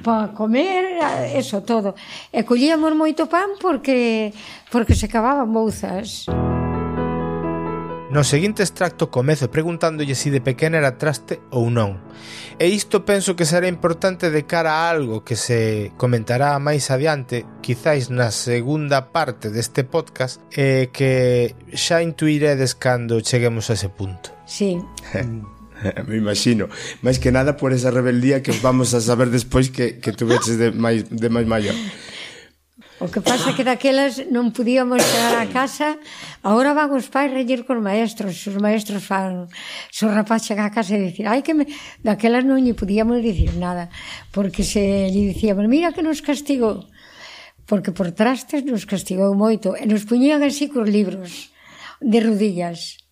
para 0.06 0.30
comer, 0.34 1.02
eso 1.34 1.66
todo. 1.66 1.98
E 2.30 2.46
collíamos 2.46 2.94
moito 2.94 3.26
pan 3.26 3.58
porque 3.58 4.30
porque 4.70 4.94
se 4.94 5.10
cavaban 5.10 5.50
mouzas. 5.50 6.30
Música 6.30 6.53
No 8.14 8.22
seguinte 8.22 8.62
extracto 8.62 9.11
comezo 9.11 9.50
preguntándolle 9.50 10.14
si 10.14 10.31
de 10.31 10.40
pequena 10.40 10.79
era 10.79 11.03
traste 11.03 11.42
ou 11.50 11.66
non. 11.66 11.98
E 12.62 12.70
isto 12.70 13.03
penso 13.03 13.35
que 13.35 13.42
será 13.42 13.66
importante 13.66 14.31
de 14.31 14.46
cara 14.46 14.87
a 14.87 14.94
algo 14.94 15.27
que 15.27 15.35
se 15.35 15.90
comentará 15.98 16.55
máis 16.62 16.94
adiante, 16.94 17.42
quizáis 17.59 18.14
na 18.14 18.31
segunda 18.31 19.11
parte 19.11 19.50
deste 19.50 19.83
podcast, 19.83 20.38
e 20.55 20.94
que 20.94 21.59
xa 21.74 22.07
intuiredes 22.07 22.79
cando 22.79 23.18
cheguemos 23.18 23.66
a 23.66 23.74
ese 23.74 23.90
punto. 23.90 24.31
Sí. 24.46 24.79
me 26.07 26.14
imagino, 26.14 26.70
máis 27.03 27.18
que 27.18 27.35
nada 27.35 27.59
por 27.59 27.74
esa 27.74 27.90
rebeldía 27.90 28.46
que 28.46 28.55
vamos 28.62 28.94
a 28.94 29.03
saber 29.03 29.35
despois 29.35 29.74
que, 29.74 29.98
que 29.98 30.14
tuveches 30.14 30.55
de 30.55 30.70
máis, 30.70 31.11
de 31.11 31.29
máis 31.35 31.50
maior. 31.50 31.74
O 33.02 33.11
que 33.11 33.18
pasa 33.18 33.50
que 33.59 33.66
daquelas 33.66 34.22
non 34.30 34.54
podíamos 34.54 35.02
chegar 35.02 35.35
a 35.42 35.50
casa, 35.50 35.98
agora 36.46 36.78
van 36.78 36.94
os 36.94 37.11
pais 37.11 37.26
reñir 37.26 37.66
cos 37.66 37.83
maestros, 37.83 38.38
os 38.46 38.59
maestros 38.62 39.02
fan, 39.02 39.50
se 39.90 40.07
o 40.07 40.14
rapaz 40.14 40.46
chega 40.46 40.62
a 40.62 40.70
casa 40.70 40.94
e 40.94 41.11
dicir, 41.11 41.26
ai 41.26 41.42
que 41.42 41.59
me... 41.59 41.66
daquelas 42.07 42.46
non 42.46 42.62
lle 42.62 42.78
podíamos 42.78 43.18
dicir 43.18 43.59
nada, 43.59 43.90
porque 44.30 44.62
se 44.62 45.11
lle 45.11 45.35
dicíamos, 45.35 45.66
mira 45.66 45.90
que 45.90 46.07
nos 46.07 46.22
castigou, 46.22 46.87
porque 47.66 47.90
por 47.90 48.14
trastes 48.14 48.62
nos 48.62 48.87
castigou 48.87 49.35
moito, 49.35 49.74
e 49.74 49.90
nos 49.90 50.07
puñían 50.07 50.46
así 50.46 50.70
cos 50.70 50.87
libros, 50.87 51.50
de 51.98 52.18
rodillas, 52.22 53.02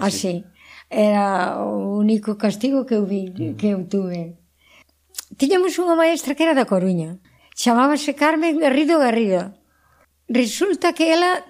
ah, 0.00 0.08
así. 0.08 0.48
así. 0.48 0.56
Era 0.88 1.60
o 1.66 1.98
único 1.98 2.38
castigo 2.38 2.86
que 2.86 2.94
eu 2.94 3.04
vi, 3.04 3.34
que 3.58 3.74
eu 3.74 3.84
tuve. 3.84 4.38
Tiñamos 5.36 5.74
unha 5.82 5.98
maestra 5.98 6.38
que 6.38 6.46
era 6.46 6.54
da 6.54 6.64
Coruña, 6.64 7.18
Chamábase 7.56 8.12
Carmen 8.12 8.60
Garrido 8.60 9.00
Garrido. 9.00 9.56
Resulta 10.28 10.92
que 10.92 11.08
ela 11.08 11.40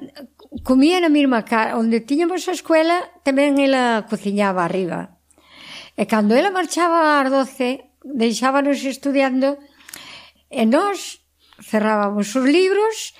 comía 0.63 1.03
na 1.03 1.11
mesma 1.11 1.43
casa. 1.43 1.75
Onde 1.75 2.07
tiñamos 2.07 2.47
a 2.47 2.55
escuela, 2.55 3.03
tamén 3.27 3.59
ela 3.59 4.07
cociñaba 4.07 4.63
arriba. 4.63 5.19
E 5.99 6.07
cando 6.07 6.39
ela 6.39 6.55
marchaba 6.55 7.19
ás 7.19 7.27
doce, 7.27 7.91
deixábanos 8.07 8.79
estudiando 8.87 9.59
e 10.47 10.63
nós 10.63 11.27
cerrábamos 11.59 12.31
os 12.39 12.47
libros 12.47 13.19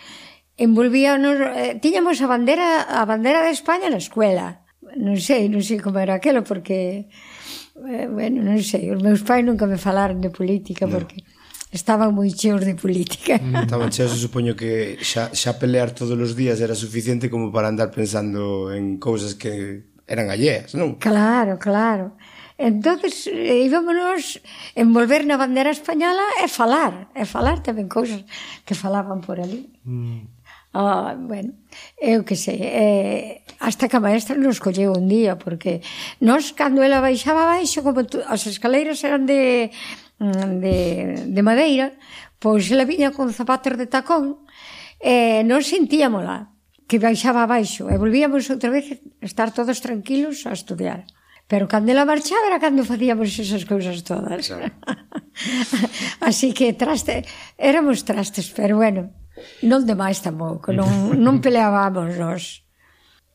envolvíanos, 0.55 1.37
eh, 1.59 1.75
tiñamos 1.83 2.23
a 2.23 2.31
bandera 2.31 2.87
a 2.87 3.03
bandera 3.03 3.43
de 3.43 3.51
España 3.51 3.91
na 3.91 3.99
escuela. 3.99 4.63
Non 4.95 5.19
sei, 5.19 5.51
non 5.51 5.61
sei 5.67 5.83
como 5.83 5.99
era 5.99 6.15
aquilo 6.15 6.47
porque 6.47 7.11
eh, 7.83 8.07
bueno, 8.07 8.47
non 8.47 8.63
sei, 8.63 8.95
os 8.95 9.03
meus 9.03 9.27
pais 9.27 9.43
nunca 9.43 9.67
me 9.67 9.81
falaron 9.81 10.23
de 10.23 10.31
política 10.31 10.87
no. 10.87 10.95
porque 10.95 11.27
estaban 11.77 12.17
moi 12.17 12.33
cheos 12.33 12.65
de 12.65 12.73
política. 12.73 13.37
Mm. 13.37 13.69
Estaban 13.69 13.93
cheos, 13.93 14.17
eu 14.17 14.21
supoño 14.21 14.57
que 14.57 14.97
xa, 15.05 15.31
xa 15.37 15.61
pelear 15.61 15.93
todos 15.93 16.17
os 16.17 16.33
días 16.33 16.59
era 16.65 16.75
suficiente 16.75 17.29
como 17.29 17.53
para 17.53 17.69
andar 17.69 17.93
pensando 17.93 18.73
en 18.73 18.97
cousas 18.97 19.37
que 19.37 19.85
eran 20.09 20.33
alleas, 20.33 20.73
non? 20.73 20.97
Claro, 20.97 21.61
claro. 21.61 22.17
Entonces, 22.57 23.29
eh, 23.29 23.69
íbamos 23.69 24.41
envolver 24.73 25.29
na 25.29 25.37
bandera 25.37 25.69
española 25.69 26.25
e 26.41 26.49
falar, 26.49 27.13
e 27.13 27.29
falar 27.29 27.61
tamén 27.61 27.93
cousas 27.93 28.25
que 28.65 28.73
falaban 28.73 29.21
por 29.21 29.37
ali. 29.37 29.69
Mm. 29.85 30.33
Ah, 30.77 31.17
bueno, 31.17 31.53
eu 31.97 32.21
que 32.25 32.37
sei, 32.37 32.61
eh, 32.61 33.41
hasta 33.61 33.89
que 33.89 33.97
a 33.97 34.01
maestra 34.01 34.37
nos 34.37 34.61
colleu 34.61 34.93
un 34.93 35.09
día, 35.09 35.37
porque 35.37 35.81
nós, 36.21 36.53
cando 36.53 36.85
ela 36.85 37.01
baixaba 37.01 37.49
baixo, 37.49 37.81
como 37.81 38.05
tu, 38.05 38.21
as 38.29 38.45
escaleiras 38.45 39.01
eran 39.05 39.25
de, 39.25 39.73
Mm, 40.19 40.61
de, 40.65 40.77
de 41.29 41.43
madeira, 41.45 41.93
pois 42.41 42.73
ela 42.73 42.89
viña 42.89 43.13
con 43.13 43.29
zapatos 43.37 43.77
de 43.77 43.85
tacón 43.85 44.49
e 44.97 45.45
non 45.45 45.61
sentíamola 45.61 46.57
que 46.89 46.97
baixaba 46.97 47.45
abaixo 47.45 47.93
e 47.93 48.01
volvíamos 48.01 48.49
outra 48.49 48.73
vez 48.73 48.97
estar 49.21 49.53
todos 49.53 49.85
tranquilos 49.85 50.49
a 50.49 50.57
estudiar. 50.57 51.05
Pero 51.45 51.69
cando 51.69 51.93
ela 51.93 52.09
marchaba 52.09 52.49
era 52.49 52.57
cando 52.57 52.81
facíamos 52.89 53.29
esas 53.37 53.69
cousas 53.69 54.01
todas. 54.09 54.49
Claro. 54.49 54.73
Así 56.29 56.57
que 56.57 56.73
traste, 56.73 57.29
éramos 57.61 58.01
trastes, 58.09 58.49
pero 58.57 58.81
bueno, 58.81 59.13
non 59.61 59.85
demais 59.85 60.25
tampouco, 60.25 60.73
non, 60.73 61.13
non 61.13 61.45
peleábamos 61.45 62.17
nós. 62.17 62.65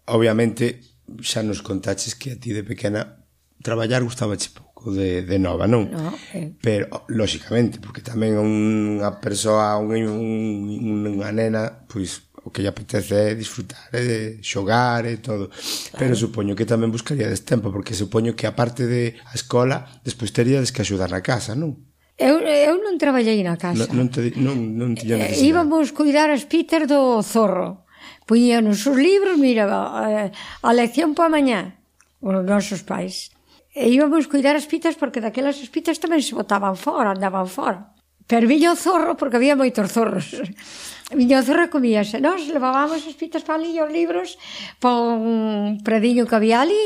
Obviamente, 0.10 0.82
xa 1.22 1.46
nos 1.46 1.62
contaches 1.62 2.17
que 2.17 2.34
a 2.34 2.39
ti 2.41 2.58
de 2.58 2.65
pequena 2.65 3.22
traballar 3.62 4.02
gustaba 4.02 4.34
pouco 4.34 4.70
pouco 4.82 4.91
de, 4.98 5.22
de 5.22 5.38
nova, 5.38 5.70
non? 5.70 5.86
No, 5.94 6.10
eh. 6.34 6.58
Pero, 6.58 7.06
lóxicamente, 7.13 7.78
porque 7.78 8.02
tamén 8.02 8.34
unha 8.34 9.22
persoa, 9.22 9.78
un, 9.78 9.94
un, 9.94 11.06
unha 11.06 11.30
nena, 11.30 11.86
pois, 11.86 12.26
o 12.41 12.50
que 12.50 12.65
lle 12.65 12.74
apetece 12.74 13.32
é 13.32 13.38
disfrutar, 13.38 13.94
é 13.94 14.41
xogar 14.41 15.06
e 15.06 15.22
todo. 15.22 15.54
Claro. 15.54 16.02
Pero 16.02 16.13
supoño 16.17 16.58
que 16.58 16.65
tamén 16.65 16.89
buscaríades 16.89 17.46
tempo, 17.46 17.70
porque 17.70 17.94
supoño 17.94 18.34
que 18.34 18.50
aparte 18.50 18.89
de 18.89 19.22
a 19.22 19.38
escola, 19.38 20.02
despois 20.02 20.34
teríades 20.34 20.74
que 20.74 20.82
axudar 20.82 21.13
na 21.13 21.22
casa, 21.22 21.54
non? 21.54 21.78
Eu, 22.17 22.41
eu 22.41 22.82
non 22.82 22.98
traballei 22.98 23.46
na 23.46 23.62
casa. 23.62 23.86
Non, 23.86 23.94
non, 23.94 24.08
te, 24.10 24.34
non, 24.41 24.58
non 24.58 24.98
tiña 24.98 25.22
eh, 25.22 25.30
necesidade. 25.30 25.46
Íbamos 25.46 25.94
cuidar 25.94 26.34
as 26.34 26.50
Peter 26.50 26.89
do 26.89 27.22
zorro. 27.22 27.86
Poñíanos 28.26 28.82
os 28.89 28.98
libros, 28.98 29.38
mira, 29.38 29.70
a, 29.70 30.34
a 30.34 30.72
lección 30.74 31.13
para 31.13 31.30
mañá, 31.30 31.78
os 32.17 32.34
nosos 32.41 32.82
pais. 32.82 33.30
E 33.71 33.88
íbamos 33.88 34.27
cuidar 34.27 34.60
as 34.60 34.67
pitas 34.67 34.99
porque 34.99 35.23
daquelas 35.23 35.55
as 35.55 35.71
pitas 35.71 35.95
tamén 35.95 36.19
se 36.19 36.36
botaban 36.36 36.75
fora, 36.75 37.15
andaban 37.15 37.47
fora. 37.47 37.95
Pero 38.27 38.47
viña 38.47 38.75
o 38.75 38.79
zorro 38.79 39.15
porque 39.15 39.39
había 39.39 39.55
moitos 39.55 39.91
zorros. 39.91 40.27
Viña 41.12 41.39
o 41.39 41.43
zorro 41.43 41.67
comía 41.67 42.03
comíase. 42.03 42.23
Nos 42.23 42.47
levábamos 42.47 43.03
as 43.03 43.15
pitas 43.19 43.43
para 43.43 43.60
ali 43.60 43.75
os 43.79 43.91
libros 43.91 44.39
para 44.79 44.95
un 44.95 45.84
prediño 45.84 46.23
que 46.27 46.36
había 46.36 46.63
ali. 46.63 46.79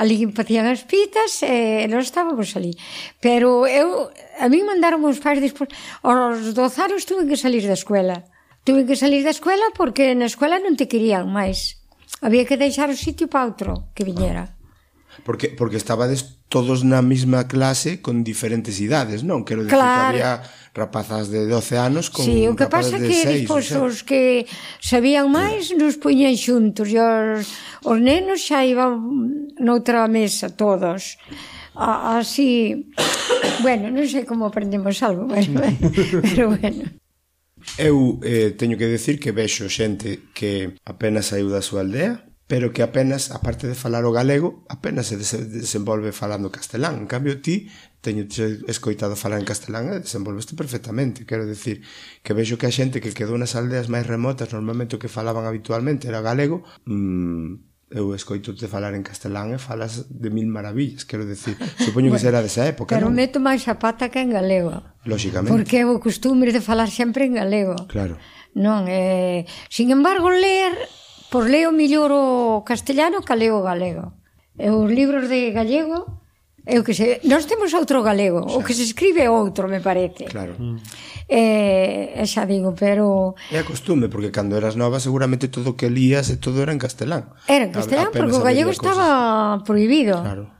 Ali 0.00 0.24
facían 0.32 0.64
as 0.68 0.88
pitas 0.88 1.44
e 1.44 1.84
nós 1.92 2.08
estábamos 2.08 2.56
ali. 2.56 2.72
Pero 3.20 3.68
eu, 3.68 4.08
a 4.40 4.48
mí 4.48 4.64
mandaron 4.64 5.04
os 5.04 5.20
pais 5.20 5.40
despois, 5.44 5.68
aos 6.00 6.56
12 6.56 6.80
anos 6.80 7.04
tuve 7.04 7.28
que 7.28 7.36
salir 7.36 7.64
da 7.68 7.76
escuela. 7.76 8.24
Tuve 8.64 8.88
que 8.88 8.96
salir 8.96 9.20
da 9.24 9.36
escuela 9.36 9.68
porque 9.76 10.16
na 10.16 10.28
escuela 10.28 10.56
non 10.56 10.76
te 10.76 10.88
querían 10.88 11.28
máis. 11.28 11.76
Había 12.24 12.48
que 12.48 12.56
deixar 12.56 12.88
o 12.88 12.96
sitio 12.96 13.28
para 13.28 13.44
outro 13.44 13.92
que 13.92 14.08
viñera. 14.08 14.48
Ah. 14.48 14.61
Porque, 15.24 15.48
porque 15.48 15.76
estabades 15.76 16.42
todos 16.48 16.84
na 16.84 17.00
mesma 17.00 17.48
clase 17.48 18.00
con 18.00 18.24
diferentes 18.24 18.80
idades, 18.80 19.24
non? 19.24 19.44
Quero 19.44 19.64
dicir 19.64 19.80
claro. 19.80 20.16
que 20.16 20.24
había 20.24 20.32
rapazas 20.74 21.28
de 21.28 21.46
12 21.46 21.78
anos 21.78 22.08
con 22.08 22.24
sí, 22.24 22.48
o 22.48 22.56
que 22.56 22.66
pasa 22.66 22.96
de 22.96 23.08
que 23.08 23.44
6, 23.44 23.44
despois 23.44 23.68
os 23.76 24.00
que 24.04 24.48
sabían 24.80 25.28
máis 25.28 25.72
sí. 25.72 25.76
nos 25.76 26.00
puñan 26.00 26.32
xuntos 26.36 26.88
e 26.92 27.00
os, 27.00 27.52
os 27.84 27.98
nenos 28.00 28.40
xa 28.40 28.64
iban 28.64 29.00
noutra 29.60 30.08
mesa 30.08 30.48
todos. 30.48 31.20
A, 31.72 32.20
así, 32.20 32.88
bueno, 33.64 33.88
non 33.88 34.04
sei 34.04 34.24
como 34.28 34.48
aprendemos 34.48 35.00
algo, 35.00 35.28
pero, 35.28 35.60
pero 36.24 36.44
bueno. 36.52 36.84
Eu 37.78 38.20
eh, 38.26 38.52
teño 38.56 38.76
que 38.76 38.90
decir 38.90 39.16
que 39.20 39.32
vexo 39.32 39.68
xente 39.68 40.20
que 40.36 40.76
apenas 40.84 41.32
saiu 41.32 41.48
da 41.48 41.64
súa 41.64 41.80
aldea, 41.84 42.31
pero 42.52 42.70
que 42.70 42.82
apenas, 42.82 43.30
aparte 43.30 43.66
de 43.66 43.72
falar 43.72 44.04
o 44.04 44.12
galego, 44.12 44.60
apenas 44.68 45.08
se 45.08 45.16
desenvolve 45.16 46.12
falando 46.12 46.52
castelán. 46.52 47.00
En 47.00 47.08
cambio, 47.08 47.40
ti 47.40 47.72
teño 48.04 48.28
escoitado 48.68 49.16
falar 49.16 49.40
en 49.40 49.48
castelán 49.48 49.88
e 49.88 50.04
desenvolveste 50.04 50.52
perfectamente. 50.52 51.24
Quero 51.24 51.48
decir 51.48 51.80
que 52.20 52.36
vexo 52.36 52.60
que 52.60 52.68
a 52.68 52.74
xente 52.76 53.00
que 53.00 53.16
quedou 53.16 53.40
nas 53.40 53.56
aldeas 53.56 53.88
máis 53.88 54.04
remotas, 54.04 54.52
normalmente 54.52 54.92
o 54.92 55.00
que 55.00 55.08
falaban 55.08 55.48
habitualmente 55.48 56.12
era 56.12 56.20
galego, 56.20 56.60
mmm, 56.84 57.88
eu 57.88 58.12
escoito 58.12 58.52
te 58.52 58.68
falar 58.68 58.92
en 58.92 59.00
castelán 59.00 59.56
e 59.56 59.56
falas 59.56 60.12
de 60.12 60.28
mil 60.28 60.44
maravillas, 60.52 61.08
quero 61.08 61.24
decir, 61.24 61.56
supoño 61.80 62.12
bueno, 62.12 62.20
que 62.20 62.28
será 62.28 62.44
desa 62.44 62.68
época, 62.68 63.00
Pero 63.00 63.08
non? 63.08 63.16
meto 63.16 63.40
máis 63.40 63.64
a 63.64 63.80
pata 63.80 64.12
que 64.12 64.20
en 64.20 64.28
galego. 64.28 64.76
Lóxicamente. 65.08 65.56
Porque 65.56 65.88
o 65.88 65.96
costumbre 66.04 66.52
de 66.52 66.60
falar 66.60 66.92
sempre 66.92 67.24
en 67.24 67.40
galego. 67.40 67.88
Claro. 67.88 68.20
Non, 68.52 68.84
eh, 68.92 69.48
sin 69.72 69.88
embargo, 69.88 70.28
ler 70.28 70.76
Pois 71.32 71.48
leo 71.48 71.72
mellor 71.72 72.12
o 72.12 72.60
castellano 72.60 73.24
que 73.24 73.32
leo 73.32 73.56
o 73.56 73.64
galego. 73.64 74.12
E 74.60 74.68
os 74.68 74.84
libros 74.92 75.32
de 75.32 75.48
gallego, 75.56 76.20
eu 76.68 76.84
que 76.84 76.92
sei, 76.92 77.24
nós 77.24 77.48
temos 77.48 77.72
outro 77.72 78.04
galego, 78.04 78.44
xa. 78.44 78.54
o 78.54 78.60
que 78.60 78.76
se 78.76 78.84
escribe 78.84 79.24
outro, 79.32 79.64
me 79.64 79.80
parece. 79.80 80.28
Claro. 80.28 80.60
Mm. 80.60 80.76
E, 81.24 81.42
e 82.20 82.24
xa 82.28 82.44
digo, 82.44 82.76
pero... 82.76 83.32
É 83.48 83.58
a 83.58 83.64
costume, 83.64 84.12
porque 84.12 84.28
cando 84.28 84.60
eras 84.60 84.76
nova 84.76 85.00
seguramente 85.00 85.48
todo 85.48 85.72
o 85.72 85.76
que 85.80 85.88
lías 85.88 86.28
e 86.28 86.36
todo 86.36 86.60
era 86.60 86.68
en 86.68 86.78
castelán. 86.78 87.32
Era 87.48 87.64
en 87.64 87.72
castelán, 87.72 88.12
a, 88.12 88.14
porque 88.14 88.36
o 88.36 88.44
gallego 88.44 88.68
estaba 88.68 89.56
cosas. 89.56 89.64
prohibido. 89.64 90.20
Claro. 90.20 90.52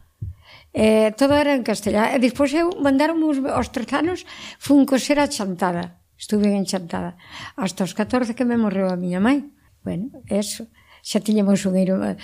Eh, 0.72 1.12
todo 1.20 1.37
era 1.37 1.52
en 1.52 1.68
castelán. 1.68 2.16
E 2.16 2.18
despois 2.18 2.48
eu 2.56 2.72
mandaron 2.80 3.20
os, 3.28 3.37
os 3.44 3.68
tres 3.68 3.92
anos 3.92 4.24
fun 4.56 4.88
coser 4.88 5.20
a 5.20 5.28
chantada. 5.28 6.00
Estuve 6.16 6.48
en 6.48 6.64
chantada. 6.64 7.20
Hasta 7.61 7.85
os 7.85 7.92
14 7.92 8.32
que 8.32 8.48
me 8.48 8.56
morreu 8.56 8.88
a 8.88 8.96
miña 8.96 9.20
mãe. 9.20 9.52
Bueno, 9.85 10.11
eso. 10.31 10.66
Xa 11.03 11.18
tiñamos 11.18 11.66
un 11.66 11.75
irmão. 11.77 12.14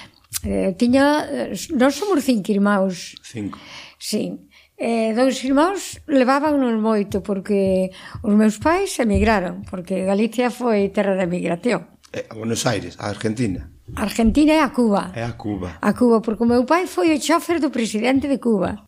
Eh, 0.46 0.70
eh, 0.70 0.72
tiña, 0.78 1.26
eh, 1.26 1.54
non 1.74 1.90
somos 1.90 2.22
cinco 2.22 2.54
irmãos. 2.54 3.18
Cinco. 3.22 3.58
Sí. 3.98 4.38
Eh, 4.78 5.10
dous 5.10 5.42
irmãos 5.42 5.98
levábanos 6.06 6.78
moito 6.78 7.18
porque 7.18 7.90
os 8.22 8.34
meus 8.38 8.62
pais 8.62 8.94
emigraron, 9.02 9.66
porque 9.66 10.06
Galicia 10.06 10.54
foi 10.54 10.86
terra 10.94 11.18
de 11.18 11.26
emigración. 11.26 11.90
Eh, 12.14 12.30
a 12.30 12.34
Buenos 12.38 12.62
Aires, 12.62 12.94
a 13.02 13.10
Argentina. 13.10 13.66
Argentina 13.98 14.52
é 14.54 14.62
a 14.62 14.70
Cuba. 14.70 15.10
É 15.18 15.24
a 15.26 15.34
Cuba. 15.34 15.82
A 15.82 15.90
Cuba, 15.98 16.22
porque 16.22 16.44
o 16.44 16.50
meu 16.50 16.62
pai 16.62 16.86
foi 16.86 17.10
o 17.10 17.18
chofer 17.18 17.58
do 17.58 17.74
presidente 17.74 18.30
de 18.30 18.38
Cuba. 18.38 18.86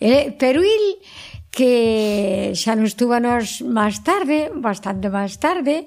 Eh, 0.00 0.10
Ele, 0.10 0.32
Peruil, 0.34 0.98
que 1.50 2.52
xa 2.54 2.74
non 2.74 2.86
estuvo 2.86 3.14
nos 3.18 3.62
máis 3.62 4.02
tarde, 4.02 4.50
bastante 4.54 5.06
máis 5.06 5.38
tarde, 5.38 5.86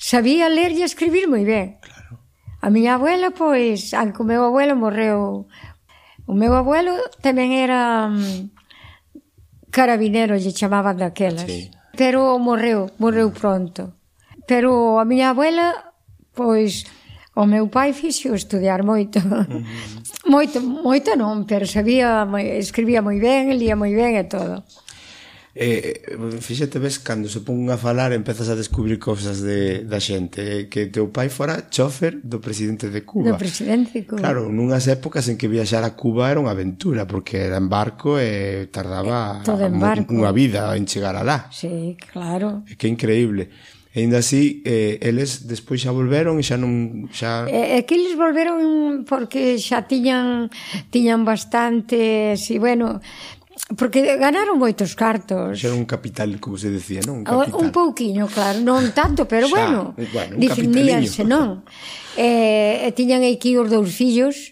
sabía 0.00 0.48
ler 0.48 0.72
e 0.72 0.82
escribir 0.82 1.28
moi 1.28 1.44
ben. 1.44 1.76
Claro. 1.84 2.24
A 2.64 2.72
miña 2.72 2.96
abuela, 2.96 3.36
pois, 3.36 3.92
aunque 3.92 4.24
o 4.24 4.28
meu 4.28 4.40
abuelo 4.48 4.74
morreu, 4.74 5.44
o 6.24 6.34
meu 6.34 6.56
abuelo 6.56 6.96
tamén 7.20 7.52
era 7.52 8.08
um, 8.08 8.48
carabinero, 9.68 10.40
lle 10.40 10.56
chamaban 10.56 10.96
daquelas. 10.96 11.44
Sí. 11.44 11.68
Pero 12.00 12.40
morreu, 12.40 12.88
morreu 12.96 13.28
pronto. 13.28 14.00
Pero 14.48 14.96
a 14.96 15.04
miña 15.04 15.36
abuela, 15.36 15.92
pois, 16.32 16.88
o 17.36 17.44
meu 17.44 17.68
pai 17.68 17.92
fixo 17.92 18.32
estudiar 18.32 18.80
moito. 18.82 19.20
Uh 19.20 19.44
-huh. 19.48 19.62
Moito, 20.28 20.60
moito 20.60 21.16
non, 21.16 21.44
pero 21.44 21.68
sabía, 21.68 22.24
escribía 22.56 23.04
moi 23.04 23.20
ben, 23.20 23.52
lía 23.56 23.76
moi 23.76 23.92
ben 23.92 24.16
e 24.16 24.24
todo 24.24 24.64
eh, 25.54 26.16
fíxate 26.40 26.78
ves 26.78 26.98
cando 27.02 27.28
se 27.28 27.42
pon 27.42 27.66
a 27.70 27.76
falar 27.76 28.14
empezas 28.14 28.48
a 28.48 28.54
descubrir 28.54 28.98
cousas 29.02 29.42
de, 29.42 29.82
da 29.82 29.98
xente. 29.98 30.70
Que 30.70 30.86
teu 30.86 31.10
pai 31.10 31.28
fora 31.28 31.66
chofer 31.66 32.22
do 32.22 32.38
presidente 32.38 32.88
de 32.88 33.02
Cuba. 33.02 33.34
Do 33.34 33.40
presidente 33.40 33.90
de 34.00 34.06
Cuba. 34.06 34.22
Claro, 34.22 34.46
nunhas 34.46 34.86
épocas 34.86 35.26
en 35.26 35.34
que 35.34 35.50
viaxar 35.50 35.82
a 35.82 35.98
Cuba 35.98 36.30
era 36.30 36.38
unha 36.38 36.54
aventura 36.54 37.04
porque 37.04 37.42
era 37.50 37.58
en 37.58 37.66
barco 37.66 38.20
e 38.20 38.70
tardaba 38.70 39.42
eh, 39.42 39.46
Todo 39.46 39.66
en 39.66 39.78
barco. 39.82 40.14
unha 40.14 40.30
vida 40.30 40.70
en 40.78 40.86
chegar 40.86 41.18
alá. 41.18 41.50
Sí, 41.50 41.98
claro. 41.98 42.62
Que 42.78 42.86
increíble. 42.86 43.50
E 43.90 44.06
ainda 44.06 44.22
así, 44.22 44.62
eh, 44.62 45.02
eles 45.02 45.50
despois 45.50 45.82
xa 45.82 45.90
volveron 45.90 46.38
e 46.38 46.46
xa 46.46 46.54
non... 46.54 47.10
Xa... 47.10 47.50
É, 47.50 47.82
que 47.82 47.98
eles 47.98 48.14
volveron 48.14 49.02
porque 49.02 49.58
xa 49.58 49.90
tiñan, 49.90 50.46
tiñan 50.94 51.26
bastante... 51.26 52.38
Si, 52.38 52.62
bueno, 52.62 53.02
Porque 53.76 54.18
ganaron 54.18 54.58
moitos 54.58 54.98
cartos. 54.98 55.62
Era 55.62 55.74
un 55.78 55.86
capital, 55.86 56.42
como 56.42 56.58
se 56.58 56.74
decía, 56.74 56.98
non? 57.06 57.22
Un, 57.22 57.24
capital. 57.24 57.54
un 57.54 57.68
pouquiño, 57.70 58.26
claro, 58.26 58.58
non 58.58 58.90
tanto, 58.90 59.30
pero 59.30 59.46
Xa, 59.46 59.54
bueno, 59.54 59.80
bueno 60.10 60.34
se 61.06 61.24
non? 61.24 61.62
Eh, 62.18 62.90
tiñan 62.98 63.22
aquí 63.22 63.54
os 63.54 63.70
dous 63.70 63.94
fillos, 63.94 64.50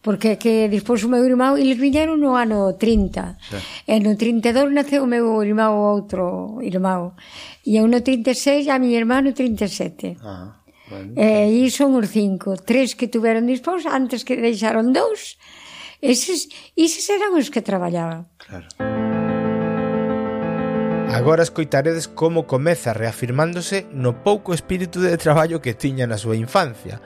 porque 0.00 0.38
que 0.38 0.70
despois 0.70 1.02
o 1.02 1.10
meu 1.10 1.26
irmão, 1.26 1.58
eles 1.58 1.76
viñeron 1.76 2.22
no 2.22 2.38
ano 2.38 2.78
30. 2.78 3.36
Xa. 3.42 3.58
E 3.90 3.98
no 3.98 4.14
32 4.14 4.70
naceu 4.70 5.02
o 5.02 5.10
meu 5.10 5.42
irmão 5.42 5.74
outro 5.74 6.62
irmão. 6.62 7.18
E 7.66 7.76
eu 7.76 7.90
no 7.90 8.00
36, 8.00 8.70
a 8.70 8.78
miña 8.78 9.02
irmá 9.02 9.18
no 9.20 9.34
37. 9.34 10.16
Ah, 10.22 10.62
bueno. 10.88 11.12
Eh, 11.18 11.50
aí 11.50 11.66
son 11.74 11.98
os 11.98 12.08
cinco, 12.08 12.54
tres 12.54 12.94
que 12.94 13.10
tuveron 13.10 13.50
dispós 13.50 13.82
antes 13.84 14.22
que 14.22 14.38
deixaron 14.38 14.94
dous, 14.94 15.36
Eses, 16.00 16.48
eses 16.76 17.08
eran 17.08 17.36
os 17.36 17.52
que 17.52 17.60
traballaban. 17.60 18.28
Claro. 18.40 18.68
Agora 21.12 21.42
escoitaredes 21.42 22.06
como 22.06 22.46
comeza 22.46 22.94
reafirmándose 22.94 23.84
no 23.92 24.22
pouco 24.22 24.54
espírito 24.54 25.02
de 25.02 25.18
traballo 25.18 25.60
que 25.60 25.74
tiña 25.74 26.06
na 26.06 26.16
súa 26.16 26.38
infancia. 26.38 27.02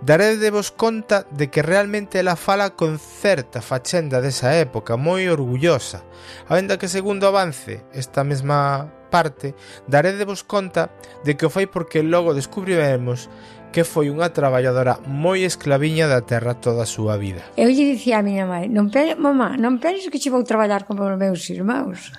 Daredevos 0.00 0.70
conta 0.70 1.26
de 1.34 1.50
que 1.50 1.60
realmente 1.60 2.22
ela 2.22 2.38
fala 2.38 2.72
con 2.78 2.96
certa 2.96 3.60
fachenda 3.60 4.22
desa 4.22 4.54
época 4.54 4.96
moi 4.96 5.28
orgullosa, 5.28 6.06
Ainda 6.48 6.78
que 6.78 6.88
segundo 6.88 7.26
avance 7.26 7.84
esta 7.92 8.22
mesma 8.22 8.88
parte, 9.10 9.58
daredevos 9.90 10.46
conta 10.46 10.94
de 11.26 11.34
que 11.36 11.44
o 11.44 11.52
fai 11.52 11.66
porque 11.66 12.06
logo 12.06 12.32
descubriremos 12.32 13.28
que 13.70 13.86
foi 13.86 14.10
unha 14.10 14.34
traballadora 14.34 14.98
moi 15.06 15.46
esclaviña 15.46 16.10
da 16.10 16.26
terra 16.26 16.58
toda 16.58 16.86
a 16.86 16.90
súa 16.90 17.14
vida. 17.18 17.42
Eu 17.54 17.70
lle 17.70 17.86
dicía 17.86 18.18
a 18.18 18.26
miña 18.26 18.46
mãe, 18.46 18.66
non 18.66 18.90
pe, 18.90 19.14
mamá, 19.14 19.54
non 19.58 19.78
penses 19.78 20.10
que 20.10 20.18
che 20.18 20.30
vou 20.30 20.42
traballar 20.42 20.86
como 20.86 21.06
os 21.06 21.18
meus 21.18 21.42
irmãos. 21.50 22.10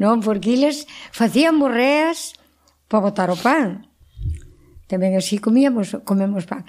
Non, 0.00 0.18
porque 0.24 0.56
eles 0.56 0.88
facían 1.12 1.60
borreas 1.60 2.34
para 2.88 3.04
botar 3.04 3.28
o 3.28 3.38
pan. 3.38 3.88
Tamén 4.88 5.12
así 5.14 5.36
comíamos, 5.38 5.92
comemos 6.08 6.48
pan. 6.48 6.64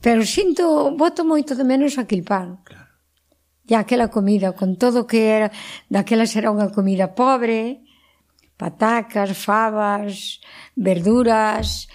Pero 0.00 0.24
sinto, 0.24 0.96
boto 0.96 1.28
moito 1.28 1.52
de 1.52 1.64
menos 1.68 2.00
aquel 2.00 2.24
pan. 2.24 2.64
Claro. 2.64 2.88
E 3.70 3.76
aquela 3.76 4.08
comida, 4.08 4.56
con 4.56 4.80
todo 4.80 5.06
que 5.06 5.30
era, 5.30 5.52
daquelas 5.92 6.34
era 6.34 6.50
unha 6.50 6.72
comida 6.72 7.12
pobre, 7.12 7.84
patacas, 8.60 9.32
favas, 9.32 10.44
verduras, 10.76 11.88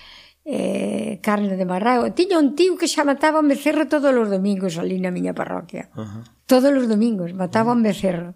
eh, 0.46 1.20
carne 1.22 1.54
de 1.58 1.66
marrao. 1.66 2.10
Tiña 2.18 2.42
un 2.42 2.58
tío 2.58 2.74
que 2.80 2.90
xa 2.90 3.06
mataba 3.06 3.42
un 3.44 3.50
becerro 3.54 3.86
todos 3.86 4.10
os 4.14 4.30
domingos 4.34 4.82
ali 4.82 4.98
na 4.98 5.14
miña 5.14 5.38
parroquia. 5.38 5.94
Uh 5.94 6.06
-huh. 6.06 6.22
Todos 6.50 6.74
os 6.74 6.86
domingos 6.90 7.30
mataba 7.38 7.78
un 7.78 7.86
becerro. 7.86 8.34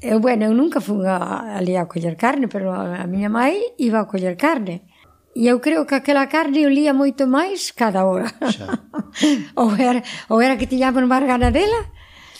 Eu, 0.00 0.18
bueno, 0.20 0.48
eu 0.48 0.54
nunca 0.56 0.80
fui 0.80 1.04
a, 1.04 1.56
ali 1.60 1.76
a 1.76 1.84
coller 1.84 2.16
carne, 2.16 2.48
pero 2.48 2.72
a, 2.72 3.04
a 3.04 3.06
miña 3.12 3.28
mãe 3.28 3.76
iba 3.76 4.00
a 4.00 4.08
coller 4.08 4.36
carne. 4.36 4.88
E 5.36 5.50
eu 5.50 5.60
creo 5.60 5.84
que 5.84 5.96
aquela 5.98 6.24
carne 6.30 6.64
olía 6.64 6.96
moito 6.96 7.26
máis 7.26 7.72
cada 7.72 8.00
hora. 8.08 8.32
Xa. 8.54 8.80
ou, 9.60 9.68
era, 9.76 10.00
ou 10.32 10.38
era 10.40 10.56
que 10.56 10.70
tiñamos 10.70 11.04
máis 11.04 11.24
ganadela 11.28 11.52
dela, 11.52 11.80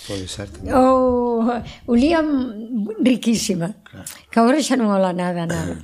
Pode 0.05 0.29
ser 0.29 0.49
tamén. 0.53 0.73
O, 0.77 1.41
o 1.41 1.63
oh, 1.89 1.97
lía 1.97 2.21
riquísima. 3.01 3.81
Claro. 3.85 4.09
Que 4.29 4.37
agora 4.41 4.61
xa 4.61 4.77
non 4.77 4.93
ola 4.93 5.17
nada, 5.17 5.49
nada. 5.49 5.81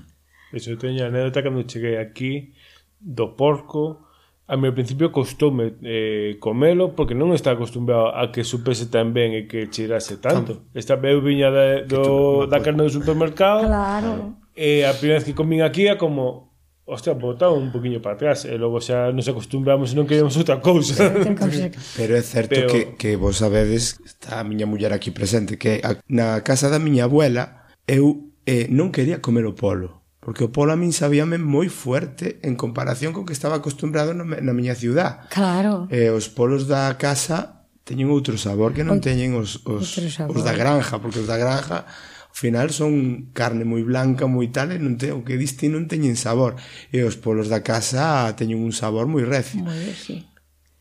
Eso, 0.52 0.76
teño 0.76 1.06
a 1.06 1.08
anécdota 1.08 1.40
cando 1.40 1.64
cheguei 1.64 1.96
aquí 1.96 2.52
do 3.00 3.32
porco, 3.32 4.10
a 4.50 4.56
mí 4.56 4.66
ao 4.66 4.74
principio 4.74 5.14
costoume 5.14 5.78
eh, 5.86 6.36
comelo 6.42 6.90
porque 6.98 7.14
non 7.14 7.30
está 7.32 7.54
acostumbrado 7.54 8.10
a 8.10 8.34
que 8.34 8.42
supese 8.42 8.90
tan 8.90 9.14
ben 9.14 9.30
e 9.30 9.46
que 9.46 9.70
cheirase 9.70 10.18
tanto. 10.18 10.66
Esta 10.74 10.98
eu 10.98 11.22
viña 11.22 11.54
de, 11.54 11.86
do, 11.86 12.50
da 12.50 12.58
carne 12.58 12.82
do 12.82 12.90
supermercado 12.90 13.62
claro. 13.70 14.34
e 14.58 14.82
a 14.82 14.90
primeira 14.98 15.22
vez 15.22 15.24
que 15.24 15.38
comín 15.38 15.62
aquí 15.62 15.86
é 15.86 15.94
como 15.94 16.49
Hostia, 16.90 17.14
botaba 17.14 17.54
un 17.54 17.70
poquinho 17.70 18.02
para 18.02 18.18
atrás 18.18 18.42
e 18.42 18.58
logo 18.58 18.82
xa 18.82 19.14
nos 19.14 19.30
acostumbramos 19.30 19.94
e 19.94 19.94
non 19.94 20.10
queríamos 20.10 20.34
outra 20.34 20.58
cousa. 20.58 21.06
Pero 21.98 22.12
é 22.18 22.22
certo 22.26 22.50
Pero... 22.50 22.66
que, 22.66 22.98
que 22.98 23.10
vos 23.14 23.38
sabedes, 23.38 24.02
está 24.02 24.42
a 24.42 24.44
miña 24.44 24.66
muller 24.66 24.90
aquí 24.90 25.14
presente, 25.14 25.54
que 25.54 25.78
a, 25.86 26.02
na 26.10 26.42
casa 26.42 26.66
da 26.66 26.82
miña 26.82 27.06
abuela 27.06 27.70
eu 27.86 28.34
eh, 28.42 28.66
non 28.74 28.90
quería 28.90 29.22
comer 29.22 29.46
o 29.46 29.54
polo. 29.54 30.02
Porque 30.18 30.42
o 30.42 30.50
polo 30.50 30.74
a 30.74 30.76
min 30.76 30.90
sabíame 30.90 31.38
moi 31.38 31.70
fuerte 31.70 32.42
en 32.42 32.58
comparación 32.58 33.14
con 33.14 33.22
que 33.22 33.38
estaba 33.38 33.62
acostumbrado 33.62 34.10
na, 34.10 34.26
na 34.26 34.50
miña 34.50 34.74
ciudad. 34.74 35.30
Claro. 35.30 35.86
Eh, 35.94 36.10
os 36.10 36.26
polos 36.26 36.66
da 36.66 36.90
casa 36.98 37.70
teñen 37.86 38.10
outro 38.10 38.34
sabor 38.34 38.74
que 38.74 38.82
non 38.82 38.98
teñen 38.98 39.38
os, 39.38 39.62
os, 39.62 39.94
os 39.94 40.42
da 40.42 40.58
granja, 40.58 40.98
porque 40.98 41.22
os 41.22 41.30
da 41.30 41.38
granja 41.38 41.86
Ao 42.30 42.38
final 42.38 42.70
son 42.70 43.26
carne 43.34 43.66
moi 43.66 43.82
blanca, 43.82 44.30
moi 44.30 44.48
tal, 44.54 44.70
e 44.70 44.78
non 44.78 44.94
te, 44.94 45.10
o 45.10 45.26
que 45.26 45.34
diste 45.34 45.66
non 45.66 45.90
teñen 45.90 46.14
sabor. 46.14 46.54
E 46.94 47.02
os 47.02 47.18
polos 47.18 47.50
da 47.50 47.66
casa 47.66 48.30
teñen 48.38 48.62
un 48.62 48.70
sabor 48.70 49.10
moi 49.10 49.26
recio. 49.26 49.60
Moi 49.60 49.76
recio. 49.82 50.22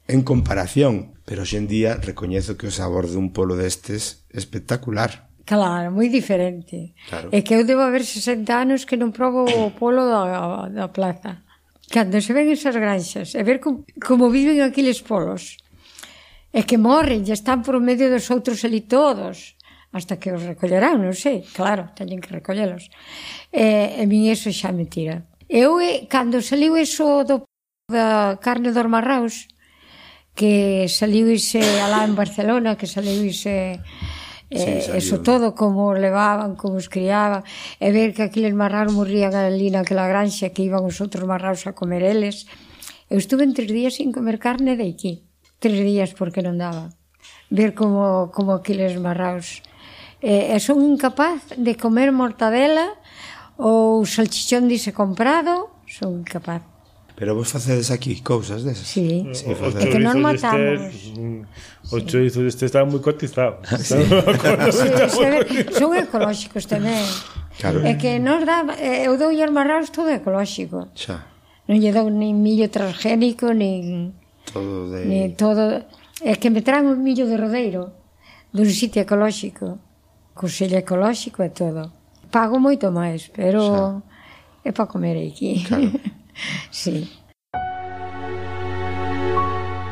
En 0.05 0.21
comparación, 0.21 1.17
pero 1.25 1.45
hoxendía 1.45 1.97
recoñezo 1.97 2.57
que 2.57 2.69
o 2.69 2.73
sabor 2.73 3.09
dun 3.09 3.33
polo 3.33 3.57
destes 3.57 4.25
é 4.29 4.37
espectacular. 4.37 5.29
Claro, 5.49 5.89
moi 5.89 6.13
diferente. 6.13 6.93
Claro. 7.09 7.33
É 7.33 7.41
que 7.41 7.57
eu 7.57 7.65
debo 7.65 7.81
haber 7.81 8.05
60 8.05 8.45
anos 8.53 8.85
que 8.85 8.97
non 8.97 9.09
probo 9.09 9.49
o 9.49 9.73
polo 9.73 10.05
da, 10.05 10.69
da 10.69 10.93
plaza. 10.93 11.41
Cando 11.89 12.21
se 12.21 12.33
ven 12.37 12.53
esas 12.53 12.77
granxas, 12.77 13.33
e 13.33 13.41
ver 13.41 13.57
com, 13.57 13.81
como 13.97 14.29
viven 14.29 14.61
aquiles 14.61 15.01
polos, 15.01 15.57
é 16.53 16.61
que 16.61 16.77
morren, 16.77 17.25
e 17.25 17.33
están 17.33 17.65
por 17.65 17.81
medio 17.81 18.13
dos 18.13 18.29
outros 18.29 18.61
ali 18.61 18.85
todos 18.85 19.57
hasta 19.91 20.17
que 20.21 20.29
os 20.31 20.45
recollerán, 20.45 21.01
non 21.01 21.17
sei, 21.17 21.41
claro, 21.41 21.89
teñen 21.97 22.21
que 22.21 22.29
recollelos. 22.29 22.93
E, 23.49 23.97
e 23.97 24.03
min 24.05 24.29
eso 24.29 24.53
xa 24.53 24.69
me 24.69 24.85
tira. 24.85 25.25
Eu, 25.49 25.81
eh, 25.81 26.05
cando 26.05 26.45
saliu 26.45 26.77
eso 26.77 27.25
do, 27.25 27.49
da 27.89 28.37
carne 28.37 28.69
dos 28.69 28.85
marraus, 28.85 29.49
que 30.37 30.85
saliu 30.85 31.25
ise 31.33 31.61
alá 31.81 32.05
en 32.05 32.13
Barcelona, 32.13 32.77
que 32.77 32.85
saliu 32.85 33.25
ise 33.25 33.81
eh, 34.53 34.81
sí, 34.85 34.91
eso 34.93 35.25
todo, 35.25 35.57
como 35.57 35.97
levaban, 35.97 36.53
como 36.53 36.77
os 36.77 36.85
criaban, 36.85 37.41
e 37.81 37.89
ver 37.89 38.13
que 38.13 38.21
aqueles 38.21 38.53
marraos 38.53 38.93
morrían 38.93 39.33
ali 39.33 39.73
naquela 39.73 40.05
granxa, 40.05 40.53
que 40.53 40.69
iban 40.69 40.85
os 40.85 41.01
outros 41.01 41.25
marraos 41.25 41.65
a 41.65 41.73
comer 41.73 42.05
eles. 42.05 42.45
Eu 43.09 43.17
estuve 43.17 43.41
en 43.41 43.57
tres 43.57 43.73
días 43.73 43.97
sin 43.97 44.13
comer 44.13 44.37
carne 44.37 44.77
de 44.77 44.85
aquí. 44.85 45.25
Tres 45.57 45.81
días 45.81 46.13
porque 46.13 46.45
non 46.45 46.61
daba. 46.61 46.93
Ver 47.49 47.73
como, 47.73 48.29
como 48.29 48.53
aqueles 48.53 48.93
marraos 49.01 49.65
e, 50.21 50.53
e 50.53 50.57
son 50.59 50.83
incapaz 50.83 51.55
de 51.55 51.75
comer 51.75 52.11
mortadela 52.11 52.95
ou 53.59 54.03
salchichón 54.07 54.67
dise 54.67 54.91
comprado, 54.91 55.71
son 55.87 56.23
incapaz. 56.23 56.63
Pero 57.19 57.35
vos 57.35 57.51
facedes 57.51 57.91
aquí 57.91 58.21
cousas 58.23 58.63
desas. 58.63 58.87
Sí, 58.87 59.27
sí 59.35 59.43
o, 59.51 59.67
é 59.75 59.91
que 59.91 59.99
non 59.99 60.23
matamos. 60.23 60.87
Este, 60.87 61.19
mm, 61.19 61.91
o 61.91 61.99
chorizo 62.07 62.39
deste 62.47 62.63
está 62.63 62.87
moi 62.87 63.03
cotizado. 63.03 63.59
Ah, 63.67 63.75
sí. 63.75 63.99
sí, 64.71 64.87
sí, 65.11 65.59
son 65.75 65.91
ecolóxicos 65.99 66.63
tamén. 66.63 67.03
Claro. 67.59 67.83
É 67.83 67.99
que 67.99 68.23
nos 68.23 68.47
dá, 68.47 68.63
eh, 68.79 69.11
eu 69.11 69.19
dou 69.19 69.35
os 69.35 69.51
marraos 69.51 69.91
todo 69.91 70.07
ecolóxico. 70.07 70.87
Xa. 70.95 71.27
Non 71.67 71.75
lle 71.83 71.91
dou 71.91 72.07
nin 72.07 72.39
millo 72.39 72.71
transgénico, 72.71 73.51
nin... 73.51 74.15
Todo 74.47 74.87
de... 74.87 75.03
Nin 75.03 75.35
todo... 75.35 75.83
É 76.23 76.39
que 76.39 76.47
me 76.47 76.63
traen 76.63 76.87
un 76.87 77.03
millo 77.03 77.27
de 77.27 77.35
rodeiro 77.35 77.99
dun 78.55 78.71
sitio 78.71 79.03
ecolóxico. 79.03 79.75
Consello 80.39 80.79
Ecolóxico 80.79 81.43
e 81.43 81.51
todo. 81.51 81.91
Pago 82.31 82.63
moito 82.63 82.95
máis, 82.95 83.27
pero 83.27 83.59
Xa. 83.59 83.99
é 84.63 84.71
para 84.71 84.87
comer 84.87 85.19
aquí. 85.19 85.67
Claro. 85.67 85.91
sí. 86.71 87.11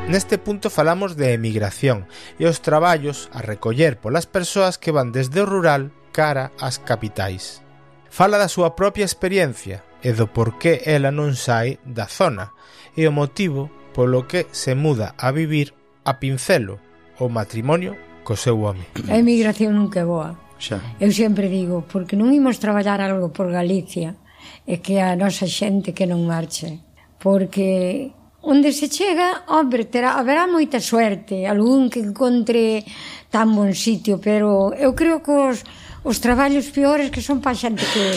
Neste 0.08 0.39
punto 0.39 0.72
falamos 0.72 1.20
de 1.20 1.36
emigración 1.36 2.08
e 2.39 2.48
os 2.48 2.64
traballos 2.64 3.28
a 3.36 3.43
recoller 3.43 4.00
polas 4.00 4.24
persoas 4.24 4.80
que 4.80 4.95
van 4.95 5.12
desde 5.12 5.43
o 5.43 5.50
rural 5.50 5.91
cara 6.16 6.56
ás 6.64 6.80
capitais. 6.80 7.60
Fala 8.08 8.39
da 8.39 8.48
súa 8.48 8.72
propia 8.72 9.04
experiencia 9.04 9.84
e 10.00 10.16
do 10.16 10.32
porqué 10.32 10.80
ela 10.88 11.12
non 11.12 11.36
sai 11.36 11.76
da 11.84 12.08
zona 12.08 12.56
e 12.95 13.04
o 13.04 13.12
motivo 13.12 13.68
polo 13.91 14.32
que 14.32 14.48
se 14.56 14.80
muda 14.80 15.12
a 15.20 15.28
vivir 15.36 15.76
a 16.08 16.24
Pincelo, 16.24 16.80
o 17.20 17.28
matrimonio 17.28 18.07
co 18.28 18.36
seu 18.36 18.60
home. 18.60 18.84
A 19.08 19.16
emigración 19.16 19.72
nunca 19.72 20.04
é 20.04 20.06
boa. 20.06 20.36
Xa. 20.60 20.84
Eu 21.00 21.16
sempre 21.16 21.48
digo, 21.48 21.88
porque 21.88 22.20
non 22.20 22.36
imos 22.36 22.60
traballar 22.60 23.00
algo 23.00 23.32
por 23.32 23.48
Galicia, 23.48 24.20
é 24.68 24.84
que 24.84 25.00
a 25.00 25.16
nosa 25.16 25.48
xente 25.48 25.96
que 25.96 26.04
non 26.04 26.28
marche. 26.28 26.84
Porque 27.24 28.12
onde 28.44 28.76
se 28.76 28.92
chega, 28.92 29.48
hombre, 29.48 29.88
terá, 29.88 30.20
haberá 30.20 30.44
moita 30.44 30.84
suerte, 30.84 31.48
algún 31.48 31.88
que 31.88 32.04
encontre 32.04 32.84
tan 33.32 33.56
bon 33.56 33.72
sitio, 33.72 34.20
pero 34.20 34.76
eu 34.76 34.92
creo 34.92 35.24
que 35.24 35.32
os, 35.32 35.64
os 36.04 36.20
traballos 36.20 36.68
peores 36.76 37.08
que 37.08 37.24
son 37.24 37.40
pa 37.40 37.56
xente 37.56 37.88
que, 37.96 38.08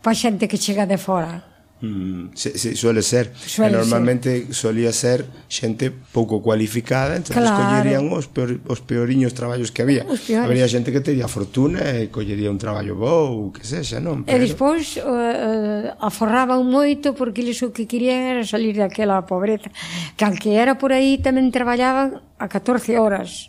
pa 0.00 0.16
xente 0.16 0.48
que 0.48 0.56
chega 0.56 0.88
de 0.88 0.96
fora 0.96 1.49
Mm, 1.82 2.32
sí, 2.34 2.52
sí, 2.56 2.76
suele 2.76 3.00
ser. 3.02 3.32
Suele 3.34 3.74
eh, 3.74 3.78
normalmente 3.80 4.46
ser. 4.46 4.54
solía 4.54 4.92
ser 4.92 5.24
xente 5.48 5.90
pouco 5.90 6.42
cualificada, 6.42 7.16
entón 7.16 7.40
claro. 7.40 7.56
collerían 7.56 8.04
os, 8.12 8.28
peor, 8.28 8.60
os 8.68 8.84
peoriños 8.84 9.32
traballos 9.32 9.72
que 9.72 9.80
había. 9.80 10.04
Habría 10.36 10.68
xente 10.68 10.92
que 10.92 11.00
teria 11.00 11.24
fortuna 11.24 11.80
e 11.96 12.12
collería 12.12 12.52
un 12.52 12.60
traballo 12.60 13.00
bo 13.00 13.32
ou 13.32 13.48
que 13.48 13.64
sexa, 13.64 13.96
non? 13.96 14.28
Pero... 14.28 14.36
E 14.36 14.44
despois 14.44 15.00
uh, 15.00 15.96
aforraban 16.04 16.68
moito 16.68 17.16
porque 17.16 17.40
eles 17.40 17.64
o 17.64 17.72
que 17.72 17.88
querían 17.88 18.28
era 18.28 18.44
salir 18.44 18.76
daquela 18.76 19.24
pobreza. 19.24 19.72
Que 20.20 20.28
aunque 20.28 20.60
era 20.60 20.76
por 20.76 20.92
aí 20.92 21.16
tamén 21.16 21.48
traballaban 21.48 22.20
a 22.36 22.44
14 22.44 23.00
horas. 23.00 23.48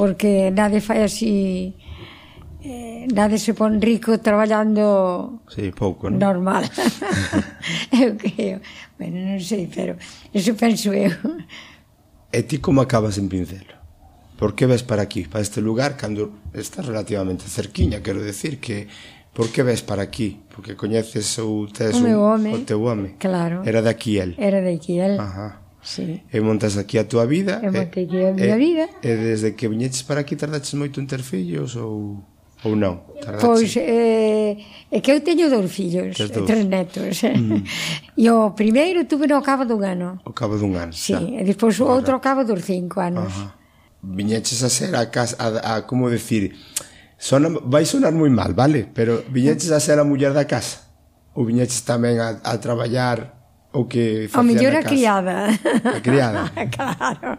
Porque 0.00 0.48
nadie 0.48 0.80
fai 0.80 1.04
así 1.04 1.76
eh, 2.62 3.06
nadese 3.12 3.54
pon 3.54 3.80
rico 3.80 4.20
traballando 4.20 5.40
sí, 5.48 5.72
pouco, 5.72 6.08
non? 6.08 6.20
normal 6.20 6.68
eu 7.96 8.16
creo 8.16 8.60
bueno, 9.00 9.16
non 9.20 9.40
sei, 9.40 9.66
pero 9.66 9.96
eso 10.32 10.52
penso 10.54 10.92
eu 10.92 11.12
E 12.32 12.44
ti 12.44 12.58
como 12.58 12.80
acabas 12.80 13.18
en 13.18 13.28
Pincelo? 13.28 13.74
Por 14.38 14.54
que 14.54 14.66
ves 14.66 14.82
para 14.82 15.02
aquí, 15.02 15.24
para 15.24 15.42
este 15.42 15.60
lugar 15.60 15.96
cando 15.96 16.30
estás 16.54 16.86
relativamente 16.86 17.44
cerquiña, 17.44 18.02
quero 18.02 18.22
decir 18.22 18.60
que 18.60 18.86
por 19.34 19.50
que 19.50 19.62
ves 19.62 19.82
para 19.82 20.02
aquí? 20.02 20.40
Porque 20.54 20.76
coñeces 20.76 21.38
ou 21.38 21.66
tes 21.66 21.94
o, 21.94 22.06
un, 22.06 22.14
home, 22.14 22.54
o 22.54 22.58
teu 22.62 22.86
home. 22.86 23.18
Claro. 23.18 23.62
Era 23.66 23.82
de 23.82 23.90
aquí 23.90 24.18
el. 24.18 24.38
Era 24.38 24.62
de 24.62 24.74
aquí 24.74 24.98
el. 24.98 25.18
Ajá. 25.18 25.60
Sí. 25.82 26.22
E 26.30 26.38
montas 26.40 26.78
aquí 26.78 26.98
a 26.98 27.08
tua 27.08 27.26
vida. 27.26 27.58
E 27.62 27.68
montei 27.70 28.06
aquí 28.06 28.18
a 28.22 28.30
miña 28.30 28.56
vida. 28.56 28.86
E 29.02 29.10
desde 29.18 29.58
que 29.58 29.66
viñeches 29.66 30.06
para 30.06 30.22
aquí 30.22 30.38
tardaches 30.38 30.78
moito 30.78 31.02
en 31.02 31.10
ter 31.10 31.26
fillos 31.26 31.74
ou 31.74 32.22
ou 32.64 32.76
non? 32.76 33.00
Tardache. 33.20 33.44
Pois, 33.44 33.72
eh, 33.76 34.56
é 34.90 34.98
que 35.00 35.12
eu 35.12 35.20
teño 35.20 35.48
dous 35.48 35.68
fillos, 35.72 36.16
eh, 36.20 36.28
tres 36.44 36.64
netos. 36.64 37.20
Mm. 37.24 37.64
E 38.20 38.28
o 38.28 38.52
primeiro 38.52 39.04
tuve 39.08 39.24
no 39.24 39.40
cabo 39.40 39.64
dun 39.64 39.80
ano. 39.80 40.20
O 40.28 40.32
cabo 40.36 40.56
dun 40.60 40.76
ano, 40.76 40.92
Sí, 40.92 41.16
xa. 41.16 41.20
e 41.24 41.40
despois 41.44 41.80
o 41.80 41.88
outro 41.88 42.12
ao 42.16 42.20
cabo 42.20 42.44
dos 42.44 42.60
cinco 42.64 43.00
anos. 43.00 43.32
Ajá. 43.32 43.56
Viñeches 44.04 44.60
a 44.64 44.68
ser 44.68 44.92
a, 44.96 45.08
casa, 45.08 45.36
a, 45.40 45.76
a 45.76 45.82
como 45.88 46.08
decir, 46.12 46.52
sona, 47.16 47.48
vai 47.64 47.84
sonar 47.84 48.12
moi 48.12 48.28
mal, 48.28 48.52
vale? 48.52 48.88
Pero 48.92 49.24
viñeches 49.28 49.72
a 49.72 49.80
ser 49.80 49.96
a 50.00 50.04
muller 50.04 50.32
da 50.36 50.44
casa? 50.44 50.88
Ou 51.32 51.44
viñeches 51.48 51.80
tamén 51.88 52.20
a, 52.20 52.40
a 52.44 52.56
traballar 52.60 53.39
o 53.72 53.86
que 53.86 54.26
facía 54.28 54.40
O 54.40 54.44
mellor 54.44 54.74
a 54.76 54.82
criada. 54.82 55.36
A 55.84 56.00
criada. 56.02 56.50
claro. 56.74 57.38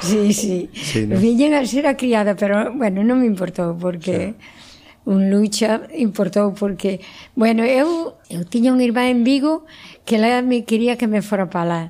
Sí, 0.00 0.32
sí. 0.32 0.70
sí 0.72 1.06
no? 1.06 1.18
Viñen 1.18 1.54
a 1.54 1.66
ser 1.66 1.86
a 1.86 1.96
criada, 1.96 2.36
pero, 2.36 2.70
bueno, 2.74 3.02
non 3.02 3.18
me 3.18 3.26
importou, 3.26 3.74
porque... 3.74 4.34
Sí. 4.34 4.62
Un 5.04 5.28
lucha 5.28 5.84
importou 5.92 6.56
porque, 6.56 7.04
bueno, 7.36 7.60
eu, 7.60 8.16
eu 8.32 8.40
tiña 8.48 8.72
un 8.72 8.80
irmán 8.80 9.12
en 9.12 9.20
Vigo 9.20 9.68
que 10.08 10.16
ela 10.16 10.40
me 10.40 10.64
quería 10.64 10.96
que 10.96 11.04
me 11.04 11.20
fora 11.20 11.52
para 11.52 11.68
lá. 11.68 11.82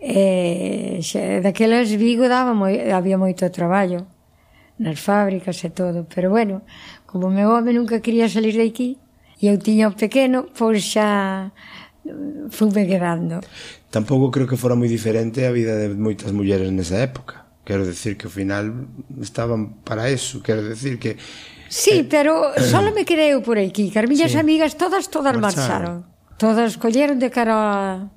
E, 0.00 1.04
xe, 1.04 1.44
daquelas 1.44 1.92
Vigo 1.92 2.32
daba 2.32 2.56
moi, 2.56 2.80
había 2.88 3.20
moito 3.20 3.44
traballo 3.52 4.08
nas 4.80 5.00
fábricas 5.00 5.60
e 5.64 5.70
todo, 5.72 6.08
pero 6.08 6.32
bueno, 6.32 6.64
como 7.04 7.28
meu 7.28 7.52
home 7.52 7.72
nunca 7.72 8.00
quería 8.00 8.28
salir 8.28 8.56
de 8.56 8.64
aquí, 8.64 8.96
e 9.40 9.48
eu 9.52 9.60
tiña 9.60 9.88
o 9.88 9.96
pequeno, 9.96 10.48
pois 10.56 10.84
xa 10.84 11.52
foi 12.50 12.86
quedando. 12.86 13.40
Tampouco 13.90 14.30
creo 14.30 14.46
que 14.46 14.56
fora 14.56 14.76
moi 14.76 14.88
diferente 14.88 15.46
a 15.46 15.52
vida 15.52 15.76
de 15.76 15.94
moitas 15.94 16.32
mulleres 16.32 16.70
nesa 16.70 16.98
época. 17.00 17.46
Quero 17.66 17.82
decir 17.82 18.14
que 18.14 18.26
ao 18.26 18.34
final 18.34 18.86
estaban 19.18 19.82
para 19.82 20.06
eso, 20.10 20.38
quero 20.42 20.62
decir 20.62 20.98
que 21.02 21.18
Sí, 21.68 22.00
eh, 22.00 22.06
pero 22.08 22.54
só 22.62 22.78
me 22.82 23.04
quedei 23.04 23.34
eu 23.34 23.42
por 23.42 23.58
aquí, 23.58 23.90
que 23.90 23.98
as 23.98 24.06
miñas 24.06 24.32
sí. 24.32 24.38
amigas 24.38 24.78
todas 24.78 25.10
todas 25.10 25.34
marcharon. 25.34 26.06
marcharon. 26.06 26.16
Todas 26.38 26.76
colleron 26.76 27.18
de 27.18 27.30
cara 27.30 27.56
a, 27.56 28.10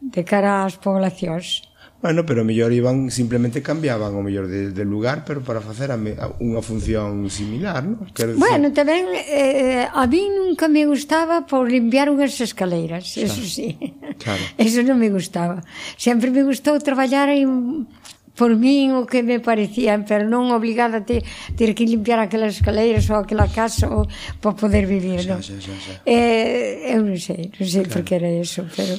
de 0.00 0.22
cara 0.24 0.64
ás 0.64 0.78
poblacións. 0.80 1.68
Bueno, 2.02 2.26
pero 2.26 2.44
mellor 2.44 2.72
iban 2.72 3.14
simplemente 3.14 3.62
cambiaban 3.62 4.10
o 4.18 4.26
mellor 4.26 4.50
de, 4.50 4.74
de 4.74 4.84
lugar, 4.84 5.22
pero 5.22 5.40
para 5.40 5.62
facer 5.62 5.94
a, 5.94 5.96
a 5.96 6.26
unha 6.42 6.58
función 6.58 7.30
similar, 7.30 7.86
non? 7.86 8.10
Quero 8.10 8.34
dizer... 8.34 8.42
Bueno, 8.42 8.74
tamén 8.74 9.06
eh, 9.14 9.86
a 9.86 10.04
mí 10.10 10.26
nunca 10.26 10.66
me 10.66 10.82
gustaba 10.82 11.46
por 11.46 11.70
limpiar 11.70 12.10
unhas 12.10 12.34
escaleiras, 12.42 13.14
claro. 13.14 13.30
eso 13.30 13.42
sí. 13.46 13.78
Claro. 14.18 14.42
Eso 14.58 14.82
non 14.82 14.98
me 14.98 15.14
gustaba. 15.14 15.62
Sempre 15.94 16.34
me 16.34 16.42
gustou 16.42 16.74
traballar 16.82 17.30
en 17.30 17.86
por 18.34 18.56
min 18.58 18.98
o 18.98 19.06
que 19.06 19.22
me 19.22 19.38
parecían, 19.38 20.02
pero 20.02 20.26
non 20.26 20.50
obligada 20.50 21.00
a 21.00 21.06
ter, 21.06 21.22
ter 21.54 21.70
que 21.76 21.86
limpiar 21.86 22.18
aquelas 22.18 22.58
escaleiras 22.58 23.06
ou 23.14 23.22
aquela 23.22 23.46
casa 23.46 23.86
ou, 23.86 24.10
para 24.42 24.58
poder 24.58 24.90
vivir, 24.90 25.22
non? 25.28 25.38
Xa, 25.38 25.54
xa, 25.54 25.70
xa, 25.70 25.74
xa. 25.78 25.94
Eh, 26.02 26.98
eu 26.98 27.06
non 27.06 27.14
sei, 27.20 27.52
non 27.54 27.66
sei 27.70 27.86
claro. 27.86 27.94
por 27.94 28.00
que 28.02 28.14
era 28.18 28.30
eso, 28.32 28.66
pero... 28.74 28.98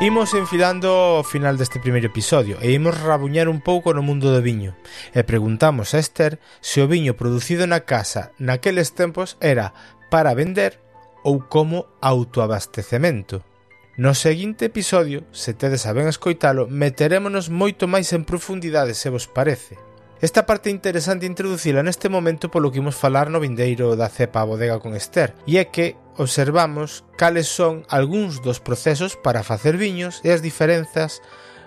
Imos 0.00 0.34
enfilando 0.34 0.88
ao 0.90 1.22
final 1.22 1.54
deste 1.54 1.78
primeiro 1.78 2.10
episodio 2.10 2.58
e 2.58 2.74
imos 2.74 2.98
rabuñar 2.98 3.46
un 3.46 3.62
pouco 3.62 3.94
no 3.94 4.02
mundo 4.02 4.34
do 4.34 4.42
viño 4.42 4.74
e 5.14 5.22
preguntamos 5.22 5.94
a 5.94 6.02
Esther 6.02 6.42
se 6.58 6.82
o 6.82 6.90
viño 6.90 7.14
producido 7.14 7.62
na 7.70 7.86
casa 7.86 8.34
naqueles 8.42 8.90
tempos 8.90 9.38
era 9.38 9.70
para 10.10 10.34
vender 10.34 10.82
ou 11.22 11.46
como 11.46 11.86
autoabastecemento. 12.02 13.46
No 13.94 14.18
seguinte 14.18 14.66
episodio, 14.66 15.30
se 15.30 15.54
tedes 15.54 15.86
a 15.86 15.94
ben 15.94 16.10
escoitalo, 16.10 16.66
meterémonos 16.66 17.46
moito 17.46 17.86
máis 17.86 18.10
en 18.10 18.26
profundidade 18.26 18.98
se 18.98 19.14
vos 19.14 19.30
parece. 19.30 19.78
Esta 20.18 20.42
parte 20.42 20.74
interesante 20.74 21.22
introducila 21.22 21.86
neste 21.86 22.10
momento 22.10 22.50
polo 22.50 22.74
que 22.74 22.82
imos 22.82 22.98
falar 22.98 23.30
no 23.30 23.38
vindeiro 23.38 23.94
da 23.94 24.10
cepa 24.10 24.42
a 24.42 24.48
bodega 24.50 24.82
con 24.82 24.98
Esther, 24.98 25.38
e 25.46 25.62
é 25.62 25.70
que 25.70 25.94
observamos 26.16 27.04
cales 27.16 27.48
son 27.48 27.82
algúns 27.88 28.42
dos 28.42 28.60
procesos 28.60 29.16
para 29.16 29.42
facer 29.42 29.76
viños 29.76 30.20
e 30.22 30.30
as 30.30 30.42
diferenzas 30.42 31.22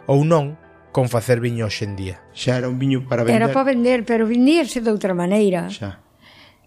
ou 0.07 0.23
non 0.23 0.55
con 0.95 1.11
facer 1.11 1.37
viño 1.43 1.67
hoxe 1.67 1.85
en 1.85 1.93
día. 1.93 2.15
Xa 2.33 2.57
era 2.57 2.71
un 2.71 2.79
viño 2.79 3.05
para 3.05 3.21
vender. 3.21 3.43
Era 3.43 3.53
para 3.53 3.69
vender, 3.69 4.01
pero 4.07 4.25
vendíase 4.25 4.81
de 4.81 4.89
outra 4.89 5.13
maneira. 5.13 5.69
Xa. 5.69 6.01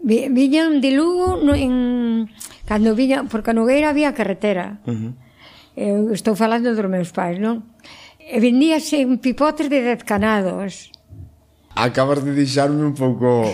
Viñan 0.00 0.80
de 0.80 0.96
Lugo 0.96 1.36
no, 1.42 1.52
en, 1.52 2.30
cando 2.64 2.96
viña, 2.96 3.28
porque 3.28 3.52
a 3.52 3.56
Nogueira 3.56 3.92
había 3.92 4.14
carretera. 4.16 4.80
Uh 4.86 4.92
-huh. 4.92 5.12
Eu 5.76 6.12
estou 6.12 6.36
falando 6.36 6.72
dos 6.76 6.88
meus 6.88 7.10
pais, 7.10 7.40
non? 7.40 7.64
E 8.20 8.36
vendíase 8.38 9.00
en 9.00 9.18
pipotes 9.18 9.72
de 9.72 9.80
dez 9.80 10.04
canados. 10.04 10.92
Acabas 11.74 12.24
de 12.24 12.34
deixarme 12.34 12.82
un 12.82 12.92
pouco 12.92 13.46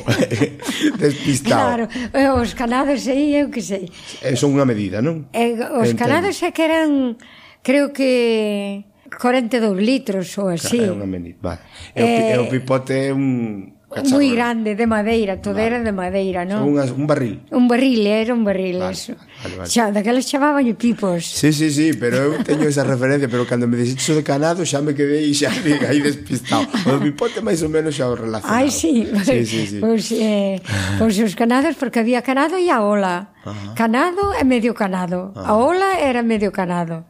despistado. 0.99 1.85
Claro, 1.87 2.13
eh, 2.17 2.33
os 2.33 2.57
canados 2.57 3.05
aí 3.07 3.37
eu 3.37 3.53
que 3.53 3.61
sei. 3.61 3.93
Eh, 4.25 4.35
son 4.35 4.57
unha 4.57 4.65
medida, 4.65 5.05
non? 5.05 5.29
Eh, 5.37 5.53
os 5.77 5.93
Entendo. 5.93 6.01
canados 6.01 6.41
é 6.41 6.51
que 6.51 6.65
eran, 6.65 7.21
creo 7.61 7.93
que 7.93 8.89
42 9.21 9.77
litros 9.79 10.33
ou 10.41 10.49
así. 10.49 10.81
Claro, 10.81 10.97
é 10.97 10.97
unha 10.97 11.11
medida, 11.13 11.39
vale. 11.45 11.63
E, 11.93 12.01
eh, 12.01 12.41
o, 12.41 12.45
e 12.45 12.45
o 12.45 12.47
eh, 12.49 12.53
pipote 12.57 12.93
é 12.97 13.13
un 13.13 13.76
Cacharro. 13.87 14.19
moi 14.19 14.29
grande 14.35 14.75
de 14.75 14.87
madeira, 14.87 15.39
todo 15.39 15.55
vale. 15.63 15.67
era 15.67 15.79
de 15.79 15.93
madeira, 15.95 16.43
non? 16.43 16.67
Un, 16.67 16.75
un 16.83 17.07
barril. 17.07 17.39
Un 17.55 17.71
barril, 17.71 18.03
era 18.03 18.35
un 18.35 18.43
barril, 18.43 18.83
vale, 18.83 18.99
eso. 18.99 19.15
Vale, 19.15 19.55
vale. 19.63 19.71
Xa, 19.71 19.95
daquela 19.95 20.19
chamaban 20.19 20.67
pipos. 20.75 21.23
Sí, 21.23 21.55
sí, 21.55 21.71
sí, 21.71 21.95
pero 21.95 22.35
eu 22.35 22.43
teño 22.43 22.67
esa 22.67 22.83
referencia, 22.83 23.31
pero 23.31 23.47
cando 23.47 23.71
me 23.71 23.79
dixiste 23.79 24.19
de 24.19 24.27
canado 24.27 24.67
xa 24.67 24.83
me 24.83 24.91
quedei 24.91 25.31
xa 25.39 25.55
diga, 25.63 25.95
aí 25.95 26.03
despistado. 26.03 26.67
O 26.83 26.99
pipote 26.99 27.39
máis 27.39 27.63
ou 27.63 27.71
menos 27.71 27.95
xa 27.95 28.11
o 28.11 28.19
relacionado. 28.19 28.59
Ai, 28.59 28.75
sí. 28.75 29.07
Sí, 29.23 29.47
sí, 29.47 29.61
sí. 29.71 29.79
Pois, 29.79 30.11
eh, 30.11 30.59
pois 30.99 31.15
os 31.23 31.39
canados, 31.39 31.79
porque 31.79 32.03
había 32.03 32.27
canado 32.27 32.59
e 32.59 32.67
a 32.75 32.83
ola. 32.83 33.39
Ajá. 33.47 33.79
Canado 33.79 34.35
e 34.35 34.43
medio 34.43 34.75
canado. 34.75 35.31
Ajá. 35.39 35.47
A 35.47 35.63
ola 35.63 36.03
era 36.03 36.27
medio 36.27 36.51
canado. 36.51 37.07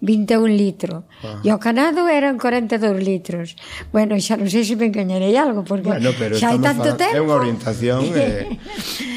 21 0.00 0.46
litros. 0.46 1.02
Ah. 1.24 1.42
E 1.42 1.50
o 1.50 1.58
canado 1.58 2.06
eran 2.06 2.38
42 2.38 3.02
litros. 3.02 3.58
Bueno, 3.90 4.14
xa 4.22 4.38
non 4.38 4.46
sei 4.46 4.62
se 4.62 4.78
me 4.78 4.86
engañarei 4.86 5.34
algo, 5.34 5.66
porque 5.66 5.90
bueno, 5.90 6.14
pero 6.14 6.38
xa 6.38 6.54
hai 6.54 6.60
tanto 6.62 6.94
tempo. 6.94 7.18
É 7.18 7.20
unha 7.20 7.36
orientación. 7.36 8.06
eh, 8.14 8.46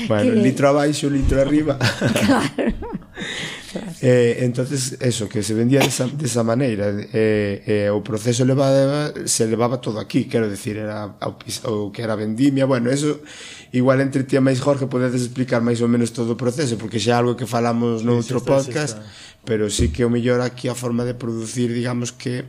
bueno, 0.09 0.33
que... 0.33 0.41
litro 0.41 0.65
abaixo, 0.73 1.05
litro 1.09 1.37
arriba. 1.37 1.77
claro. 2.25 2.70
Eh, 4.03 4.43
entonces 4.45 4.97
eso, 4.99 5.29
que 5.29 5.43
se 5.43 5.53
vendía 5.53 5.79
desa, 5.79 6.07
desa 6.07 6.41
maneira 6.41 6.89
eh, 6.89 7.61
eh, 7.67 7.89
o 7.93 8.01
proceso 8.01 8.41
levaba, 8.49 9.13
se 9.29 9.45
levaba 9.45 9.77
todo 9.77 10.01
aquí, 10.01 10.25
quero 10.25 10.49
decir 10.49 10.77
era 10.77 11.21
o 11.69 11.91
que 11.93 12.01
era 12.01 12.17
vendimia, 12.17 12.65
bueno 12.65 12.89
eso 12.89 13.21
igual 13.71 14.01
entre 14.01 14.25
ti 14.25 14.37
e 14.37 14.41
máis 14.41 14.57
Jorge 14.57 14.89
podedes 14.89 15.21
explicar 15.21 15.61
máis 15.61 15.85
ou 15.85 15.89
menos 15.91 16.17
todo 16.17 16.33
o 16.33 16.37
proceso 16.39 16.81
porque 16.81 16.97
xa 16.97 17.13
é 17.13 17.17
algo 17.21 17.37
que 17.37 17.45
falamos 17.45 18.01
no 18.01 18.25
sí, 18.25 18.33
está, 18.33 18.41
podcast 18.41 18.97
sí 18.97 19.05
está. 19.05 19.45
pero 19.45 19.69
sí 19.69 19.93
que 19.93 20.01
o 20.01 20.09
mellor 20.09 20.41
aquí 20.41 20.65
a 20.65 20.73
forma 20.73 21.05
de 21.05 21.13
producir 21.13 21.69
digamos 21.69 22.09
que 22.09 22.41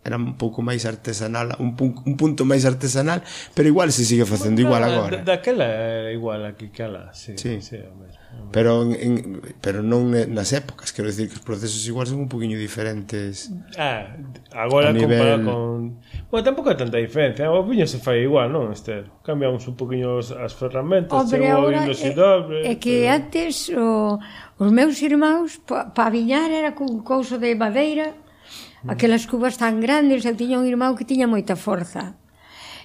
era 0.00 0.16
un 0.16 0.38
pouco 0.38 0.62
máis 0.62 0.86
artesanal, 0.88 1.60
un, 1.60 1.76
pun, 1.76 1.92
un 2.06 2.14
punto 2.14 2.46
máis 2.46 2.62
artesanal, 2.64 3.26
pero 3.52 3.66
igual 3.66 3.90
se 3.90 4.06
sigue 4.06 4.22
facendo 4.24 4.62
bueno, 4.62 4.70
igual 4.70 4.82
agora. 4.86 5.16
Daquela 5.26 5.66
da, 5.66 5.74
daquela 5.74 5.98
era 6.06 6.10
igual 6.14 6.46
aquí 6.46 6.70
que 6.70 6.86
ala, 6.86 7.10
sí, 7.10 7.34
sí. 7.34 7.58
sí 7.58 7.82
o 7.82 8.15
pero 8.52 8.82
en, 8.82 8.92
en, 8.94 9.42
pero 9.60 9.82
non 9.82 10.12
nas 10.12 10.52
épocas, 10.54 10.94
quero 10.94 11.10
dicir 11.10 11.28
que 11.28 11.36
os 11.36 11.44
procesos 11.44 11.82
igual 11.84 12.06
son 12.06 12.24
un 12.24 12.30
poquinho 12.30 12.56
diferentes. 12.56 13.50
Ah, 13.76 14.16
agora 14.54 14.92
nivel... 14.92 15.18
comparado 15.18 15.44
con 15.44 16.00
Bueno, 16.30 16.44
tampouco 16.44 16.70
hai 16.70 16.78
tanta 16.78 16.98
diferencia, 16.98 17.50
o 17.50 17.62
viño 17.66 17.86
se 17.86 17.98
fai 17.98 18.22
igual, 18.22 18.50
non, 18.50 18.70
Esther? 18.72 19.10
Cambiamos 19.26 19.66
un 19.66 19.76
poquinho 19.76 20.22
as 20.22 20.52
ferramentas, 20.54 21.12
Hombre, 21.12 21.42
chegou 21.42 21.68
a 21.68 21.84
velocidade... 21.84 22.54
É, 22.62 22.72
é 22.72 22.74
que 22.78 23.04
pero... 23.04 23.16
antes 23.18 23.52
o, 23.74 24.16
os 24.62 24.70
meus 24.72 24.96
irmãos 25.02 25.58
pa, 25.66 25.90
pa 25.90 26.06
viñar 26.08 26.48
era 26.48 26.72
cun 26.72 27.02
couso 27.02 27.36
de 27.42 27.52
madeira, 27.58 28.14
mm. 28.14 28.90
aquelas 28.94 29.26
cubas 29.26 29.58
tan 29.58 29.82
grandes, 29.82 30.22
eu 30.24 30.38
tiña 30.38 30.62
un 30.62 30.66
irmão 30.70 30.94
que 30.94 31.04
tiña 31.04 31.26
moita 31.26 31.58
forza. 31.58 32.14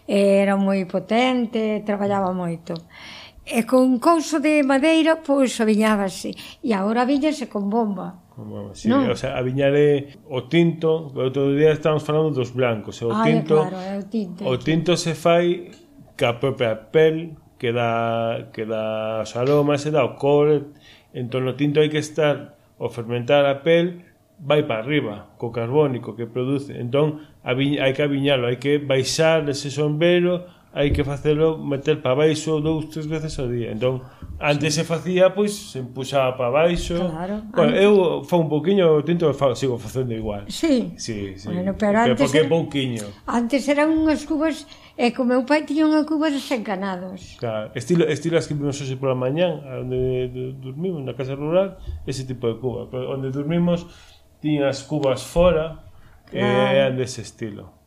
Era 0.10 0.58
moi 0.58 0.84
potente, 0.89 1.86
traballaba 1.86 2.34
moito. 2.34 2.74
E 2.74 3.21
E 3.52 3.68
con 3.68 3.99
couso 3.99 4.39
de 4.39 4.64
madeira, 4.64 5.20
pois 5.20 5.60
aviñábase. 5.60 6.32
E 6.64 6.72
agora 6.72 7.04
aviñase 7.04 7.52
con 7.52 7.68
bomba. 7.68 8.32
Con 8.32 8.47
bomba, 8.47 8.72
sí. 8.72 8.88
Non? 8.88 9.12
O 9.12 9.18
sea, 9.20 9.36
aviñale 9.36 10.24
o 10.32 10.47
tinto, 10.47 11.12
o 11.12 11.20
outro 11.20 11.52
día 11.52 11.76
estábamos 11.76 12.08
falando 12.08 12.32
dos 12.32 12.56
blancos. 12.56 13.04
O 13.04 13.12
ah, 13.12 13.28
tinto, 13.28 13.60
claro, 13.60 13.76
é 13.76 13.99
o 13.99 14.06
tinto. 14.08 14.41
O 14.47 14.56
tinto 14.56 14.95
se 14.95 15.12
fai 15.20 15.68
ca 16.16 16.39
propia 16.39 16.80
pel, 16.80 17.36
que 17.60 17.76
dá, 17.76 18.47
que 18.56 18.64
dá 18.64 19.20
os 19.22 19.36
aromas, 19.36 19.84
e 19.84 19.91
dá 19.91 20.08
o 20.08 20.16
cor 20.16 20.72
Entón, 21.14 21.43
o 21.47 21.54
tinto 21.60 21.84
hai 21.84 21.91
que 21.91 21.99
estar 21.99 22.56
o 22.80 22.88
fermentar 22.88 23.43
a 23.43 23.60
pel 23.60 24.08
vai 24.39 24.64
para 24.64 24.82
arriba 24.82 25.36
co 25.38 25.52
carbónico 25.52 26.16
que 26.16 26.26
produce. 26.26 26.72
Entón, 26.74 27.20
hai 27.43 27.91
que 27.91 28.04
aviñalo, 28.04 28.47
hai 28.47 28.58
que 28.58 28.80
baixar 28.80 29.43
ese 29.52 29.70
sombero 29.70 30.47
hai 30.74 30.92
que 30.92 31.04
facelo 31.04 31.60
meter 31.60 32.00
para 32.02 32.16
baixo 32.16 32.64
dous, 32.64 32.88
tres 32.88 33.06
veces 33.08 33.36
ao 33.40 33.48
día. 33.52 33.72
Entón, 33.76 34.02
antes 34.40 34.74
sí. 34.74 34.82
se 34.82 34.84
facía, 34.88 35.36
pois, 35.36 35.52
se 35.52 35.80
empuxaba 35.84 36.36
para 36.40 36.50
baixo. 36.50 36.96
Claro. 36.96 37.44
Bueno, 37.52 37.76
antes... 37.76 37.84
eu 37.84 38.24
fa 38.24 38.36
un 38.40 38.48
pouquiño, 38.48 39.04
tinto 39.04 39.28
fa, 39.34 39.52
sigo 39.56 39.78
facendo 39.78 40.16
igual. 40.16 40.48
Sí. 40.48 40.96
Sí, 40.96 41.36
sí. 41.36 41.48
Bueno, 41.52 41.76
pero 41.78 42.00
antes 42.00 42.24
porque 42.24 42.48
era... 42.48 42.50
pouquiño. 42.50 43.04
Antes 43.28 43.68
eran 43.68 43.92
unhas 43.92 44.24
cubas 44.24 44.64
E 45.02 45.10
co 45.18 45.26
meu 45.26 45.42
pai 45.50 45.66
tiña 45.66 45.90
unha 45.90 46.06
cuba 46.06 46.30
desencanados. 46.30 47.40
Claro, 47.42 47.74
estilo, 47.74 48.06
estilo 48.06 48.38
as 48.38 48.46
que 48.46 48.54
vimos 48.54 48.78
hoxe 48.78 49.02
pola 49.02 49.18
mañán, 49.18 49.64
onde 49.66 50.30
dormimos, 50.62 51.02
na 51.02 51.18
casa 51.18 51.34
rural, 51.34 51.82
ese 52.06 52.22
tipo 52.22 52.46
de 52.46 52.62
cuba. 52.62 52.86
Pero 52.86 53.10
Onde 53.10 53.34
dormimos, 53.34 53.90
tiña 54.38 54.70
as 54.70 54.86
cubas 54.86 55.26
fora, 55.26 55.82
claro. 56.30 56.46
e 56.46 56.78
eran 56.78 57.02
dese 57.02 57.26
estilo. 57.26 57.81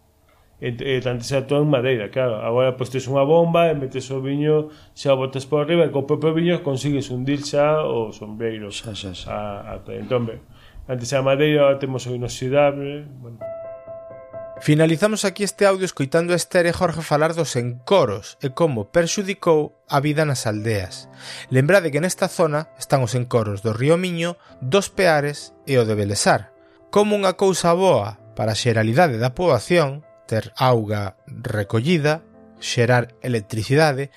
E, 0.63 0.71
e 0.71 1.03
tanto 1.03 1.27
xa 1.27 1.43
atúa 1.43 1.59
en 1.61 1.69
madeira, 1.69 2.09
claro. 2.15 2.39
Agora 2.39 2.79
postes 2.79 3.11
unha 3.11 3.27
bomba 3.27 3.67
e 3.69 3.75
metes 3.75 4.07
o 4.15 4.23
viño, 4.23 4.71
xa 4.95 5.13
o 5.13 5.19
botas 5.19 5.45
por 5.45 5.67
arriba 5.67 5.85
e 5.85 5.91
co 5.91 6.07
propio 6.07 6.31
viño 6.31 6.63
consigues 6.63 7.11
hundir 7.11 7.43
xa 7.43 7.83
o 7.83 8.15
sombreiro. 8.15 8.71
Xa, 8.71 8.95
xa, 8.95 9.13
xa. 9.13 9.29
A, 9.35 9.43
a, 9.75 9.95
entón, 9.99 10.31
ben, 10.31 10.41
antes 10.87 11.11
a 11.13 11.21
madeira, 11.27 11.67
agora 11.67 11.83
temos 11.83 12.07
o 12.07 12.15
inoxidable. 12.15 13.05
Bueno. 13.19 13.43
Finalizamos 14.65 15.27
aquí 15.27 15.43
este 15.43 15.67
audio 15.67 15.85
escoitando 15.85 16.33
a 16.33 16.37
Esther 16.37 16.65
e 16.65 16.73
Jorge 16.73 17.03
falar 17.03 17.35
dos 17.35 17.59
encoros 17.59 18.39
e 18.41 18.55
como 18.55 18.89
perxudicou 18.89 19.77
a 19.91 19.99
vida 19.99 20.25
nas 20.25 20.47
aldeas. 20.47 21.11
Lembrade 21.51 21.91
que 21.91 22.01
nesta 22.01 22.31
zona 22.31 22.71
están 22.79 23.03
os 23.03 23.13
encoros 23.19 23.61
do 23.61 23.75
río 23.75 23.99
Miño, 23.99 24.39
dos 24.63 24.89
Peares 24.89 25.53
e 25.67 25.77
o 25.77 25.85
de 25.85 25.99
Belesar. 25.99 26.55
Como 26.89 27.19
unha 27.19 27.35
cousa 27.35 27.75
boa 27.75 28.23
para 28.39 28.55
a 28.55 28.59
xeralidade 28.59 29.19
da 29.19 29.35
poboación, 29.37 30.07
ter 30.27 30.53
auga 30.57 31.17
recollida, 31.27 32.23
xerar 32.61 33.15
electricidade, 33.21 34.11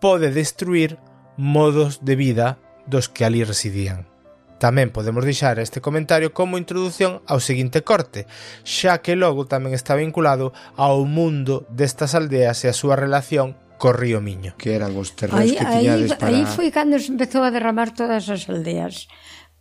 pode 0.00 0.30
destruir 0.30 0.98
modos 1.36 2.04
de 2.04 2.16
vida 2.16 2.58
dos 2.86 3.08
que 3.08 3.24
ali 3.24 3.44
residían. 3.44 4.08
Tamén 4.56 4.88
podemos 4.88 5.28
deixar 5.28 5.60
este 5.60 5.84
comentario 5.84 6.32
como 6.32 6.56
introdución 6.56 7.20
ao 7.28 7.44
seguinte 7.44 7.84
corte, 7.84 8.24
xa 8.64 9.04
que 9.04 9.12
logo 9.12 9.44
tamén 9.44 9.76
está 9.76 9.92
vinculado 9.92 10.56
ao 10.80 11.04
mundo 11.04 11.68
destas 11.68 12.16
aldeas 12.16 12.64
e 12.64 12.72
a 12.72 12.76
súa 12.76 12.96
relación 12.96 13.60
co 13.76 13.92
río 13.92 14.24
Miño. 14.24 14.56
Que 14.56 14.72
eran 14.72 14.96
os 14.96 15.12
terreos 15.12 15.44
aí, 15.44 15.52
que 15.52 15.64
tiñades 15.64 16.16
para... 16.16 16.32
Aí 16.32 16.48
foi 16.48 16.72
cando 16.72 16.96
se 16.96 17.12
empezou 17.12 17.44
a 17.44 17.52
derramar 17.52 17.92
todas 17.92 18.32
as 18.32 18.48
aldeas 18.48 19.12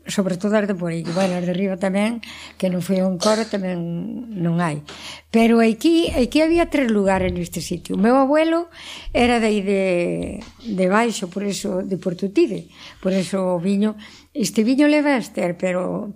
sobre 0.07 0.37
todo 0.37 0.55
as 0.57 0.67
de 0.67 0.75
por 0.75 0.91
aí, 0.91 1.03
bueno, 1.03 1.35
as 1.35 1.45
de 1.45 1.51
arriba 1.51 1.77
tamén, 1.77 2.21
que 2.57 2.69
non 2.69 2.85
foi 2.85 3.01
un 3.01 3.17
coro, 3.17 3.45
tamén 3.49 3.81
non 4.33 4.61
hai. 4.61 4.85
Pero 5.33 5.59
aquí, 5.59 6.13
aquí 6.13 6.39
había 6.41 6.69
tres 6.69 6.89
lugares 6.93 7.33
neste 7.33 7.59
sitio. 7.59 7.97
O 7.97 8.01
meu 8.01 8.15
abuelo 8.15 8.69
era 9.11 9.41
de 9.41 9.47
aí 9.49 9.61
de, 9.65 9.83
de 10.61 10.85
baixo, 10.87 11.27
por 11.27 11.43
eso, 11.43 11.81
de 11.81 11.97
Portutide, 11.97 12.69
por 13.01 13.13
eso 13.13 13.57
o 13.57 13.61
viño, 13.61 13.97
este 14.33 14.61
viño 14.61 14.85
leva 14.85 15.17
ester, 15.17 15.57
pero 15.57 16.13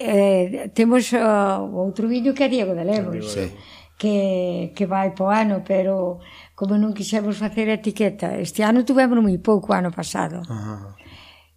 eh, 0.00 0.72
temos 0.72 1.12
uh, 1.12 1.62
outro 1.76 2.08
viño 2.08 2.32
que 2.32 2.44
é 2.44 2.52
Diego 2.52 2.72
de 2.72 2.84
Lemos. 2.84 3.24
Sí 3.32 3.52
que, 3.96 4.72
que 4.76 4.86
vai 4.86 5.16
po 5.16 5.32
ano, 5.32 5.64
pero 5.64 6.20
como 6.52 6.76
non 6.76 6.92
quixemos 6.92 7.40
facer 7.40 7.72
etiqueta, 7.72 8.36
este 8.36 8.60
ano 8.60 8.84
tuvemos 8.84 9.16
moi 9.16 9.36
pouco 9.40 9.72
ano 9.72 9.88
pasado. 9.88 10.44
Ajá. 10.44 11.05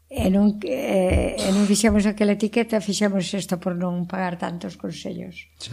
E 0.10 0.26
non, 0.34 0.57
e, 0.66 1.38
e 1.38 1.47
non 1.53 1.70
fixemos 1.70 2.10
aquela 2.10 2.34
etiqueta, 2.34 2.82
fixemos 2.82 3.30
isto 3.30 3.62
por 3.62 3.78
non 3.78 4.10
pagar 4.10 4.41
tantos 4.41 4.74
consellos. 4.74 5.45
Sí. 5.62 5.70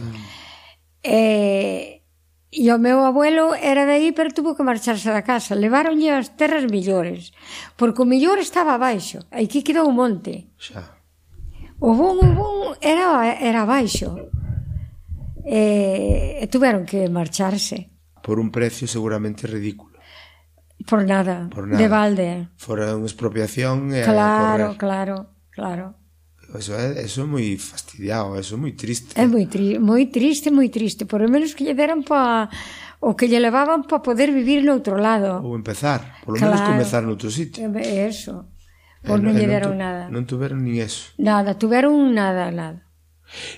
E, 1.01 2.05
e 2.53 2.69
o 2.69 2.77
meu 2.77 3.01
abuelo 3.01 3.57
era 3.57 3.89
de 3.89 3.97
aí, 3.97 4.09
pero 4.13 4.29
tuvo 4.29 4.53
que 4.53 4.61
marcharse 4.61 5.09
da 5.09 5.25
casa. 5.25 5.57
Levaronlle 5.57 6.13
as 6.13 6.37
terras 6.37 6.69
millores, 6.69 7.33
porque 7.73 8.05
o 8.05 8.09
millor 8.09 8.37
estaba 8.37 8.77
abaixo. 8.77 9.25
Aquí 9.33 9.65
quedou 9.65 9.89
o 9.89 9.97
monte. 9.97 10.53
Xa. 10.61 10.85
O 11.81 11.97
bon, 11.97 12.21
o 12.21 12.29
bon 12.37 12.77
era, 12.77 13.25
era 13.41 13.65
abaixo. 13.65 14.29
E, 15.49 16.37
e 16.37 16.45
tuveron 16.45 16.85
que 16.85 17.09
marcharse. 17.09 17.89
Por 18.21 18.37
un 18.37 18.53
precio 18.53 18.85
seguramente 18.85 19.49
ridículo. 19.49 19.96
Por 20.87 21.03
nada, 21.03 21.51
por 21.51 21.67
nada. 21.67 21.77
de 21.83 21.87
balde. 21.91 22.29
Fora 22.55 22.95
unha 22.95 23.11
expropiación 23.11 23.91
e 23.91 24.07
Claro, 24.07 24.71
a 24.71 24.79
claro, 24.79 25.15
claro. 25.51 25.99
Eso 26.55 26.71
é, 26.79 27.03
eso 27.03 27.21
é 27.21 27.27
moi 27.27 27.59
fastidiado, 27.59 28.39
eso 28.39 28.55
é 28.55 28.59
moi 28.59 28.71
triste. 28.71 29.11
É 29.19 29.27
moi, 29.27 29.51
tri 29.51 29.75
moi 29.83 30.07
triste, 30.07 30.47
moi 30.47 30.71
triste. 30.71 31.03
Por 31.03 31.19
lo 31.19 31.27
menos 31.27 31.51
que 31.51 31.67
lle 31.67 31.75
deran 31.75 32.07
pa 32.07 32.47
o 33.03 33.19
que 33.19 33.27
lle 33.27 33.43
levaban 33.43 33.83
para 33.83 33.99
poder 33.99 34.31
vivir 34.31 34.63
no 34.63 34.71
outro 34.71 34.95
lado. 34.95 35.43
Ou 35.43 35.59
empezar, 35.59 36.23
por 36.23 36.33
lo 36.33 36.39
claro. 36.39 36.55
menos 36.55 36.71
comezar 36.71 37.03
noutro 37.03 37.27
sitio. 37.27 37.67
Eso. 37.75 38.47
Pois 39.03 39.19
eh, 39.19 39.23
non, 39.23 39.35
non 39.35 39.35
lle 39.35 39.47
deron 39.51 39.75
nada. 39.75 40.07
Non 40.07 40.23
tuveron 40.23 40.63
nin 40.63 40.79
eso. 40.79 41.11
Nada, 41.19 41.59
tuveron 41.59 42.15
nada, 42.15 42.47
nada. 42.47 42.86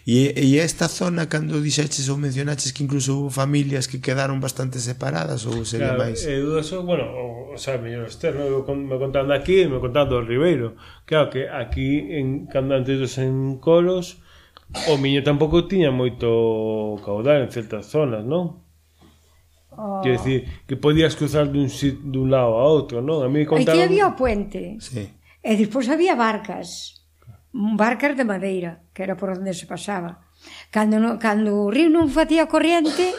E, 0.08 0.34
e 0.34 0.58
esta 0.58 0.90
zona 0.90 1.30
cando 1.30 1.62
dixeches 1.62 2.10
ou 2.10 2.18
mencionaches 2.18 2.74
que 2.74 2.84
incluso 2.84 3.14
houve 3.14 3.30
familias 3.30 3.86
que 3.86 4.02
quedaron 4.02 4.42
bastante 4.42 4.82
separadas 4.82 5.46
ou 5.46 5.62
sería 5.66 5.94
claro, 5.94 6.10
máis? 6.10 6.26
É 6.26 6.42
dudoso, 6.42 6.82
bueno, 6.84 7.06
o, 7.06 7.54
o 7.54 7.58
sea, 7.58 7.78
mellor 7.78 8.10
externo, 8.10 8.42
eu 8.50 8.66
me 8.66 8.98
contando 8.98 9.32
aquí 9.34 9.62
e 9.62 9.70
me 9.70 9.78
contando 9.78 10.18
o 10.18 10.26
Ribeiro. 10.26 10.76
Claro 11.06 11.30
que 11.30 11.46
aquí 11.46 12.10
en 12.18 12.50
cando 12.50 12.74
antes 12.74 12.98
dos 12.98 13.14
encolos 13.22 14.22
o 14.90 14.98
miño 14.98 15.22
tampouco 15.26 15.66
tiña 15.66 15.90
moito 15.90 16.98
caudal 17.06 17.46
en 17.46 17.50
certas 17.50 17.90
zonas, 17.90 18.26
non? 18.26 18.66
Oh. 19.74 20.02
Quer 20.02 20.18
dicir, 20.18 20.40
que 20.68 20.76
podías 20.76 21.16
cruzar 21.16 21.48
dun, 21.50 21.70
sit, 21.70 22.02
dun 22.02 22.30
lado 22.30 22.58
a 22.58 22.66
outro, 22.66 23.02
non? 23.02 23.22
A 23.22 23.30
mí 23.30 23.46
contaron... 23.46 23.80
Aquí 23.80 23.86
había 23.86 24.10
o 24.10 24.14
puente. 24.18 24.78
Sí. 24.82 25.08
E 25.40 25.52
despois 25.56 25.88
había 25.88 26.20
barcas 26.20 26.99
barcas 27.52 28.16
de 28.16 28.26
madeira, 28.26 28.84
que 28.94 29.04
era 29.04 29.18
por 29.18 29.30
onde 29.32 29.54
se 29.54 29.66
pasaba. 29.66 30.26
Cando, 30.72 31.00
no, 31.00 31.20
cando 31.20 31.68
o 31.68 31.72
río 31.72 31.90
non 31.90 32.08
facía 32.08 32.48
corriente, 32.48 33.12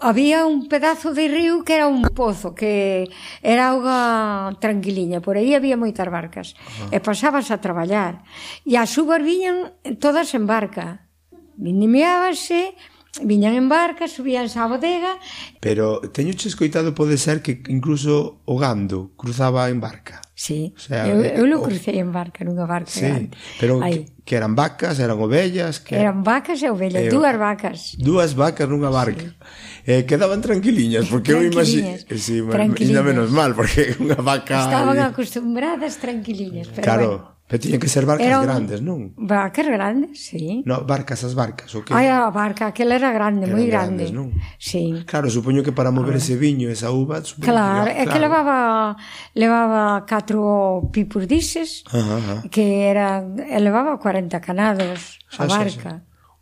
había 0.00 0.46
un 0.46 0.68
pedazo 0.68 1.14
de 1.14 1.28
río 1.28 1.64
que 1.64 1.74
era 1.74 1.86
un 1.86 2.02
pozo, 2.14 2.54
que 2.54 3.08
era 3.42 3.70
auga 3.70 4.54
tranquiliña, 4.60 5.20
por 5.20 5.36
aí 5.36 5.54
había 5.54 5.80
moitas 5.80 6.06
barcas. 6.06 6.54
E 6.94 7.00
pasabas 7.00 7.50
a 7.50 7.58
traballar. 7.58 8.22
E 8.62 8.76
as 8.78 8.94
uvas 8.98 9.22
viñan 9.22 9.74
todas 9.98 10.30
en 10.36 10.46
barca. 10.46 11.10
Vinimeábase, 11.56 12.76
viñan 13.22 13.58
en 13.58 13.68
barca, 13.68 14.06
subían 14.06 14.46
á 14.46 14.64
bodega. 14.70 15.18
Pero 15.58 16.00
teño 16.14 16.36
che 16.36 16.46
escoitado 16.46 16.94
pode 16.94 17.18
ser 17.18 17.42
que 17.42 17.58
incluso 17.66 18.44
o 18.46 18.54
gando 18.60 19.16
cruzaba 19.16 19.66
en 19.68 19.80
barca. 19.80 20.22
Sí, 20.40 20.72
o 20.74 20.80
sea, 20.80 21.06
eu, 21.06 21.20
eh, 21.20 21.36
eu 21.36 21.44
non 21.44 21.60
crucei 21.60 22.00
en 22.00 22.16
barca, 22.16 22.40
nunha 22.48 22.64
barca 22.64 22.88
sí, 22.88 23.04
grande. 23.04 23.36
Pero 23.60 23.84
Aí. 23.84 24.08
que, 24.08 24.24
que 24.24 24.34
eran 24.40 24.56
vacas, 24.56 24.96
eran 24.96 25.20
ovellas? 25.20 25.84
Que... 25.84 26.00
Eran 26.00 26.24
vacas 26.24 26.64
e 26.64 26.72
ovellas, 26.72 27.04
eh, 27.04 27.12
dúas 27.12 27.36
vacas. 27.36 27.92
Dúas 28.00 28.32
vacas 28.32 28.64
nunha 28.64 28.88
barca. 28.88 29.20
Sí. 29.20 29.36
Eh, 29.84 30.08
quedaban 30.08 30.40
tranquiliñas, 30.40 31.12
porque 31.12 31.36
eu 31.36 31.44
imagino... 31.44 31.92
Sí, 32.16 32.40
tranquiliñas. 32.40 32.88
Ainda 32.88 33.02
menos 33.04 33.28
mal, 33.28 33.52
porque 33.52 33.92
unha 34.00 34.16
vaca... 34.24 34.64
Estaban 34.64 34.96
acostumbradas 35.04 36.00
tranquiliñas, 36.00 36.72
pero 36.72 36.88
claro. 36.88 37.08
bueno. 37.20 37.39
Pero 37.50 37.66
tiñan 37.66 37.82
que 37.82 37.90
ser 37.90 38.06
barcas 38.06 38.30
era 38.30 38.38
un... 38.38 38.46
grandes, 38.46 38.78
non? 38.78 39.10
Barcas 39.18 39.66
grandes, 39.66 40.22
sí. 40.22 40.62
No, 40.62 40.86
barcas, 40.86 41.26
as 41.26 41.34
barcas, 41.34 41.74
o 41.74 41.82
ah, 41.82 41.82
que? 41.82 41.90
Ai, 41.90 42.06
a 42.06 42.30
barca, 42.30 42.70
aquela 42.70 42.94
era 42.94 43.10
grande, 43.10 43.50
moi 43.50 43.66
grande. 43.66 44.06
Grandes, 44.06 44.14
non? 44.14 44.30
Sí. 44.54 45.02
Claro, 45.02 45.26
supoño 45.26 45.66
que 45.66 45.74
para 45.74 45.90
mover 45.90 46.22
ese 46.22 46.38
viño, 46.38 46.70
esa 46.70 46.94
uva... 46.94 47.18
Supoño 47.26 47.50
claro, 47.50 47.90
que, 47.90 47.98
claro, 47.98 48.06
é 48.06 48.14
que 48.14 48.18
levaba 48.22 48.58
levaba 49.34 50.06
catro 50.06 50.94
pipos 50.94 51.26
dices, 51.26 51.82
ajá, 51.90 52.22
ajá. 52.22 52.36
que 52.54 52.86
era, 52.86 53.26
levaba 53.58 53.98
40 53.98 54.38
canados 54.38 55.18
a 55.34 55.42
xa, 55.42 55.50
barca. 55.50 55.92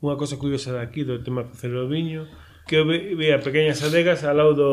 Unha 0.04 0.20
cosa 0.20 0.36
curiosa 0.36 0.76
daqui 0.76 1.08
do 1.08 1.24
tema 1.24 1.40
de 1.40 1.56
facer 1.56 1.72
o 1.72 1.88
viño, 1.88 2.28
que 2.68 2.76
eu 2.76 2.84
veía 2.84 3.40
pequeñas 3.40 3.80
adegas 3.80 4.28
ao 4.28 4.36
lado 4.36 4.52
do, 4.52 4.70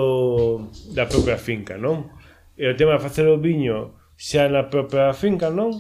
da 0.92 1.08
propia 1.08 1.40
finca, 1.40 1.80
non? 1.80 2.12
E 2.60 2.68
o 2.68 2.76
tema 2.76 3.00
de 3.00 3.08
facer 3.08 3.24
o 3.24 3.40
viño 3.40 3.96
xa 4.20 4.52
na 4.52 4.68
propia 4.68 5.16
finca, 5.16 5.48
non? 5.48 5.76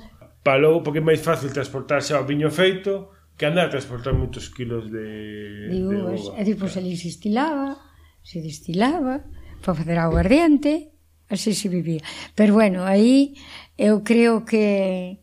palou 0.45 0.85
porque 0.85 1.01
é 1.01 1.07
máis 1.09 1.25
fácil 1.25 1.49
transportar 1.49 2.05
xa 2.05 2.21
o 2.21 2.29
viño 2.29 2.53
feito 2.53 3.09
que 3.33 3.49
andar 3.49 3.65
a 3.67 3.73
transportar 3.73 4.13
moitos 4.13 4.53
kilos 4.53 4.93
de, 4.93 5.73
de 5.73 5.79
uvas. 5.81 6.21
De 6.21 6.29
uva. 6.29 6.39
E 6.39 6.41
tipo, 6.45 6.69
se 6.69 6.79
estilaba, 6.85 7.81
se 8.21 8.39
destilaba, 8.45 9.25
para 9.65 9.73
facer 9.73 9.97
aguardiente, 9.97 10.93
así 11.27 11.57
se 11.57 11.67
vivía. 11.67 12.05
Pero 12.37 12.53
bueno, 12.53 12.85
aí 12.85 13.33
eu 13.73 14.05
creo 14.05 14.45
que 14.45 15.19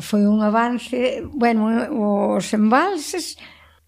foi 0.00 0.24
un 0.24 0.40
avance, 0.40 1.20
bueno, 1.36 1.68
os 2.32 2.48
embalses 2.56 3.36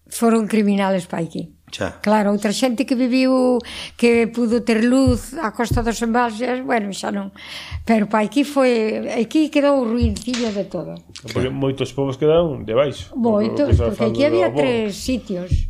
foron 0.05 0.45
criminales 0.45 1.09
para 1.09 1.25
aquí. 1.25 1.56
Xa. 1.67 1.99
Claro, 1.99 2.31
outra 2.31 2.55
xente 2.55 2.87
que 2.87 2.95
viviu 2.95 3.59
que 3.99 4.31
pudo 4.31 4.63
ter 4.63 4.87
luz 4.87 5.35
a 5.35 5.51
costa 5.51 5.83
dos 5.83 5.99
embalses, 5.99 6.63
bueno, 6.63 6.95
xa 6.95 7.11
non. 7.11 7.35
Pero 7.83 8.07
pa 8.07 8.23
aquí 8.23 8.47
foi, 8.47 9.03
aquí 9.11 9.51
quedou 9.51 9.83
o 9.83 9.85
ruincillo 9.85 10.55
de 10.55 10.63
todo. 10.63 10.95
Porque 11.27 11.51
moitos 11.51 11.91
povos 11.91 12.15
quedaron 12.15 12.63
debaixo. 12.63 13.11
Moitos, 13.19 13.75
porque, 13.75 13.99
porque 13.99 14.05
aquí 14.07 14.23
había 14.23 14.47
tres 14.55 14.95
sitios, 14.95 15.67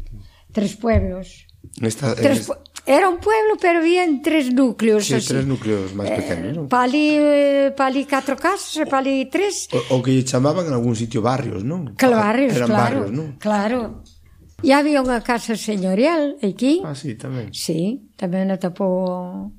tres 0.54 0.78
pueblos. 0.78 1.50
Esta, 1.82 2.14
tres, 2.14 2.46
esta... 2.46 2.62
Era 2.88 3.10
un 3.10 3.18
pueblo, 3.18 3.58
pero 3.60 3.80
había 3.80 4.06
en 4.06 4.22
tres 4.22 4.54
núcleos. 4.54 5.04
Sí, 5.04 5.16
así. 5.16 5.28
tres 5.28 5.44
núcleos 5.44 5.92
máis 5.92 6.08
pequenos. 6.14 6.46
Eh, 6.46 6.56
non? 6.56 6.66
Pali, 6.72 7.20
eh, 7.20 7.76
pali 7.76 8.08
catro 8.08 8.40
casas, 8.40 8.88
pali 8.88 9.28
tres. 9.28 9.68
O, 9.76 9.98
o 9.98 10.06
que 10.06 10.14
chamaban 10.24 10.70
en 10.70 10.78
algún 10.78 10.96
sitio 10.96 11.20
barrios, 11.20 11.68
non? 11.68 11.98
Claro, 12.00 12.22
barrios, 12.22 12.56
Eran 12.56 12.70
claro. 12.72 12.84
Barrios, 13.04 13.12
non? 13.12 13.28
Claro. 13.42 13.80
E 14.66 14.74
había 14.74 15.06
unha 15.06 15.22
casa 15.22 15.54
señorial 15.54 16.42
aquí. 16.42 16.82
Ah, 16.82 16.98
sí, 16.98 17.14
tamén. 17.14 17.54
Sí, 17.54 18.10
tamén 18.18 18.50
atopou 18.50 19.54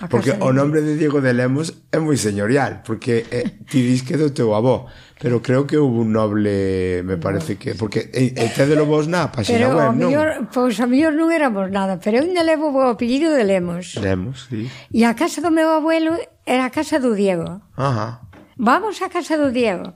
a 0.00 0.08
Porque 0.08 0.32
o 0.40 0.52
nombre 0.52 0.80
de 0.80 0.96
Diego 0.96 1.20
de 1.20 1.36
Lemos 1.36 1.84
é 1.92 2.00
moi 2.00 2.16
señorial, 2.16 2.80
porque 2.80 3.28
eh, 3.28 3.60
ti 3.68 3.84
dis 3.84 4.00
que 4.00 4.16
do 4.16 4.32
teu 4.32 4.56
avó, 4.56 4.88
pero 5.20 5.44
creo 5.44 5.68
que 5.68 5.76
houve 5.76 6.00
un 6.00 6.16
noble, 6.16 7.04
me 7.04 7.20
parece 7.20 7.60
que, 7.60 7.76
porque 7.76 8.08
e, 8.08 8.32
e 8.32 8.44
tedelo 8.56 8.88
vos 8.88 9.04
na 9.04 9.28
página 9.28 9.68
pero 9.68 9.76
web, 9.76 9.92
non? 10.00 10.08
Mellor, 10.08 10.28
pois 10.48 10.80
a 10.80 10.88
mellor 10.88 11.12
non 11.12 11.28
éramos 11.28 11.68
nada, 11.68 12.00
pero 12.00 12.20
eu 12.20 12.24
ainda 12.24 12.40
levo 12.40 12.72
o 12.72 12.88
apellido 12.88 13.32
de 13.36 13.44
Lemos. 13.44 14.00
Lemos, 14.00 14.48
sí. 14.48 14.64
E 14.92 15.04
a 15.04 15.12
casa 15.12 15.44
do 15.44 15.52
meu 15.52 15.68
abuelo 15.68 16.16
era 16.48 16.68
a 16.68 16.72
casa 16.72 16.96
do 16.96 17.12
Diego. 17.12 17.60
Ajá. 17.76 18.24
Vamos 18.56 18.96
á 19.04 19.12
casa 19.12 19.36
do 19.36 19.52
Diego. 19.52 19.92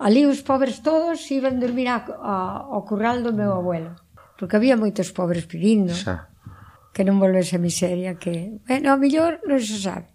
Ali 0.00 0.24
os 0.24 0.40
pobres 0.40 0.80
todos 0.80 1.20
iban 1.28 1.60
dormir 1.60 1.92
a, 1.92 2.00
a, 2.00 2.34
ao 2.72 2.88
curral 2.88 3.20
do 3.20 3.36
meu 3.36 3.52
abuelo, 3.52 3.92
porque 4.40 4.56
había 4.56 4.80
moitos 4.80 5.12
pobres 5.12 5.44
pedindo 5.44 5.92
Xa. 5.92 6.32
que 6.96 7.04
non 7.04 7.20
volvese 7.20 7.60
a 7.60 7.62
miseria, 7.62 8.16
que, 8.16 8.64
bueno, 8.64 8.88
a 8.88 8.96
mellor 8.96 9.44
non 9.44 9.60
se 9.60 9.76
sabe. 9.76 10.08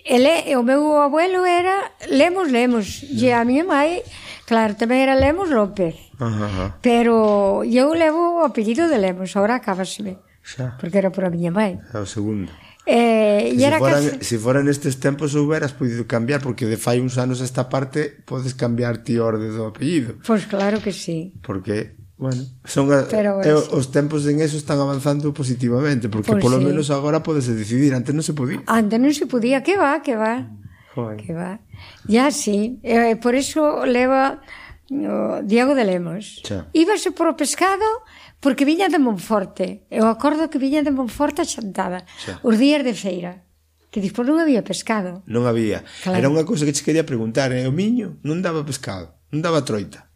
Ele, 0.00 0.56
o 0.56 0.64
meu 0.64 0.96
abuelo 1.04 1.44
era 1.44 1.92
Lemos 2.08 2.48
Lemos, 2.48 3.04
e 3.04 3.28
a 3.28 3.44
miña 3.44 3.68
mãe, 3.68 4.00
claro, 4.48 4.72
tamén 4.80 5.04
era 5.04 5.20
Lemos 5.20 5.52
López. 5.52 5.92
Ajá. 6.16 6.80
Pero 6.80 7.60
eu 7.68 7.92
levo 7.92 8.40
o 8.40 8.48
apellido 8.48 8.88
de 8.88 8.96
Lemos, 8.96 9.36
agora 9.36 9.60
acabaseme. 9.60 10.16
Xa. 10.40 10.80
Porque 10.80 10.96
era 10.96 11.12
por 11.12 11.28
a 11.28 11.30
miña 11.30 11.52
mãe. 11.52 11.76
É 11.92 12.00
o 12.00 12.08
segundo. 12.08 12.48
Eh, 12.88 13.52
e 13.52 13.60
se, 13.60 13.68
era 13.68 13.76
foran, 13.76 14.00
casi... 14.00 14.24
si 14.24 14.40
fueran 14.40 14.64
estes 14.64 14.96
tempos 14.96 15.36
houberas 15.36 15.76
podido 15.76 16.08
cambiar 16.08 16.40
porque 16.40 16.64
de 16.64 16.80
fai 16.80 17.04
uns 17.04 17.20
anos 17.20 17.44
esta 17.44 17.68
parte 17.68 18.24
podes 18.24 18.56
cambiar 18.56 19.04
ti 19.04 19.20
orde 19.20 19.52
do 19.52 19.68
apellido. 19.68 20.16
Pois 20.24 20.48
pues 20.48 20.48
claro 20.48 20.80
que 20.80 20.96
sí. 20.96 21.36
Porque 21.44 21.98
Bueno, 22.18 22.42
son 22.64 22.92
a, 22.92 23.06
Pero, 23.06 23.36
bueno, 23.36 23.58
eh, 23.58 23.62
sí. 23.62 23.70
os 23.70 23.92
tempos 23.92 24.26
en 24.26 24.40
eso 24.40 24.56
están 24.56 24.80
avanzando 24.80 25.30
positivamente, 25.32 26.08
porque 26.08 26.32
pues 26.32 26.42
polo 26.42 26.58
sí. 26.58 26.64
menos 26.64 26.90
agora 26.90 27.22
podes 27.22 27.46
decidir, 27.46 27.94
antes 27.94 28.10
non 28.10 28.26
se 28.26 28.34
podía. 28.34 28.58
Antes 28.66 28.98
non 28.98 29.14
se 29.14 29.30
podía, 29.30 29.62
que 29.62 29.78
va, 29.78 30.02
que 30.02 30.18
va. 30.18 30.50
Joder. 30.98 31.22
Que 31.22 31.30
va. 31.30 31.62
Ya 32.10 32.34
sí, 32.34 32.82
eh, 32.82 33.14
por 33.22 33.38
eso 33.38 33.86
leva 33.86 34.42
o 34.90 35.46
Diego 35.46 35.78
de 35.78 35.84
Lemos. 35.84 36.42
Xa. 36.42 36.66
Íbase 36.74 37.14
o 37.14 37.34
pescado 37.38 37.86
Porque 38.40 38.64
viña 38.64 38.88
de 38.88 38.98
Monforte. 38.98 39.86
Eu 39.90 40.06
acordo 40.06 40.50
que 40.50 40.62
viña 40.62 40.86
de 40.86 40.94
Monforte 40.94 41.42
a 41.42 41.46
Xantada. 41.48 42.06
Xa. 42.22 42.38
Os 42.46 42.54
días 42.54 42.86
de 42.86 42.94
feira. 42.94 43.42
Que 43.90 43.98
dispor 43.98 44.26
pois 44.26 44.30
non 44.30 44.38
había 44.38 44.62
pescado. 44.62 45.26
Non 45.26 45.50
había. 45.50 45.82
Claro. 46.06 46.18
Era 46.18 46.30
unha 46.30 46.46
cousa 46.46 46.62
que 46.62 46.74
che 46.76 46.86
quería 46.86 47.02
preguntar. 47.02 47.50
Eh? 47.50 47.66
o 47.66 47.74
miño 47.74 48.22
non 48.22 48.38
daba 48.38 48.62
pescado. 48.62 49.18
Non 49.34 49.42
daba 49.42 49.66
troita. 49.66 50.06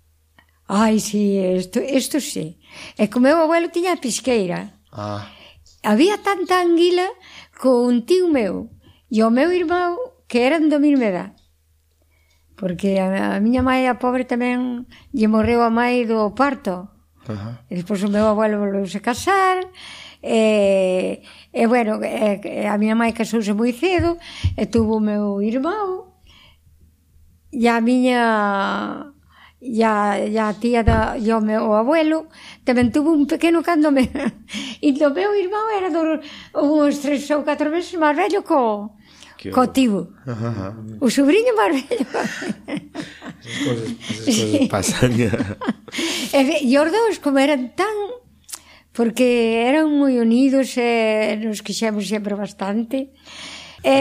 Ai, 0.71 1.03
si, 1.03 1.35
sí, 1.35 1.59
isto, 1.59 1.79
isto 1.83 2.17
sí. 2.23 2.63
E 2.95 3.11
que 3.11 3.19
o 3.19 3.25
meu 3.25 3.43
abuelo 3.43 3.75
tiña 3.75 3.99
a 3.99 4.03
pisqueira. 4.03 4.79
Ah. 4.95 5.27
Había 5.83 6.23
tanta 6.23 6.63
anguila 6.63 7.11
co 7.59 7.83
un 7.83 8.07
tío 8.07 8.31
meu 8.31 8.71
e 9.11 9.19
o 9.27 9.35
meu 9.35 9.51
irmão 9.51 9.99
que 10.31 10.47
eran 10.47 10.71
do 10.71 10.79
mesma 10.79 11.11
edad 11.11 11.31
porque 12.63 13.01
a, 13.01 13.35
a 13.35 13.41
miña 13.43 13.59
mãe 13.67 13.91
a 13.91 13.99
pobre 13.99 14.23
tamén 14.23 14.87
lle 15.11 15.27
morreu 15.27 15.67
a 15.67 15.71
mãe 15.75 16.07
do 16.07 16.31
parto 16.31 16.92
Uh. 17.29 17.55
E 17.71 17.75
despois 17.77 18.03
o 18.03 18.09
meu 18.09 18.27
abuelo 18.27 18.59
volveuse 18.59 19.01
casar, 19.01 19.63
e, 20.23 21.23
e 21.53 21.67
bueno, 21.67 22.03
e, 22.03 22.67
a 22.67 22.77
miña 22.79 22.95
mãe 22.95 23.13
casouse 23.13 23.53
moi 23.53 23.73
cedo, 23.73 24.19
e 24.57 24.67
tuvo 24.67 24.97
o 24.97 25.01
meu 25.01 25.43
irmão, 25.43 26.13
e 27.53 27.69
a 27.69 27.81
miña 27.81 29.13
e 29.63 29.83
a, 29.85 30.19
e 30.19 30.37
a 30.39 30.53
tía 30.55 30.83
da, 30.83 31.17
e 31.17 31.31
o 31.33 31.41
meu 31.41 31.71
abuelo 31.79 32.27
tamén 32.67 32.91
tuvo 32.91 33.15
un 33.15 33.31
pequeno 33.31 33.63
cando 33.63 33.95
me 33.95 34.11
e 34.83 34.91
o 34.99 35.11
meu 35.15 35.31
irmão 35.39 35.71
era 35.71 35.87
do, 35.87 36.19
uns 36.59 36.99
tres 36.99 37.31
ou 37.31 37.47
catro 37.47 37.71
meses 37.71 37.95
máis 37.95 38.19
vello 38.19 38.43
co, 38.43 38.91
eu... 39.49 39.55
Cotivo. 39.55 40.13
Uhum. 40.27 40.99
O 41.01 41.11
sobrinho 41.11 41.57
máis 41.57 41.83
velho. 41.83 42.07
As 43.43 43.57
coisas, 43.65 43.91
as 44.63 44.69
pasan. 44.69 45.11
e 46.63 46.79
os 46.79 46.89
dous, 46.93 47.19
como 47.19 47.39
eran 47.39 47.75
tan... 47.75 48.23
Porque 48.93 49.59
eran 49.65 49.89
moi 49.89 50.21
unidos, 50.21 50.77
e 50.77 51.41
nos 51.41 51.65
quixemos 51.65 52.07
sempre 52.07 52.37
bastante. 52.37 53.11
E, 53.83 53.97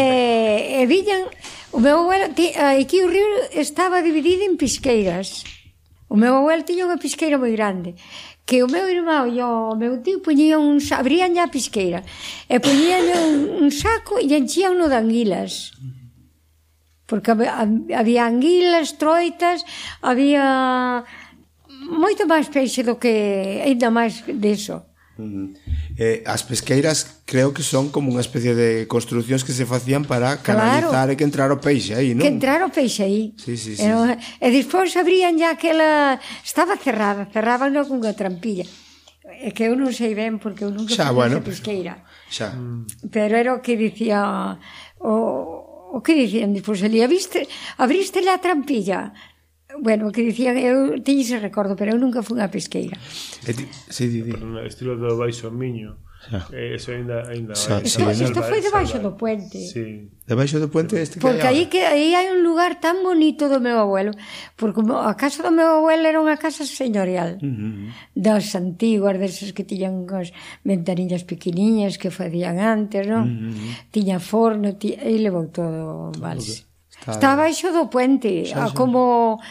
e 0.77 0.85
viñan... 0.85 1.25
O 1.71 1.79
meu 1.79 2.03
abuelo... 2.03 2.35
Ti, 2.35 2.51
aquí 2.55 2.99
o 3.01 3.07
río 3.07 3.25
estaba 3.55 4.03
dividido 4.03 4.43
en 4.43 4.59
pisqueiras. 4.59 5.47
O 6.11 6.19
meu 6.19 6.35
abuelo 6.43 6.67
tiña 6.67 6.83
unha 6.91 6.99
pisqueira 6.99 7.39
moi 7.39 7.55
grande. 7.55 7.95
E 7.95 8.30
que 8.45 8.63
o 8.63 8.67
meu 8.67 8.89
irmão 8.89 9.27
e 9.27 9.39
o 9.41 9.75
meu 9.75 10.01
tío 10.03 10.19
poñían 10.19 10.59
un, 10.59 10.77
abrían 10.91 11.37
a 11.39 11.47
pisqueira 11.47 12.03
e 12.49 12.59
poñían 12.59 13.05
un, 13.07 13.63
un 13.63 13.69
saco 13.71 14.19
e 14.19 14.27
enchían 14.27 14.75
no 14.75 14.91
de 14.91 14.97
anguilas 14.97 15.71
porque 17.11 17.31
había 17.31 18.25
anguilas, 18.25 18.95
troitas, 18.95 19.67
había 19.99 21.03
moito 21.83 22.23
máis 22.23 22.47
peixe 22.47 22.87
do 22.87 22.95
que, 22.95 23.59
ainda 23.67 23.91
máis 23.91 24.23
deso. 24.31 24.87
Eh, 25.97 26.23
as 26.25 26.41
pesqueiras 26.43 27.23
creo 27.25 27.53
que 27.53 27.63
son 27.63 27.89
como 27.93 28.11
unha 28.11 28.23
especie 28.23 28.55
de 28.57 28.87
construcións 28.87 29.45
que 29.45 29.55
se 29.55 29.67
facían 29.67 30.03
para 30.07 30.39
canalizar 30.41 30.89
claro, 30.89 31.09
e 31.11 31.17
que 31.19 31.25
entrar 31.27 31.49
o 31.53 31.61
peixe 31.61 31.93
aí, 31.93 32.15
non? 32.15 32.23
Que 32.23 32.31
entrar 32.31 32.59
o 32.65 32.69
peixe 32.69 33.05
aí. 33.05 33.35
Sí, 33.37 33.55
sí, 33.55 33.77
sí. 33.77 33.85
E, 33.85 33.91
e 34.41 34.47
despois 34.49 34.93
abrían 34.97 35.37
ya 35.37 35.53
aquela... 35.55 36.19
Estaba 36.43 36.75
cerrada, 36.75 37.29
cerraban 37.29 37.73
cunha 37.85 38.13
trampilla. 38.17 38.65
É 39.41 39.51
que 39.53 39.69
eu 39.69 39.77
non 39.77 39.93
sei 39.93 40.17
ben 40.17 40.41
porque 40.41 40.65
eu 40.65 40.71
nunca 40.73 40.91
xa, 40.91 41.09
fui 41.09 41.23
bueno, 41.23 41.39
pesqueira. 41.39 42.03
Xa. 42.27 42.51
Pero 43.09 43.33
era 43.37 43.51
o 43.55 43.63
que 43.63 43.77
dicía 43.77 44.57
o, 44.99 45.95
o 45.95 45.97
que 46.03 46.13
dicían, 46.17 46.51
despois 46.51 46.81
ali 46.83 46.99
abriste, 47.01 47.47
abriste 47.77 48.19
a 48.27 48.37
trampilla 48.41 49.13
Bueno, 49.79 50.09
o 50.09 50.11
que 50.11 50.25
dicían 50.25 50.57
eu 50.59 50.99
ti 50.99 51.23
se 51.23 51.39
recordo, 51.39 51.75
pero 51.79 51.95
eu 51.95 51.99
nunca 51.99 52.19
fui 52.19 52.39
a 52.41 52.51
pesqueira. 52.51 52.97
E 53.47 53.51
ti, 53.55 53.63
sí, 53.87 54.11
di, 54.11 54.21
di. 54.25 54.35
No 54.35 54.59
estilo 54.65 54.97
do 54.99 55.15
baixo 55.15 55.47
miño. 55.51 55.95
Eh, 56.53 56.75
eso 56.75 56.91
ainda 56.91 57.25
ainda 57.27 57.55
Sa, 57.55 57.81
vai, 57.81 57.89
sí, 57.89 57.97
isto, 57.97 58.23
isto 58.29 58.43
foi 58.43 58.61
debaixo 58.61 58.99
do 59.01 59.17
puente. 59.17 59.57
Sí. 59.57 60.05
Debaixo 60.27 60.61
do 60.61 60.69
puente 60.69 61.01
este 61.01 61.17
que 61.17 61.25
Porque 61.25 61.41
aí 61.41 61.65
que 61.65 61.81
aí 61.81 62.13
hai 62.13 62.29
un 62.29 62.45
lugar 62.45 62.77
tan 62.77 63.01
bonito 63.01 63.49
do 63.49 63.57
meu 63.57 63.81
abuelo, 63.81 64.13
porque 64.53 64.85
a 64.85 65.17
casa 65.17 65.41
do 65.41 65.49
meu 65.49 65.81
abuelo 65.81 66.05
era 66.05 66.21
unha 66.21 66.37
casa 66.37 66.61
señorial. 66.61 67.41
Uh 67.41 67.49
-huh. 67.49 67.89
Das 68.13 68.53
antiguas, 68.53 69.17
desas 69.17 69.49
que 69.49 69.65
tiñan 69.65 70.05
as 70.13 70.29
ventanillas 70.61 71.25
pequeniñas 71.25 71.97
que 71.97 72.13
facían 72.13 72.61
antes, 72.61 73.09
non? 73.09 73.25
Uh 73.25 73.49
-huh. 73.49 73.89
Tiña 73.89 74.21
forno, 74.21 74.77
tiña, 74.77 75.01
e 75.01 75.17
levou 75.17 75.49
todo, 75.49 76.13
vale. 76.21 76.69
Está, 77.01 77.17
Está 77.17 77.29
baixo 77.33 77.73
do 77.73 77.89
puente, 77.89 78.45
xa, 78.45 78.69
xa. 78.69 78.69
a 78.69 78.77
como 78.77 79.41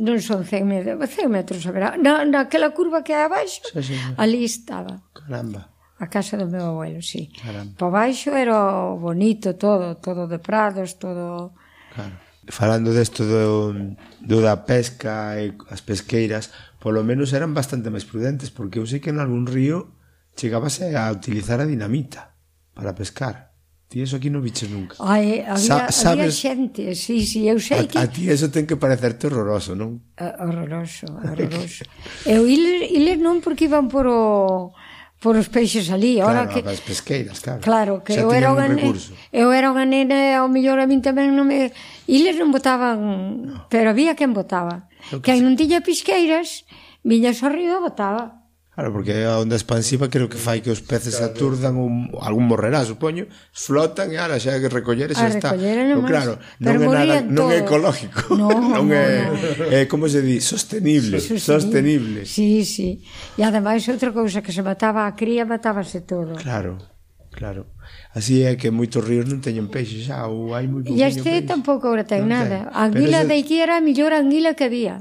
non 0.00 0.16
son 0.24 0.48
100 0.48 0.64
metros, 0.64 0.96
100 0.96 1.28
metros 1.28 1.60
haberá. 1.68 2.00
Na, 2.00 2.24
naquela 2.24 2.72
curva 2.72 3.04
que 3.04 3.12
hai 3.12 3.28
abaixo, 3.28 3.60
xa, 3.68 3.84
xa, 3.84 3.92
xa. 3.92 4.08
ali 4.16 4.48
estaba. 4.48 5.04
Caramba. 5.12 5.76
A 6.00 6.08
casa 6.08 6.40
do 6.40 6.48
meu 6.48 6.72
abuelo, 6.72 7.04
sí. 7.04 7.28
Caramba. 7.36 7.76
Por 7.76 7.92
baixo 7.92 8.32
era 8.32 8.96
bonito 8.96 9.60
todo, 9.60 9.96
todo 10.00 10.24
de 10.24 10.40
prados, 10.40 10.96
todo... 10.96 11.52
Claro. 11.92 12.16
Falando 12.48 12.92
desto 12.92 13.24
do, 13.24 13.74
do 14.22 14.38
da 14.40 14.64
pesca 14.64 15.36
e 15.40 15.56
as 15.68 15.80
pesqueiras, 15.84 16.52
polo 16.78 17.02
menos 17.04 17.32
eran 17.32 17.52
bastante 17.52 17.90
máis 17.92 18.04
prudentes, 18.08 18.52
porque 18.52 18.78
eu 18.80 18.86
sei 18.88 19.00
que 19.04 19.12
en 19.12 19.20
algún 19.20 19.48
río 19.48 19.96
chegabase 20.36 20.94
a 20.94 21.08
utilizar 21.10 21.58
a 21.60 21.66
dinamita 21.66 22.36
para 22.76 22.92
pescar. 22.92 23.55
Ti 23.86 24.02
eso 24.02 24.18
aquí 24.18 24.34
non 24.34 24.42
viches 24.42 24.66
nunca. 24.66 24.98
Ai, 24.98 25.46
había, 25.46 25.86
Sa 25.86 25.94
sabes... 25.94 26.26
había 26.26 26.30
xente, 26.34 26.98
sí, 26.98 27.22
sí, 27.22 27.46
eu 27.46 27.62
sei 27.62 27.86
a, 27.86 27.88
que... 27.88 27.96
A 28.02 28.10
ti 28.10 28.26
eso 28.26 28.50
ten 28.50 28.66
que 28.66 28.74
parecerte 28.74 29.30
horroroso, 29.30 29.78
non? 29.78 30.02
Uh, 30.18 30.34
horroroso, 30.42 31.06
horroroso. 31.22 31.86
eu 32.26 32.42
iles, 32.50 32.90
iles 32.90 33.22
non 33.22 33.38
porque 33.38 33.70
iban 33.70 33.86
por 33.86 34.10
o 34.10 34.74
por 35.22 35.38
os 35.38 35.48
peixes 35.48 35.88
ali, 35.88 36.20
ora 36.20 36.44
claro, 36.44 36.50
que 36.50 36.60
as 36.66 36.82
pesqueiras, 36.82 37.40
claro. 37.40 37.60
Claro, 37.62 37.92
que 38.04 38.14
eu 38.20 38.30
era 38.34 38.52
unha 38.52 38.68
eu 39.32 39.48
era 39.54 39.72
unha 39.72 39.86
nena, 39.88 40.42
ao 40.42 40.50
mellor 40.50 40.82
a 40.82 40.86
min 40.90 41.00
tamén 41.00 41.32
non 41.32 41.46
me 41.46 41.72
iles 42.10 42.36
non 42.36 42.50
botaban, 42.50 42.98
no. 42.98 43.70
pero 43.70 43.94
había 43.94 44.18
quen 44.18 44.34
botaba. 44.36 44.90
Que, 45.08 45.22
que 45.22 45.40
non 45.40 45.54
tiña 45.54 45.80
pesqueiras, 45.80 46.66
viña 47.06 47.32
e 47.32 47.78
botaba. 47.80 48.45
Claro, 48.76 48.92
porque 48.92 49.24
a 49.24 49.40
onda 49.40 49.56
expansiva 49.56 50.12
creo 50.12 50.28
que 50.28 50.36
fai 50.36 50.60
que 50.60 50.68
os 50.68 50.84
peces 50.84 51.16
claro. 51.16 51.32
aturdan 51.32 51.80
un, 51.80 52.12
algún 52.20 52.44
morrerá, 52.44 52.84
supoño, 52.84 53.24
flotan 53.48 54.12
e 54.12 54.20
ahora 54.20 54.36
xa 54.36 54.60
que 54.60 54.68
recoller 54.68 55.08
e 55.08 55.16
xa 55.16 55.32
está. 55.32 55.56
No, 55.56 56.04
claro, 56.04 56.36
non 56.60 56.84
é 56.84 56.88
nada, 56.92 57.16
non 57.24 57.48
é 57.48 57.64
ecológico. 57.64 58.36
No, 58.36 58.52
non 58.76 58.84
no, 58.84 58.92
é, 58.92 59.32
no. 59.32 59.72
é 59.72 59.88
como 59.88 60.12
se 60.12 60.20
di, 60.20 60.44
sostenible, 60.44 61.24
sí, 61.24 61.40
sostenible. 61.40 62.28
Sí, 62.28 62.68
sí. 62.68 63.00
E 63.32 63.40
ademais 63.40 63.80
outra 63.88 64.12
cousa 64.12 64.44
que 64.44 64.52
se 64.52 64.60
mataba 64.60 65.08
a 65.08 65.16
cría, 65.16 65.48
matábase 65.48 66.04
todo. 66.04 66.36
Claro. 66.36 66.76
Claro. 67.32 67.72
Así 68.12 68.44
é 68.44 68.60
que 68.60 68.68
moitos 68.68 69.00
ríos 69.00 69.24
non 69.24 69.40
teñen 69.40 69.72
peixe 69.72 70.04
xa, 70.04 70.28
ou 70.28 70.52
hai 70.52 70.68
moi 70.68 70.84
pouquinho 70.84 71.00
peixe. 71.00 71.24
E 71.24 71.40
este 71.40 71.48
tampouco 71.48 71.88
agora 71.88 72.04
ten 72.04 72.28
non 72.28 72.44
nada. 72.44 72.68
Ten. 72.68 72.76
A 72.76 72.80
anguila 72.92 73.24
Pero 73.24 73.24
ese... 73.24 73.32
de 73.32 73.36
aquí 73.40 73.56
era 73.56 73.80
a 73.80 73.84
mellor 73.84 74.12
anguila 74.12 74.52
que 74.52 74.68
había. 74.68 75.00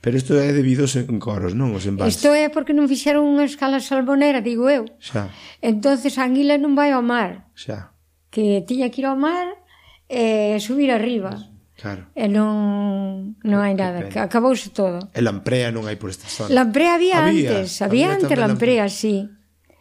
Pero 0.00 0.16
isto 0.16 0.32
é 0.38 0.52
debido 0.52 0.88
aos 0.88 0.96
encoros, 0.96 1.52
non 1.52 1.76
os 1.76 1.84
embalses. 1.84 2.16
Isto 2.16 2.32
é 2.32 2.48
porque 2.48 2.72
non 2.72 2.88
fixeron 2.88 3.26
unha 3.26 3.44
escala 3.44 3.82
salmonera, 3.84 4.40
digo 4.40 4.70
eu. 4.70 4.88
Xa. 4.96 5.28
Entonces 5.60 6.16
a 6.16 6.24
anguila 6.24 6.56
non 6.56 6.72
vai 6.72 6.94
ao 6.94 7.04
mar. 7.04 7.50
Xa. 7.52 7.92
Que 8.32 8.64
tiña 8.64 8.88
que 8.88 9.04
ir 9.04 9.08
ao 9.10 9.18
mar 9.18 9.60
e 10.08 10.56
subir 10.62 10.88
arriba. 10.94 11.36
Claro. 11.80 12.08
E 12.12 12.28
non 12.28 13.36
non 13.40 13.58
hai 13.64 13.72
nada, 13.72 14.04
acabouse 14.20 14.68
todo. 14.72 15.00
E 15.16 15.20
lamprea 15.24 15.72
non 15.72 15.88
hai 15.88 15.96
por 15.96 16.12
esta 16.12 16.28
zona. 16.28 16.52
Lamprea 16.52 16.96
había, 16.96 17.24
había 17.24 17.56
antes, 17.56 17.80
había, 17.80 18.12
había 18.12 18.20
antes 18.20 18.36
lamprea, 18.36 18.84
lamprea, 18.84 18.86
sí. 18.88 19.28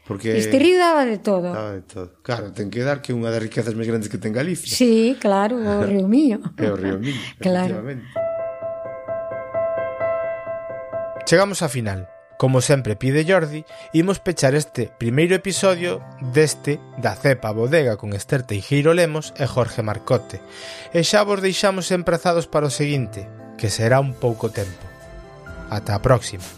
Porque 0.10 0.40
este 0.40 0.58
río 0.58 0.80
daba 0.80 1.06
de 1.06 1.20
todo. 1.22 1.54
Daba 1.54 1.74
de 1.78 1.84
todo. 1.86 2.18
Claro, 2.24 2.50
ten 2.52 2.72
que 2.74 2.82
dar 2.82 3.04
que 3.04 3.14
unha 3.14 3.30
das 3.30 3.44
riquezas 3.46 3.78
máis 3.78 3.86
grandes 3.86 4.10
que 4.10 4.18
ten 4.18 4.34
Galicia. 4.34 4.74
Sí, 4.74 5.14
claro, 5.22 5.60
o 5.60 5.86
Río 5.92 6.10
mío. 6.10 6.42
é 6.58 6.66
o 6.72 6.76
Río 6.80 6.98
Miño, 6.98 7.20
claro. 7.38 7.78
efectivamente. 7.78 8.10
Chegamos 11.30 11.62
á 11.62 11.70
final. 11.70 12.10
Como 12.42 12.58
sempre 12.58 12.98
pide 12.98 13.22
Jordi, 13.22 13.62
imos 13.94 14.18
pechar 14.18 14.58
este 14.58 14.90
primeiro 14.98 15.38
episodio 15.38 16.02
deste 16.34 16.82
da 16.98 17.14
cepa 17.14 17.54
bodega 17.54 18.02
con 18.02 18.18
Esther 18.18 18.42
Teixeiro 18.42 18.98
Lemos 18.98 19.30
e 19.38 19.46
Jorge 19.46 19.86
Marcote. 19.86 20.42
E 20.90 21.06
xa 21.06 21.22
vos 21.22 21.38
deixamos 21.46 21.94
emprazados 21.94 22.50
para 22.50 22.66
o 22.66 22.74
seguinte, 22.74 23.30
que 23.62 23.70
será 23.70 24.02
un 24.02 24.18
pouco 24.18 24.50
tempo. 24.50 24.82
Ata 25.70 25.94
a 25.94 26.02
próxima. 26.02 26.50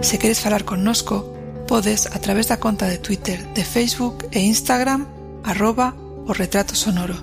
Se 0.00 0.16
queres 0.16 0.40
falar 0.40 0.64
connosco, 0.64 1.35
podes 1.66 2.06
a 2.06 2.18
través 2.22 2.46
da 2.48 2.62
conta 2.62 2.86
de 2.86 2.98
Twitter, 2.98 3.42
de 3.52 3.64
Facebook 3.64 4.24
e 4.30 4.40
Instagram 4.40 5.06
arroba 5.42 5.94
o 6.26 6.32
retrato 6.32 6.74
sonoro. 6.74 7.18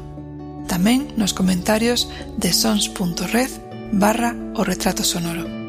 Tamén 0.68 1.12
nos 1.16 1.32
comentarios 1.32 2.08
de 2.38 2.52
sons.red 2.52 3.52
barra 3.96 4.36
o 4.56 4.64
retrato 4.64 5.04
sonoro. 5.04 5.62